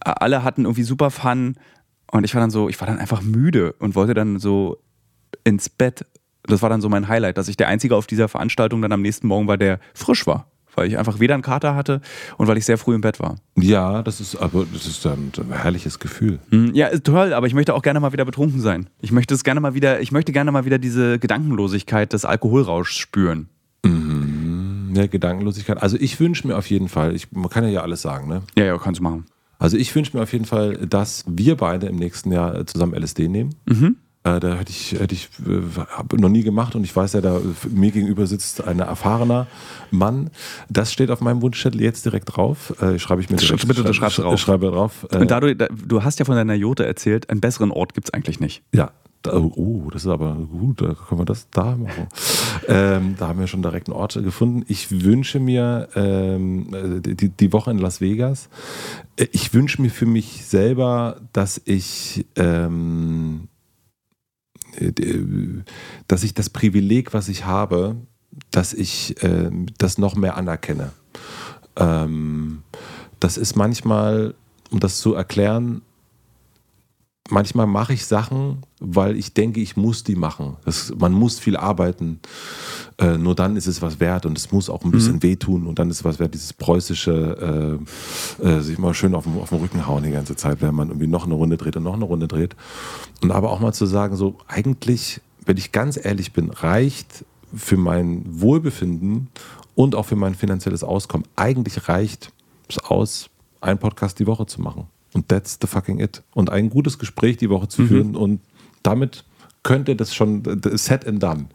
[0.00, 1.56] Alle hatten irgendwie super Fun.
[2.10, 4.78] Und ich war dann so, ich war dann einfach müde und wollte dann so
[5.44, 6.04] ins Bett.
[6.44, 9.02] Das war dann so mein Highlight, dass ich der Einzige auf dieser Veranstaltung dann am
[9.02, 10.48] nächsten Morgen war, der frisch war.
[10.74, 12.00] Weil ich einfach weder einen Kater hatte
[12.38, 13.36] und weil ich sehr früh im Bett war.
[13.56, 16.38] Ja, das ist aber das ist ein, herrliches Gefühl.
[16.48, 18.88] Hm, ja, ist toll, aber ich möchte auch gerne mal wieder betrunken sein.
[19.02, 22.96] Ich möchte es gerne mal wieder, ich möchte gerne mal wieder diese Gedankenlosigkeit des Alkoholrauschs
[22.96, 23.50] spüren.
[23.84, 24.92] Mhm.
[24.94, 25.82] Ja, Gedankenlosigkeit.
[25.82, 28.42] Also ich wünsche mir auf jeden Fall, ich, man kann ja alles sagen, ne?
[28.56, 29.26] Ja, ja, kannst du machen.
[29.58, 33.28] Also ich wünsche mir auf jeden Fall, dass wir beide im nächsten Jahr zusammen LSD
[33.28, 33.54] nehmen.
[33.66, 33.96] Mhm.
[34.24, 37.40] Äh, da hätte ich, hätte ich äh, noch nie gemacht und ich weiß ja, da
[37.70, 39.48] mir gegenüber sitzt ein erfahrener
[39.90, 40.30] Mann.
[40.68, 42.72] Das steht auf meinem Wunschzettel jetzt direkt drauf.
[42.80, 44.38] Äh, schreibe ich mir direkt, Bitte, du schreibst drauf.
[44.38, 45.04] Schreibe drauf.
[45.12, 48.38] Und dadurch, du hast ja von deiner Jote erzählt, einen besseren Ort gibt es eigentlich
[48.38, 48.62] nicht.
[48.72, 48.92] Ja,
[49.30, 52.08] Oh, das ist aber gut, da können wir das da machen.
[52.66, 54.64] ähm, da haben wir schon direkt einen Ort gefunden.
[54.66, 58.48] Ich wünsche mir ähm, die, die Woche in Las Vegas.
[59.16, 63.51] Äh, ich wünsche mir für mich selber, dass ich, ähm, äh,
[66.08, 67.96] dass ich das Privileg, was ich habe,
[68.50, 70.92] dass ich äh, das noch mehr anerkenne.
[71.76, 72.62] Ähm,
[73.20, 74.34] das ist manchmal,
[74.70, 75.82] um das zu erklären,
[77.30, 80.56] manchmal mache ich Sachen, weil ich denke, ich muss die machen.
[80.64, 82.20] Das, man muss viel arbeiten.
[82.98, 85.22] Äh, nur dann ist es was wert und es muss auch ein bisschen mhm.
[85.22, 87.78] wehtun und dann ist es was wert, dieses preußische,
[88.40, 90.74] äh, äh, sich mal schön auf den, auf den Rücken hauen die ganze Zeit, wenn
[90.74, 92.56] man irgendwie noch eine Runde dreht und noch eine Runde dreht.
[93.22, 97.76] Und aber auch mal zu sagen, so eigentlich, wenn ich ganz ehrlich bin, reicht für
[97.76, 99.28] mein Wohlbefinden
[99.74, 102.32] und auch für mein finanzielles Auskommen, eigentlich reicht
[102.68, 104.86] es aus, einen Podcast die Woche zu machen.
[105.12, 106.22] Und that's the fucking it.
[106.34, 107.88] Und ein gutes Gespräch die Woche zu mhm.
[107.88, 108.40] führen und
[108.82, 109.24] damit
[109.62, 110.42] könnte das schon
[110.72, 111.46] set and done.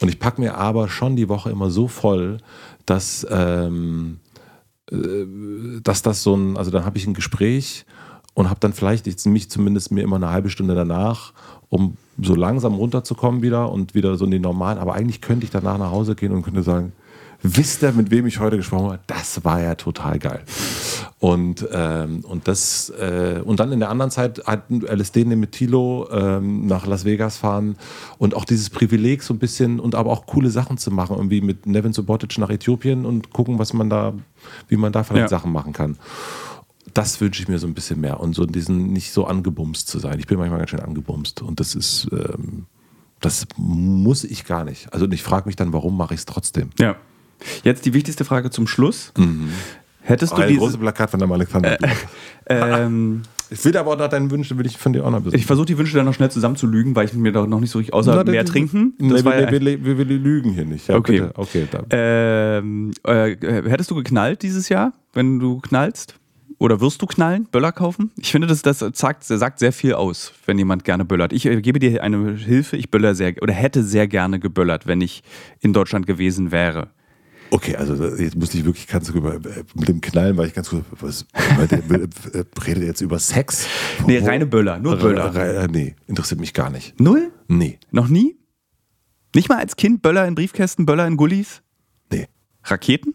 [0.00, 2.38] Und ich packe mir aber schon die Woche immer so voll,
[2.84, 4.18] dass, ähm,
[4.90, 4.96] äh,
[5.82, 7.86] dass das so ein, also dann habe ich ein Gespräch
[8.34, 11.32] und habe dann vielleicht ich, mich zumindest mir immer eine halbe Stunde danach,
[11.70, 15.50] um so langsam runterzukommen wieder und wieder so in den normalen, aber eigentlich könnte ich
[15.50, 16.92] danach nach Hause gehen und könnte sagen,
[17.42, 18.98] wisst ihr, mit wem ich heute gesprochen habe?
[19.06, 20.42] Das war ja total geil.
[21.18, 26.08] Und, ähm, und, das, äh, und dann in der anderen Zeit hat LSD mit Tilo
[26.10, 27.76] ähm, nach Las Vegas fahren
[28.18, 31.40] und auch dieses Privileg so ein bisschen und aber auch coole Sachen zu machen, irgendwie
[31.40, 34.12] mit Nevin Subotic nach Äthiopien und gucken, was man da,
[34.68, 35.38] wie man da vielleicht ja.
[35.38, 35.96] Sachen machen kann.
[36.92, 39.98] Das wünsche ich mir so ein bisschen mehr und so diesen nicht so angebumst zu
[39.98, 40.18] sein.
[40.18, 42.66] Ich bin manchmal ganz schön angebumst und das ist, ähm,
[43.20, 44.92] das muss ich gar nicht.
[44.92, 46.70] Also ich frage mich dann, warum mache ich es trotzdem?
[46.78, 46.96] Ja.
[47.64, 49.12] Jetzt die wichtigste Frage zum Schluss.
[49.16, 49.50] Mhm.
[50.02, 51.78] Hättest oh, du ein großes Plakat von der Alexander.
[51.82, 51.88] Äh,
[52.48, 55.36] ähm, ich will aber auch noch deine Wünsche, will ich von dir auch noch wissen.
[55.36, 57.78] Ich versuche die Wünsche dann noch schnell zusammenzulügen, weil ich mir doch noch nicht so
[57.78, 58.94] richtig außer Na, mehr die, trinken.
[58.98, 60.88] Das nee, wir, wir, wir, wir, lügen hier nicht.
[60.88, 61.20] Ja, okay.
[61.20, 61.32] Bitte.
[61.36, 63.36] okay ähm, äh,
[63.68, 66.16] hättest du geknallt dieses Jahr, wenn du knallst?
[66.58, 68.10] Oder wirst du knallen, Böller kaufen?
[68.16, 71.32] Ich finde, das, das sagt, sagt sehr viel aus, wenn jemand gerne böllert.
[71.32, 75.00] Ich äh, gebe dir eine Hilfe, ich böller sehr oder hätte sehr gerne geböllert, wenn
[75.02, 75.22] ich
[75.60, 76.88] in Deutschland gewesen wäre.
[77.50, 80.70] Okay, also jetzt musste ich wirklich ganz über äh, mit dem Knallen, weil ich ganz
[80.70, 83.66] kurz, was äh, redet jetzt über Sex?
[84.06, 85.34] Nee, reine Böller, nur Böller.
[85.34, 86.98] Re, nee, interessiert mich gar nicht.
[87.00, 87.30] Null?
[87.48, 87.78] Nee.
[87.90, 88.36] Noch nie?
[89.34, 91.62] Nicht mal als Kind Böller in Briefkästen, Böller in Gullis?
[92.10, 92.26] Nee.
[92.64, 93.14] Raketen?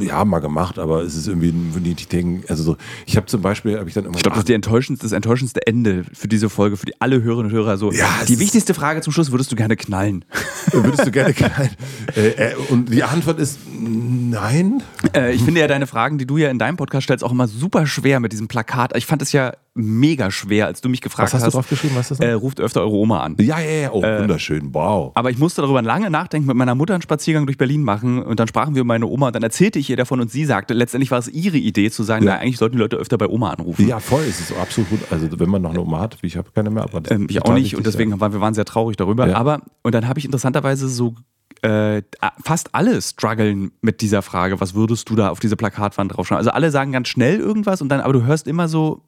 [0.00, 2.44] Ja, mal gemacht, aber es ist irgendwie nicht denken.
[2.48, 2.76] Also so,
[3.06, 4.16] ich habe zum Beispiel, habe ich dann immer.
[4.16, 7.22] Ich glaube, das ist die enttäuschendste, das enttäuschendste Ende für diese Folge, für die alle
[7.22, 7.76] Hörerinnen und Hörer.
[7.76, 10.24] So, ja, die wichtigste Frage zum Schluss: Würdest du gerne knallen?
[10.72, 11.70] Würdest du gerne knallen?
[12.16, 14.82] äh, äh, und die Antwort ist nein.
[15.14, 17.48] Äh, ich finde ja deine Fragen, die du ja in deinem Podcast stellst, auch immer
[17.48, 18.96] super schwer mit diesem Plakat.
[18.96, 21.52] Ich fand es ja mega schwer, als du mich gefragt Was hast hast.
[21.54, 21.94] du drauf geschrieben?
[21.96, 23.36] Weißt du das äh, ruft öfter eure Oma an.
[23.40, 23.90] ja, ja, ja.
[23.92, 24.74] Oh, äh, wunderschön.
[24.74, 25.12] Wow.
[25.14, 28.40] Aber ich musste darüber lange nachdenken, mit meiner Mutter einen Spaziergang durch Berlin machen und
[28.40, 30.74] dann sprachen wir über meine Oma und dann erzählte ich ihr davon und sie sagte,
[30.74, 32.32] letztendlich war es ihre Idee zu sagen, Ja.
[32.34, 33.86] na, eigentlich sollten die Leute öfter bei Oma anrufen.
[33.86, 34.22] Ja, voll.
[34.28, 35.00] Es ist absolut gut.
[35.10, 37.42] Also, wenn man noch eine Oma hat, ich habe keine mehr, aber Ähm, ist ich
[37.42, 39.28] auch nicht und deswegen waren wir waren sehr traurig darüber.
[39.28, 39.36] Ja.
[39.36, 41.14] Aber und dann habe ich interessanterweise so
[41.62, 42.02] äh,
[42.42, 46.38] fast alle strugglen mit dieser Frage, was würdest du da auf diese Plakatwand draufschreiben?
[46.38, 49.02] Also alle sagen ganz schnell irgendwas und dann, aber du hörst immer so,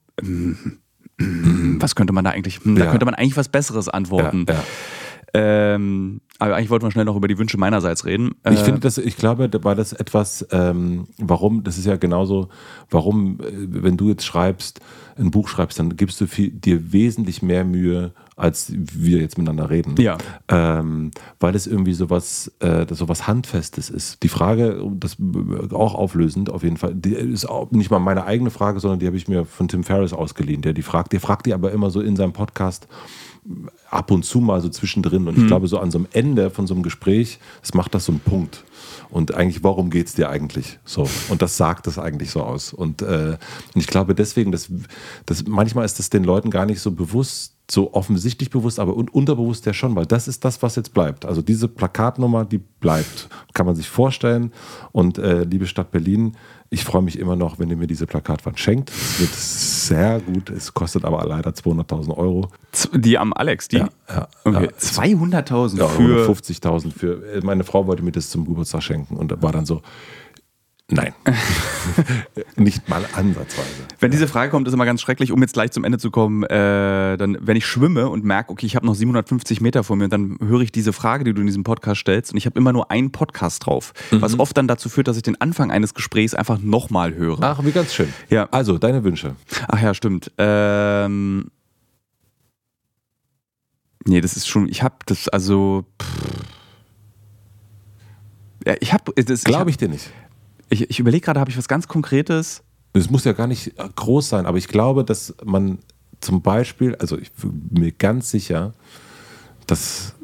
[1.19, 2.91] was könnte man da eigentlich, hm, da Ja.
[2.91, 4.47] könnte man eigentlich was Besseres Ja, antworten.
[4.49, 4.65] ja.
[5.35, 8.35] Ähm, aber eigentlich wollten wir schnell noch über die Wünsche meinerseits reden.
[8.45, 11.97] Ich Äh, finde das, ich glaube, da war das etwas, ähm, warum, das ist ja
[11.97, 12.49] genauso,
[12.91, 14.81] warum, äh, wenn du jetzt schreibst,
[15.17, 19.71] ein Buch schreibst, dann gibst du viel, dir wesentlich mehr Mühe, als wir jetzt miteinander
[19.71, 19.95] reden.
[19.99, 20.19] Ja.
[20.49, 24.23] Ähm, weil es irgendwie sowas, äh, sowas Handfestes ist.
[24.23, 28.25] Die Frage, das äh, auch auflösend auf jeden Fall, die ist auch nicht mal meine
[28.25, 30.63] eigene Frage, sondern die habe ich mir von Tim Ferriss ausgeliehen.
[30.63, 32.89] Der die fragt, der fragt die aber immer so in seinem Podcast
[33.91, 35.27] ab und zu mal so zwischendrin.
[35.27, 38.05] Und ich glaube, so an so einem Ende von so einem Gespräch, das macht das
[38.05, 38.65] so einen Punkt.
[39.11, 41.09] Und eigentlich, warum geht es dir eigentlich so?
[41.29, 42.73] Und das sagt das eigentlich so aus.
[42.73, 43.37] Und, äh,
[43.75, 44.71] und ich glaube deswegen, dass,
[45.27, 49.09] dass manchmal ist das den Leuten gar nicht so bewusst, so offensichtlich bewusst, aber un
[49.09, 51.25] unterbewusst ja schon, weil das ist das, was jetzt bleibt.
[51.25, 53.29] Also diese Plakatnummer, die bleibt.
[53.55, 54.53] Kann man sich vorstellen.
[54.93, 56.37] Und äh, liebe Stadt Berlin,
[56.73, 58.89] ich freue mich immer noch, wenn ihr mir diese Plakatwand schenkt.
[58.91, 60.49] Es wird sehr gut.
[60.49, 62.49] Es kostet aber leider 200.000 Euro.
[62.95, 63.77] die am Alex, die?
[63.77, 64.65] Ja, ja, Okay.
[64.65, 64.71] ja.
[64.79, 66.27] 200.000 Ja, für.
[66.31, 67.41] 50.000 für.
[67.43, 69.83] Meine Frau wollte mir das zum Geburtstag schenken und war dann so,
[70.93, 71.13] nein.
[72.57, 73.69] Nicht mal ansatzweise.
[74.01, 76.43] Wenn diese Frage kommt, ist immer ganz schrecklich, um jetzt gleich zum Ende zu kommen.
[76.45, 80.09] Äh, dann, wenn ich schwimme und merke, okay, ich habe noch 750 Meter vor mir,
[80.09, 82.73] dann höre ich diese Frage, die du in diesem Podcast stellst, und ich habe immer
[82.73, 86.35] nur einen Podcast drauf, was oft dann dazu führt, dass ich den Anfang eines Gesprächs
[86.35, 87.43] einfach nochmal höre.
[87.43, 88.13] Ach, wie ganz schön.
[88.31, 88.49] Ja.
[88.51, 89.37] Also, deine Wünsche.
[89.69, 90.31] Ach ja, stimmt.
[90.39, 91.51] Ähm,
[94.07, 95.85] nee, das ist schon, ich habe das, also.
[96.01, 96.43] Pff,
[98.67, 100.11] ja, ich habe, das, Glaube ich dir nicht.
[100.73, 102.63] Ich, ich überlege gerade, habe ich was ganz Konkretes?
[102.95, 105.79] Es muss ja gar nicht äh, groß sein, aber ich glaube, dass man
[106.21, 108.73] zum Beispiel, also ich bin mir ganz sicher,
[109.67, 110.15] dass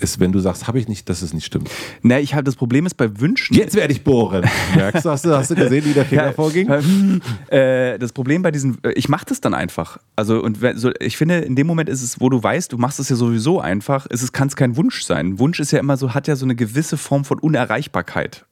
[0.00, 1.68] es, wenn du sagst, habe ich nicht, dass es nicht stimmt.
[2.00, 3.54] Ne, ich habe das Problem ist bei Wünschen.
[3.54, 4.48] Jetzt werde ich bohren.
[4.74, 7.20] Merkst du, hast du, hast du gesehen, wie der Finger Ja, vorging?
[7.48, 9.98] Äh, das Problem bei diesen, äh, ich mache das dann einfach.
[10.16, 13.00] Also und so, ich finde, in dem Moment ist es, wo du weißt, du machst
[13.00, 15.38] es ja sowieso einfach, ist es kann es kein Wunsch sein.
[15.38, 18.46] Wunsch ist ja immer so, hat ja so eine gewisse Form von Unerreichbarkeit.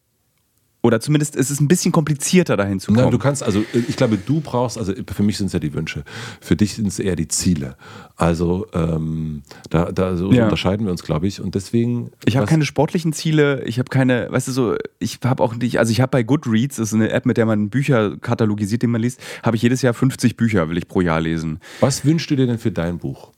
[0.84, 2.98] Oder zumindest ist es ein bisschen komplizierter dahin zu kommen.
[3.04, 5.72] Nein, du kannst, also ich glaube, du brauchst, also für mich sind es ja die
[5.74, 6.02] Wünsche,
[6.40, 7.76] für dich sind es eher die Ziele.
[8.16, 10.44] Also ähm, da, da so Ja.
[10.44, 11.40] unterscheiden wir uns, glaube ich.
[11.40, 12.10] Und deswegen.
[12.24, 15.78] Ich habe keine sportlichen Ziele, ich habe keine, weißt du so, ich habe auch nicht,
[15.78, 18.88] also ich habe bei Goodreads, das ist eine App, mit der man Bücher katalogisiert, die
[18.88, 21.60] man liest, habe ich jedes Jahr 50 Bücher, will ich pro Jahr lesen.
[21.78, 23.30] Was wünschst du dir denn für dein Buch?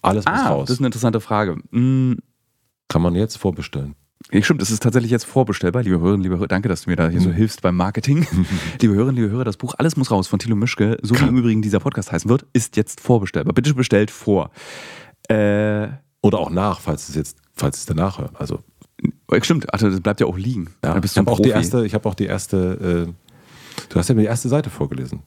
[0.00, 0.66] Alles muss Ah, raus.
[0.68, 1.58] das ist eine interessante Frage.
[1.72, 2.18] Hm,
[2.88, 3.96] Kann man jetzt vorbestellen.
[4.40, 5.82] Stimmt, das ist tatsächlich jetzt vorbestellbar.
[5.82, 8.26] Liebe Hörerinnen, liebe Hörer, danke, dass du mir da hier so hilfst beim Marketing.
[8.80, 11.36] liebe Hörerinnen, liebe Hörer, das Buch Alles muss raus von Thilo Mischke, so wie im
[11.36, 13.54] Übrigen dieser Podcast heißen wird, ist jetzt vorbestellbar.
[13.54, 14.50] Bitte bestellt vor.
[15.28, 15.88] Äh,
[16.22, 18.40] Oder auch nach, falls es jetzt, falls es danach hört.
[18.40, 18.60] Also
[19.42, 20.70] stimmt, also das bleibt ja auch liegen.
[20.84, 24.14] ja, ich habe auch die erste, ich habe auch die erste, äh, du hast ja
[24.14, 25.20] mir die erste Seite vorgelesen.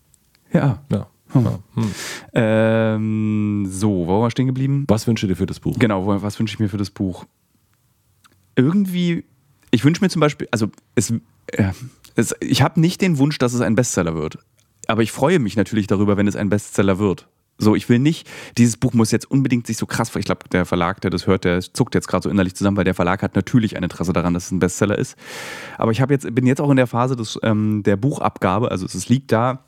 [0.51, 0.81] Ja.
[0.91, 1.07] Ja.
[1.35, 1.59] ja.
[1.75, 1.91] Hm.
[2.33, 4.85] Ähm, so, wo waren wir stehen geblieben?
[4.87, 5.77] Was wünschst du dir für das Buch?
[5.77, 7.25] Genau, was wünsche ich mir für das Buch?
[8.59, 9.25] Irgendwie,
[9.71, 11.11] ich wünsche mir zum Beispiel, also es,
[11.47, 11.71] äh,
[12.15, 14.39] es, ich habe nicht den Wunsch, dass es ein Bestseller wird.
[14.87, 17.27] Aber ich freue mich natürlich darüber, wenn es ein Bestseller wird.
[17.61, 18.27] So, ich will nicht,
[18.57, 21.43] dieses Buch muss jetzt unbedingt sich so krass, ich glaube, der Verlag, der das hört,
[21.43, 24.33] der zuckt jetzt gerade so innerlich zusammen, weil der Verlag hat natürlich ein Interesse daran,
[24.33, 25.17] dass es ein Bestseller ist.
[25.77, 29.09] Aber ich jetzt, bin jetzt auch in der Phase des, ähm, der Buchabgabe, also es
[29.09, 29.65] liegt da,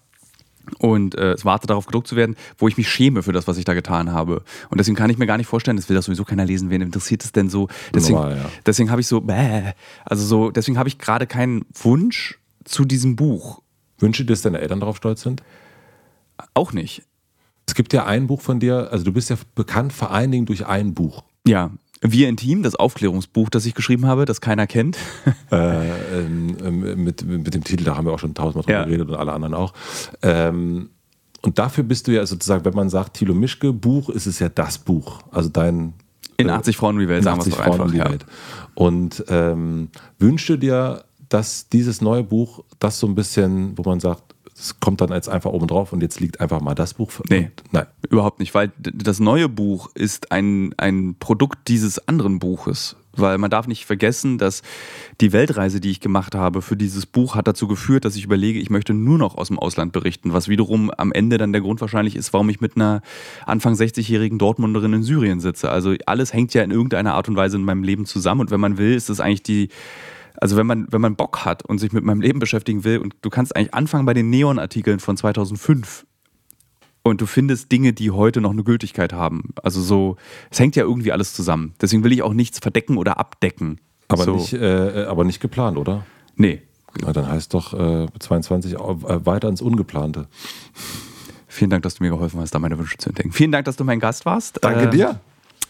[0.80, 3.58] und äh, es wartet darauf gedruckt zu werden, wo ich mich schäme für das, was
[3.58, 4.44] ich da getan habe.
[4.70, 6.82] Und deswegen kann ich mir gar nicht vorstellen, das will das sowieso keiner lesen, wen
[6.82, 7.68] interessiert es denn so?
[7.94, 8.50] Deswegen, Normal, ja.
[8.66, 9.74] deswegen habe ich so, bäh,
[10.06, 13.62] also so, deswegen habe ich gerade keinen Wunsch zu diesem Buch.
[14.00, 15.44] Wünsche dir, dass deine Eltern darauf stolz sind?
[16.54, 17.04] Auch nicht.
[17.68, 20.46] Es gibt ja ein Buch von dir, also du bist ja bekannt vor allen Dingen
[20.46, 21.24] durch ein Buch.
[21.46, 21.72] Ja.
[22.02, 24.98] Wir Intim, das Aufklärungsbuch, das ich geschrieben habe, das keiner kennt.
[25.52, 25.88] äh,
[26.20, 28.86] ähm, ähm, mit, mit dem Titel, da haben wir auch schon tausendmal drüber Ja.
[28.86, 29.74] geredet und alle anderen auch.
[30.24, 30.90] Ähm,
[31.44, 34.50] und dafür bist du ja sozusagen, wenn man sagt Thilo Mischke Buch, ist es ja
[34.50, 35.22] das Buch.
[35.32, 35.94] Also dein
[36.38, 38.12] In äh, 80 Frauen um die Welt, in sagen wir es 80 doch Frauen einfach.
[38.12, 38.18] Ja.
[38.76, 44.00] Und ähm, wünschst du dir, dass dieses neue Buch, das so ein bisschen, wo man
[44.00, 44.31] sagt,
[44.62, 47.12] es kommt dann jetzt einfach oben drauf und jetzt liegt einfach mal das Buch.
[47.12, 47.50] Für, Nee.
[47.72, 47.88] Nein.
[48.10, 52.96] Überhaupt nicht, weil das neue Buch ist ein, ein Produkt dieses anderen Buches.
[53.14, 54.62] Weil man darf nicht vergessen, dass
[55.20, 58.60] die Weltreise, die ich gemacht habe für dieses Buch, hat dazu geführt, dass ich überlege,
[58.60, 61.82] ich möchte nur noch aus dem Ausland berichten, was wiederum am Ende dann der Grund
[61.82, 63.02] wahrscheinlich ist, warum ich mit einer
[63.46, 65.70] Anfang 60-jährigen Dortmunderin in Syrien sitze.
[65.70, 68.62] Also alles hängt ja in irgendeiner Art und Weise in meinem Leben zusammen und wenn
[68.62, 69.70] man will, ist das eigentlich die
[70.42, 73.16] also wenn man, wenn man Bock hat und sich mit meinem Leben beschäftigen will und
[73.22, 76.06] du kannst eigentlich anfangen bei den Neon-Artikeln von 2005
[77.04, 79.54] und du findest Dinge, die heute noch eine Gültigkeit haben.
[79.62, 80.18] Also so,
[80.50, 81.76] es hängt ja irgendwie alles zusammen.
[81.80, 83.80] Deswegen will ich auch nichts verdecken oder abdecken.
[84.08, 84.36] Aber, so.
[84.36, 86.06] nicht, äh, aber nicht geplant, oder?
[86.36, 86.64] Nee.
[87.02, 90.28] Na, dann heißt doch äh, 22 weiter ins Ungeplante.
[91.48, 93.32] Vielen Dank, dass du mir geholfen hast, da meine Wünsche zu entdecken.
[93.32, 94.58] Vielen Dank, dass du mein Gast warst.
[94.64, 95.20] Danke äh, dir.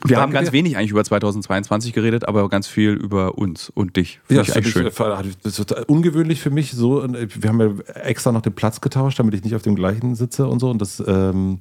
[0.06, 4.20] Wir haben ganz wenig eigentlich über 2022 geredet, aber ganz viel über uns und dich.
[4.26, 4.88] Finde Ja, ich das eigentlich schön.
[4.88, 6.72] ich, äh, das ungewöhnlich für mich.
[6.72, 9.76] So, äh, wir haben ja extra noch den Platz getauscht, damit ich nicht auf dem
[9.76, 10.70] gleichen sitze und so.
[10.70, 11.60] Und das ähm,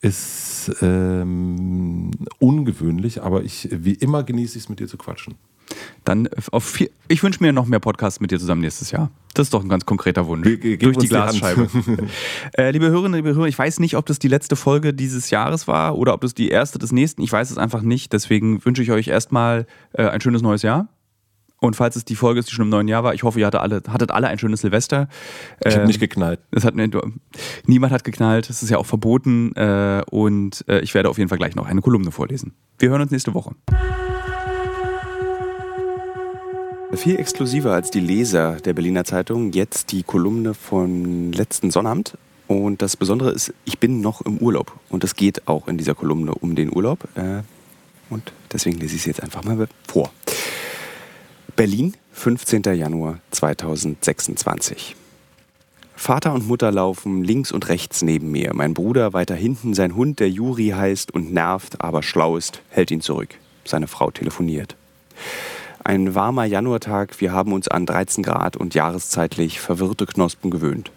[0.00, 5.34] ist ähm, ungewöhnlich, aber ich, wie immer genieße ich es, mit dir zu quatschen.
[6.04, 9.10] Dann auf vier, ich wünsche mir noch mehr Podcasts mit dir zusammen nächstes Jahr.
[9.34, 10.44] Das ist doch ein ganz konkreter Wunsch.
[10.44, 11.08] Ge- Durch die uns die.
[11.08, 11.68] Glasscheibe.
[12.58, 15.68] äh, liebe Hörerinnen, liebe Hörer, ich weiß nicht, ob das die letzte Folge dieses Jahres
[15.68, 17.22] war oder ob das die erste des nächsten.
[17.22, 18.12] Ich weiß es einfach nicht.
[18.12, 20.88] Deswegen wünsche ich euch erstmal äh, ein schönes neues Jahr.
[21.62, 23.46] Und falls es die Folge ist, die schon im neuen Jahr war, ich hoffe, ihr
[23.46, 25.08] hattet alle, hattet alle ein schönes Silvester.
[25.62, 26.40] Ich habe Ähm, nicht geknallt.
[26.52, 26.74] Es hat,
[27.66, 31.28] niemand hat geknallt, es ist ja auch verboten äh, und äh, ich werde auf jeden
[31.28, 32.54] Fall gleich noch eine Kolumne vorlesen.
[32.78, 33.54] Wir hören uns nächste Woche.
[36.94, 42.18] Viel exklusiver als die Leser der Berliner Zeitung, jetzt die Kolumne von letzten Sonnabend.
[42.48, 44.72] Und das Besondere ist, ich bin noch im Urlaub.
[44.88, 47.04] Und es geht auch in dieser Kolumne um den Urlaub.
[47.14, 47.42] Äh,
[48.10, 50.10] und deswegen lese ich es jetzt einfach mal vor.
[51.54, 52.62] Berlin, 15.
[52.74, 54.96] Januar 2026.
[55.94, 58.52] Vater und Mutter laufen links und rechts neben mir.
[58.52, 62.90] Mein Bruder weiter hinten, sein Hund, der Juri heißt und nervt, aber schlau ist, hält
[62.90, 63.36] ihn zurück.
[63.64, 64.76] Seine Frau telefoniert.
[65.82, 70.92] Ein warmer Januartag, wir haben uns an 13 Grad und jahreszeitlich verwirrte Knospen gewöhnt.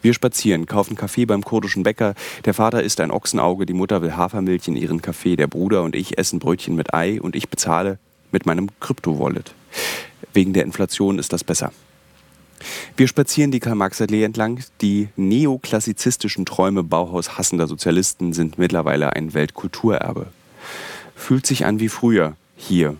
[0.00, 2.14] Wir spazieren, kaufen Kaffee beim kurdischen Bäcker.
[2.46, 5.36] Der Vater isst ein Ochsenauge, die Mutter will Hafermilch in ihren Kaffee.
[5.36, 7.98] Der Bruder und ich essen Brötchen mit Ei und ich bezahle
[8.32, 9.52] mit meinem Krypto-Wallet.
[10.32, 11.72] Wegen der Inflation ist das besser.
[12.96, 14.64] Wir spazieren die Karl-Marx-Allee entlang.
[14.80, 20.28] Die neoklassizistischen Träume Bauhaus hassender Sozialisten sind mittlerweile ein Weltkulturerbe.
[21.14, 22.96] Fühlt sich an wie früher, hier.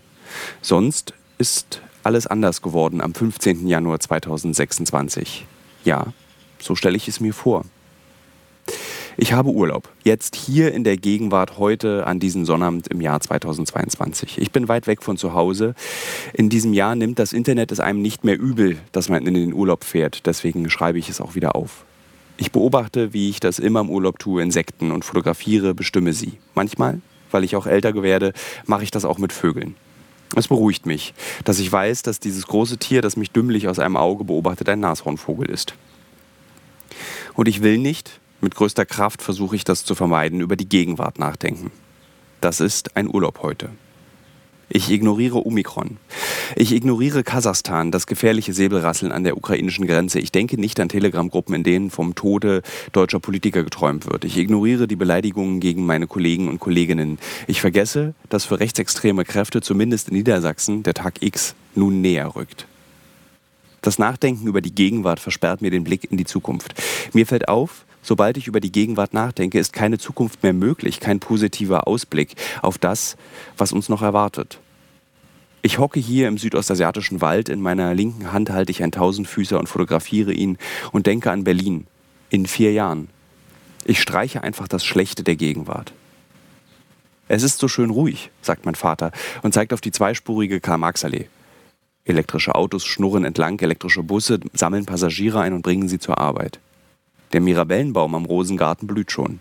[0.62, 3.66] Sonst ist alles anders geworden am 15.
[3.66, 5.46] Januar 2026.
[5.84, 6.12] Ja,
[6.58, 7.64] so stelle ich es mir vor.
[9.18, 9.88] Ich habe Urlaub.
[10.04, 14.36] Jetzt hier in der Gegenwart heute an diesem Sonnabend im Jahr 2022.
[14.38, 15.74] Ich bin weit weg von zu Hause.
[16.34, 19.54] In diesem Jahr nimmt das Internet es einem nicht mehr übel, dass man in den
[19.54, 20.26] Urlaub fährt.
[20.26, 21.86] Deswegen schreibe ich es auch wieder auf.
[22.36, 26.34] Ich beobachte, wie ich das immer im Urlaub tue, Insekten und fotografiere, bestimme sie.
[26.54, 27.00] Manchmal,
[27.30, 28.34] weil ich auch älter werde,
[28.66, 29.76] mache ich das auch mit Vögeln.
[30.36, 31.14] Es beruhigt mich,
[31.44, 34.80] dass ich weiß, dass dieses große Tier, das mich dümmlich aus einem Auge beobachtet, ein
[34.80, 35.74] Nashornvogel ist.
[37.32, 41.18] Und ich will nicht, mit größter Kraft versuche ich das zu vermeiden, über die Gegenwart
[41.18, 41.72] nachdenken.
[42.42, 43.70] Das ist ein Urlaub heute.
[44.68, 45.98] Ich ignoriere Omikron.
[46.56, 50.18] Ich ignoriere Kasachstan, das gefährliche Säbelrasseln an der ukrainischen Grenze.
[50.18, 52.62] Ich denke nicht an Telegram-Gruppen, in denen vom Tode
[52.92, 54.24] deutscher Politiker geträumt wird.
[54.24, 57.18] Ich ignoriere die Beleidigungen gegen meine Kollegen und Kolleginnen.
[57.46, 62.66] Ich vergesse, dass für rechtsextreme Kräfte, zumindest in Niedersachsen, der Tag X nun näher rückt.
[63.82, 66.74] Das Nachdenken über die Gegenwart versperrt mir den Blick in die Zukunft.
[67.12, 71.20] Mir fällt auf, sobald ich über die Gegenwart nachdenke, ist keine Zukunft mehr möglich, kein
[71.20, 73.16] positiver Ausblick auf das,
[73.56, 74.60] was uns noch erwartet.
[75.62, 79.68] Ich hocke hier im südostasiatischen Wald, in meiner linken Hand halte ich einen Tausendfüßer und
[79.68, 80.58] fotografiere ihn
[80.92, 81.86] und denke an Berlin
[82.30, 83.08] in vier Jahren.
[83.84, 85.92] Ich streiche einfach das Schlechte der Gegenwart.
[87.28, 89.10] Es ist so schön ruhig, sagt mein Vater
[89.42, 91.28] und zeigt auf die zweispurige Karl-Marx-Allee.
[92.04, 96.60] Elektrische Autos schnurren entlang, elektrische Busse sammeln Passagiere ein und bringen sie zur Arbeit.
[97.36, 99.40] Der Mirabellenbaum am Rosengarten blüht schon.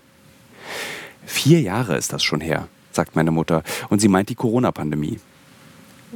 [1.26, 5.22] Vier Jahre ist das schon her, sagt meine Mutter, und sie meint die Corona-Pandemie.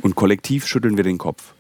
[0.02, 1.54] Und kollektiv schütteln wir den Kopf.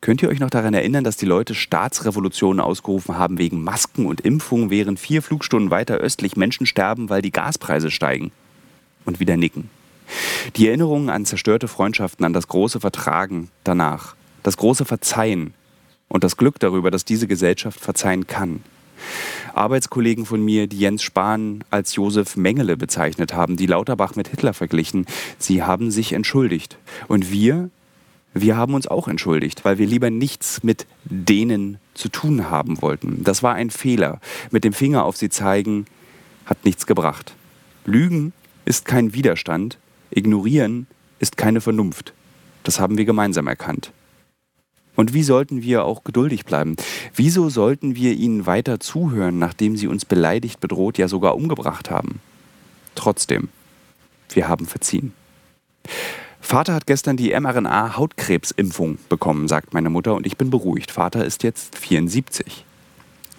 [0.00, 4.20] Könnt ihr euch noch daran erinnern, dass die Leute Staatsrevolutionen ausgerufen haben wegen Masken und
[4.20, 8.32] Impfungen, während vier Flugstunden weiter östlich Menschen sterben, weil die Gaspreise steigen?
[9.04, 9.70] Und wieder nicken.
[10.56, 15.54] Die Erinnerungen an zerstörte Freundschaften, an das große Vertragen danach, das große Verzeihen
[16.08, 18.64] und das Glück darüber, dass diese Gesellschaft verzeihen kann.
[19.56, 24.54] Arbeitskollegen von mir, die Jens Spahn als Josef Mengele bezeichnet haben, die Lauterbach mit Hitler
[24.54, 25.06] verglichen,
[25.38, 26.78] sie haben sich entschuldigt.
[27.08, 27.70] Und wir,
[28.34, 33.24] wir haben uns auch entschuldigt, weil wir lieber nichts mit denen zu tun haben wollten.
[33.24, 34.20] Das war ein Fehler.
[34.50, 35.86] Mit dem Finger auf sie zeigen
[36.44, 37.34] hat nichts gebracht.
[37.84, 38.32] Lügen
[38.64, 39.78] ist kein Widerstand,
[40.10, 40.86] ignorieren
[41.18, 42.12] ist keine Vernunft.
[42.62, 43.92] Das haben wir gemeinsam erkannt.
[44.96, 46.76] Und wie sollten wir auch geduldig bleiben?
[47.14, 52.20] Wieso sollten wir ihnen weiter zuhören, nachdem sie uns beleidigt, bedroht, ja sogar umgebracht haben?
[52.94, 53.48] Trotzdem,
[54.30, 55.12] wir haben verziehen.
[56.40, 60.90] Vater hat gestern die mRNA-Hautkrebsimpfung bekommen, sagt meine Mutter, und ich bin beruhigt.
[60.90, 62.64] Vater ist jetzt 74.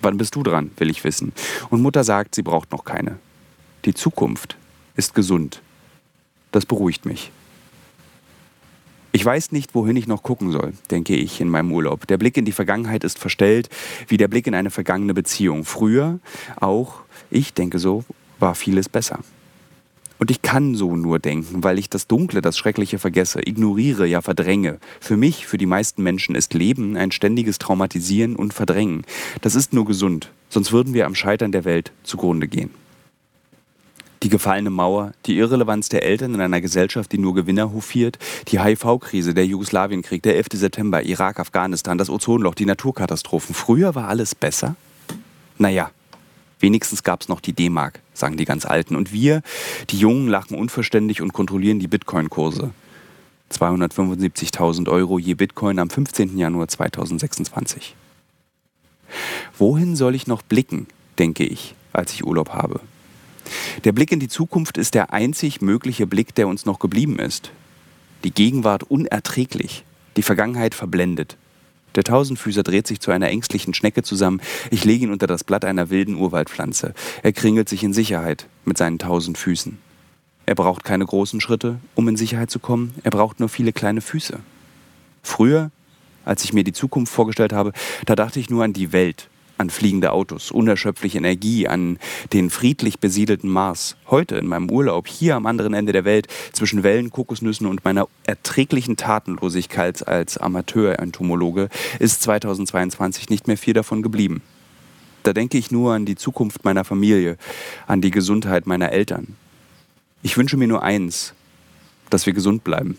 [0.01, 1.33] Wann bist du dran, will ich wissen.
[1.69, 3.17] Und Mutter sagt, sie braucht noch keine.
[3.85, 4.57] Die Zukunft
[4.95, 5.61] ist gesund.
[6.51, 7.31] Das beruhigt mich.
[9.17, 12.05] Ich weiß nicht, wohin ich noch gucken soll, denke ich in meinem Urlaub.
[12.05, 13.67] Der Blick in die Vergangenheit ist verstellt,
[14.07, 15.65] wie der Blick in eine vergangene Beziehung.
[15.65, 16.19] Früher,
[16.57, 16.99] auch
[17.31, 18.05] ich denke so,
[18.37, 19.21] war vieles besser.
[20.19, 24.21] Und ich kann so nur denken, weil ich das Dunkle, das Schreckliche vergesse, ignoriere, ja
[24.21, 24.77] verdränge.
[24.99, 29.03] Für mich, für die meisten Menschen ist Leben ein ständiges Traumatisieren und Verdrängen.
[29.41, 32.69] Das ist nur gesund, sonst würden wir am Scheitern der Welt zugrunde gehen.
[34.23, 38.17] Die gefallene Mauer, die Irrelevanz der Eltern in einer Gesellschaft, die nur Gewinner hofiert,
[38.47, 40.47] die HIV-Krise, der Jugoslawienkrieg, der 11.
[40.53, 43.53] September, Irak, Afghanistan, das Ozonloch, die Naturkatastrophen.
[43.53, 44.75] Früher war alles besser?
[45.59, 45.91] Naja,
[46.59, 48.95] wenigstens gab es noch die D-Mark, sagen die ganz Alten.
[48.95, 49.43] Und wir,
[49.91, 52.71] die Jungen, lachen unverständlich und kontrollieren die Bitcoin-Kurse.
[53.51, 56.37] 275.000 Euro je Bitcoin am 15.
[56.37, 57.95] Januar 2026.
[59.57, 60.87] Wohin soll ich noch blicken,
[61.17, 62.81] denke ich, als ich Urlaub habe?
[63.83, 67.51] Der Blick in die Zukunft ist der einzig mögliche Blick, der uns noch geblieben ist.
[68.23, 69.83] Die Gegenwart unerträglich,
[70.15, 71.37] die Vergangenheit verblendet.
[71.95, 74.41] Der Tausendfüßer dreht sich zu einer ängstlichen Schnecke zusammen.
[74.69, 76.93] Ich lege ihn unter das Blatt einer wilden Urwaldpflanze.
[77.23, 79.79] Er kringelt sich in Sicherheit mit seinen tausend Füßen.
[80.45, 82.93] Er braucht keine großen Schritte, um in Sicherheit zu kommen.
[83.03, 84.39] Er braucht nur viele kleine Füße.
[85.23, 85.71] Früher,
[86.23, 87.73] als ich mir die Zukunft vorgestellt habe,
[88.05, 89.27] da dachte ich nur an die Welt,
[89.57, 91.99] an fliegende Autos, unerschöpfliche Energie, an
[92.33, 93.95] den friedlich besiedelten Mars.
[94.07, 98.07] Heute in meinem Urlaub hier am anderen Ende der Welt zwischen Wellen, Kokosnüssen und meiner
[98.25, 101.69] erträglichen Tatenlosigkeit als Amateur-Entomologe
[101.99, 104.41] ist 2022 nicht mehr viel davon geblieben.
[105.23, 107.37] Da denke ich nur an die Zukunft meiner Familie,
[107.85, 109.35] an die Gesundheit meiner Eltern.
[110.23, 111.33] Ich wünsche mir nur eins,
[112.09, 112.97] dass wir gesund bleiben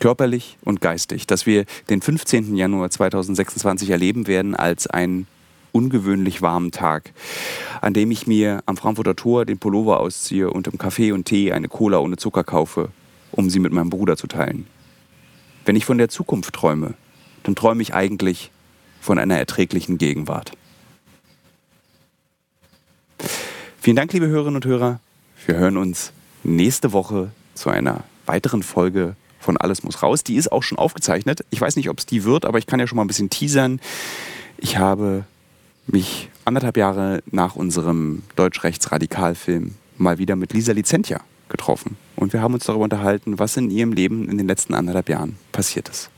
[0.00, 2.56] körperlich und geistig, dass wir den 15.
[2.56, 5.26] Januar 2026 erleben werden als ein
[5.72, 7.12] ungewöhnlich warmen Tag,
[7.80, 11.52] an dem ich mir am Frankfurter Tor den Pullover ausziehe und im Kaffee und Tee
[11.52, 12.90] eine Cola ohne Zucker kaufe,
[13.32, 14.66] um sie mit meinem Bruder zu teilen.
[15.64, 16.94] Wenn ich von der Zukunft träume,
[17.42, 18.50] dann träume ich eigentlich
[19.00, 20.52] von einer erträglichen Gegenwart.
[23.80, 25.00] Vielen Dank, liebe Hörerinnen und Hörer.
[25.46, 26.12] Wir hören uns
[26.42, 30.24] nächste Woche zu einer weiteren Folge von Alles muss raus.
[30.24, 31.44] Die ist auch schon aufgezeichnet.
[31.50, 33.30] Ich weiß nicht, ob es die wird, aber ich kann ja schon mal ein bisschen
[33.30, 33.80] teasern.
[34.58, 35.24] Ich habe
[35.92, 41.96] mich anderthalb Jahre nach unserem Deutsch-Rechts-Radikal-Film mal wieder mit Lisa Licentia getroffen.
[42.16, 45.36] Und wir haben uns darüber unterhalten, was in ihrem Leben in den letzten anderthalb Jahren
[45.52, 46.10] passiert ist.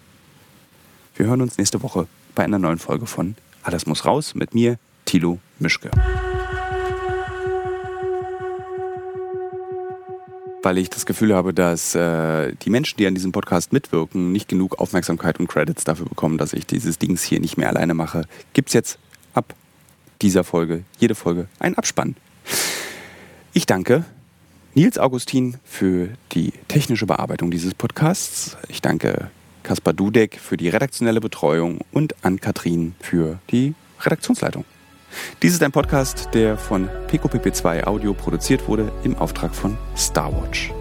[1.14, 4.78] Wir hören uns nächste Woche bei einer neuen Folge von Alles muss raus mit mir,
[5.04, 5.90] Thilo Mischke.
[10.62, 14.48] Weil ich das Gefühl habe, dass äh, die Menschen, die an diesem Podcast mitwirken, nicht
[14.48, 18.26] genug Aufmerksamkeit und Credits dafür bekommen, dass ich dieses Dings hier nicht mehr alleine mache,
[18.52, 18.98] gibt es jetzt
[19.34, 19.54] ab
[20.22, 22.16] dieser Folge, jede Folge, ein Abspann.
[23.52, 24.04] Ich danke
[24.74, 28.56] Nils Augustin für die technische Bearbeitung dieses Podcasts.
[28.68, 29.30] Ich danke
[29.62, 34.64] Kaspar Dudek für die redaktionelle Betreuung und an Kathrin für die Redaktionsleitung.
[35.42, 40.72] Dies ist ein Podcast, der von PQPP2 Audio produziert wurde im Auftrag von Starwatch.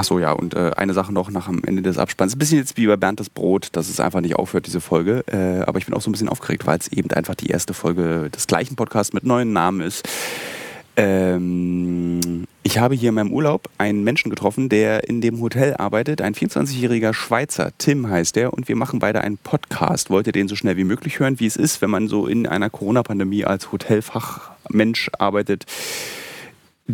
[0.00, 2.34] Ach so, ja, und äh, eine Sache noch nach am Ende des Abspanns.
[2.34, 5.24] Ein bisschen jetzt wie bei Bernd das Brot, dass es einfach nicht aufhört, diese Folge.
[5.26, 7.74] Äh, aber ich bin auch so ein bisschen aufgeregt, weil es eben einfach die erste
[7.74, 10.08] Folge des gleichen Podcasts mit neuen Namen ist.
[10.96, 16.22] Ähm, ich habe hier in meinem Urlaub einen Menschen getroffen, der in dem Hotel arbeitet.
[16.22, 18.54] Ein 24-jähriger Schweizer, Tim heißt er.
[18.54, 20.08] Und wir machen beide einen Podcast.
[20.08, 22.46] Wollt ihr den so schnell wie möglich hören, wie es ist, wenn man so in
[22.46, 25.66] einer Corona-Pandemie als Hotelfachmensch arbeitet?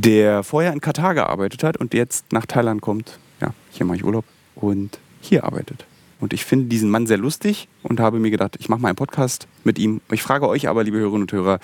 [0.01, 3.19] Der vorher in Katar gearbeitet hat und jetzt nach Thailand kommt.
[3.41, 4.25] Ja, hier mache ich Urlaub
[4.55, 5.87] und hier arbeitet.
[6.19, 8.97] Und ich finde diesen Mann sehr lustig und habe mir gedacht, ich mache mal einen
[8.97, 10.01] Podcast mit ihm.
[10.11, 11.61] Ich frage euch aber, liebe Hörerinnen und Hörer,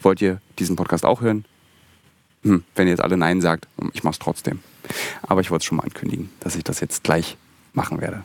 [0.00, 1.44] wollt ihr diesen Podcast auch hören?
[2.42, 4.58] Hm, wenn ihr jetzt alle Nein sagt, ich mache es trotzdem.
[5.22, 7.36] Aber ich wollte es schon mal ankündigen, dass ich das jetzt gleich
[7.72, 8.24] machen werde.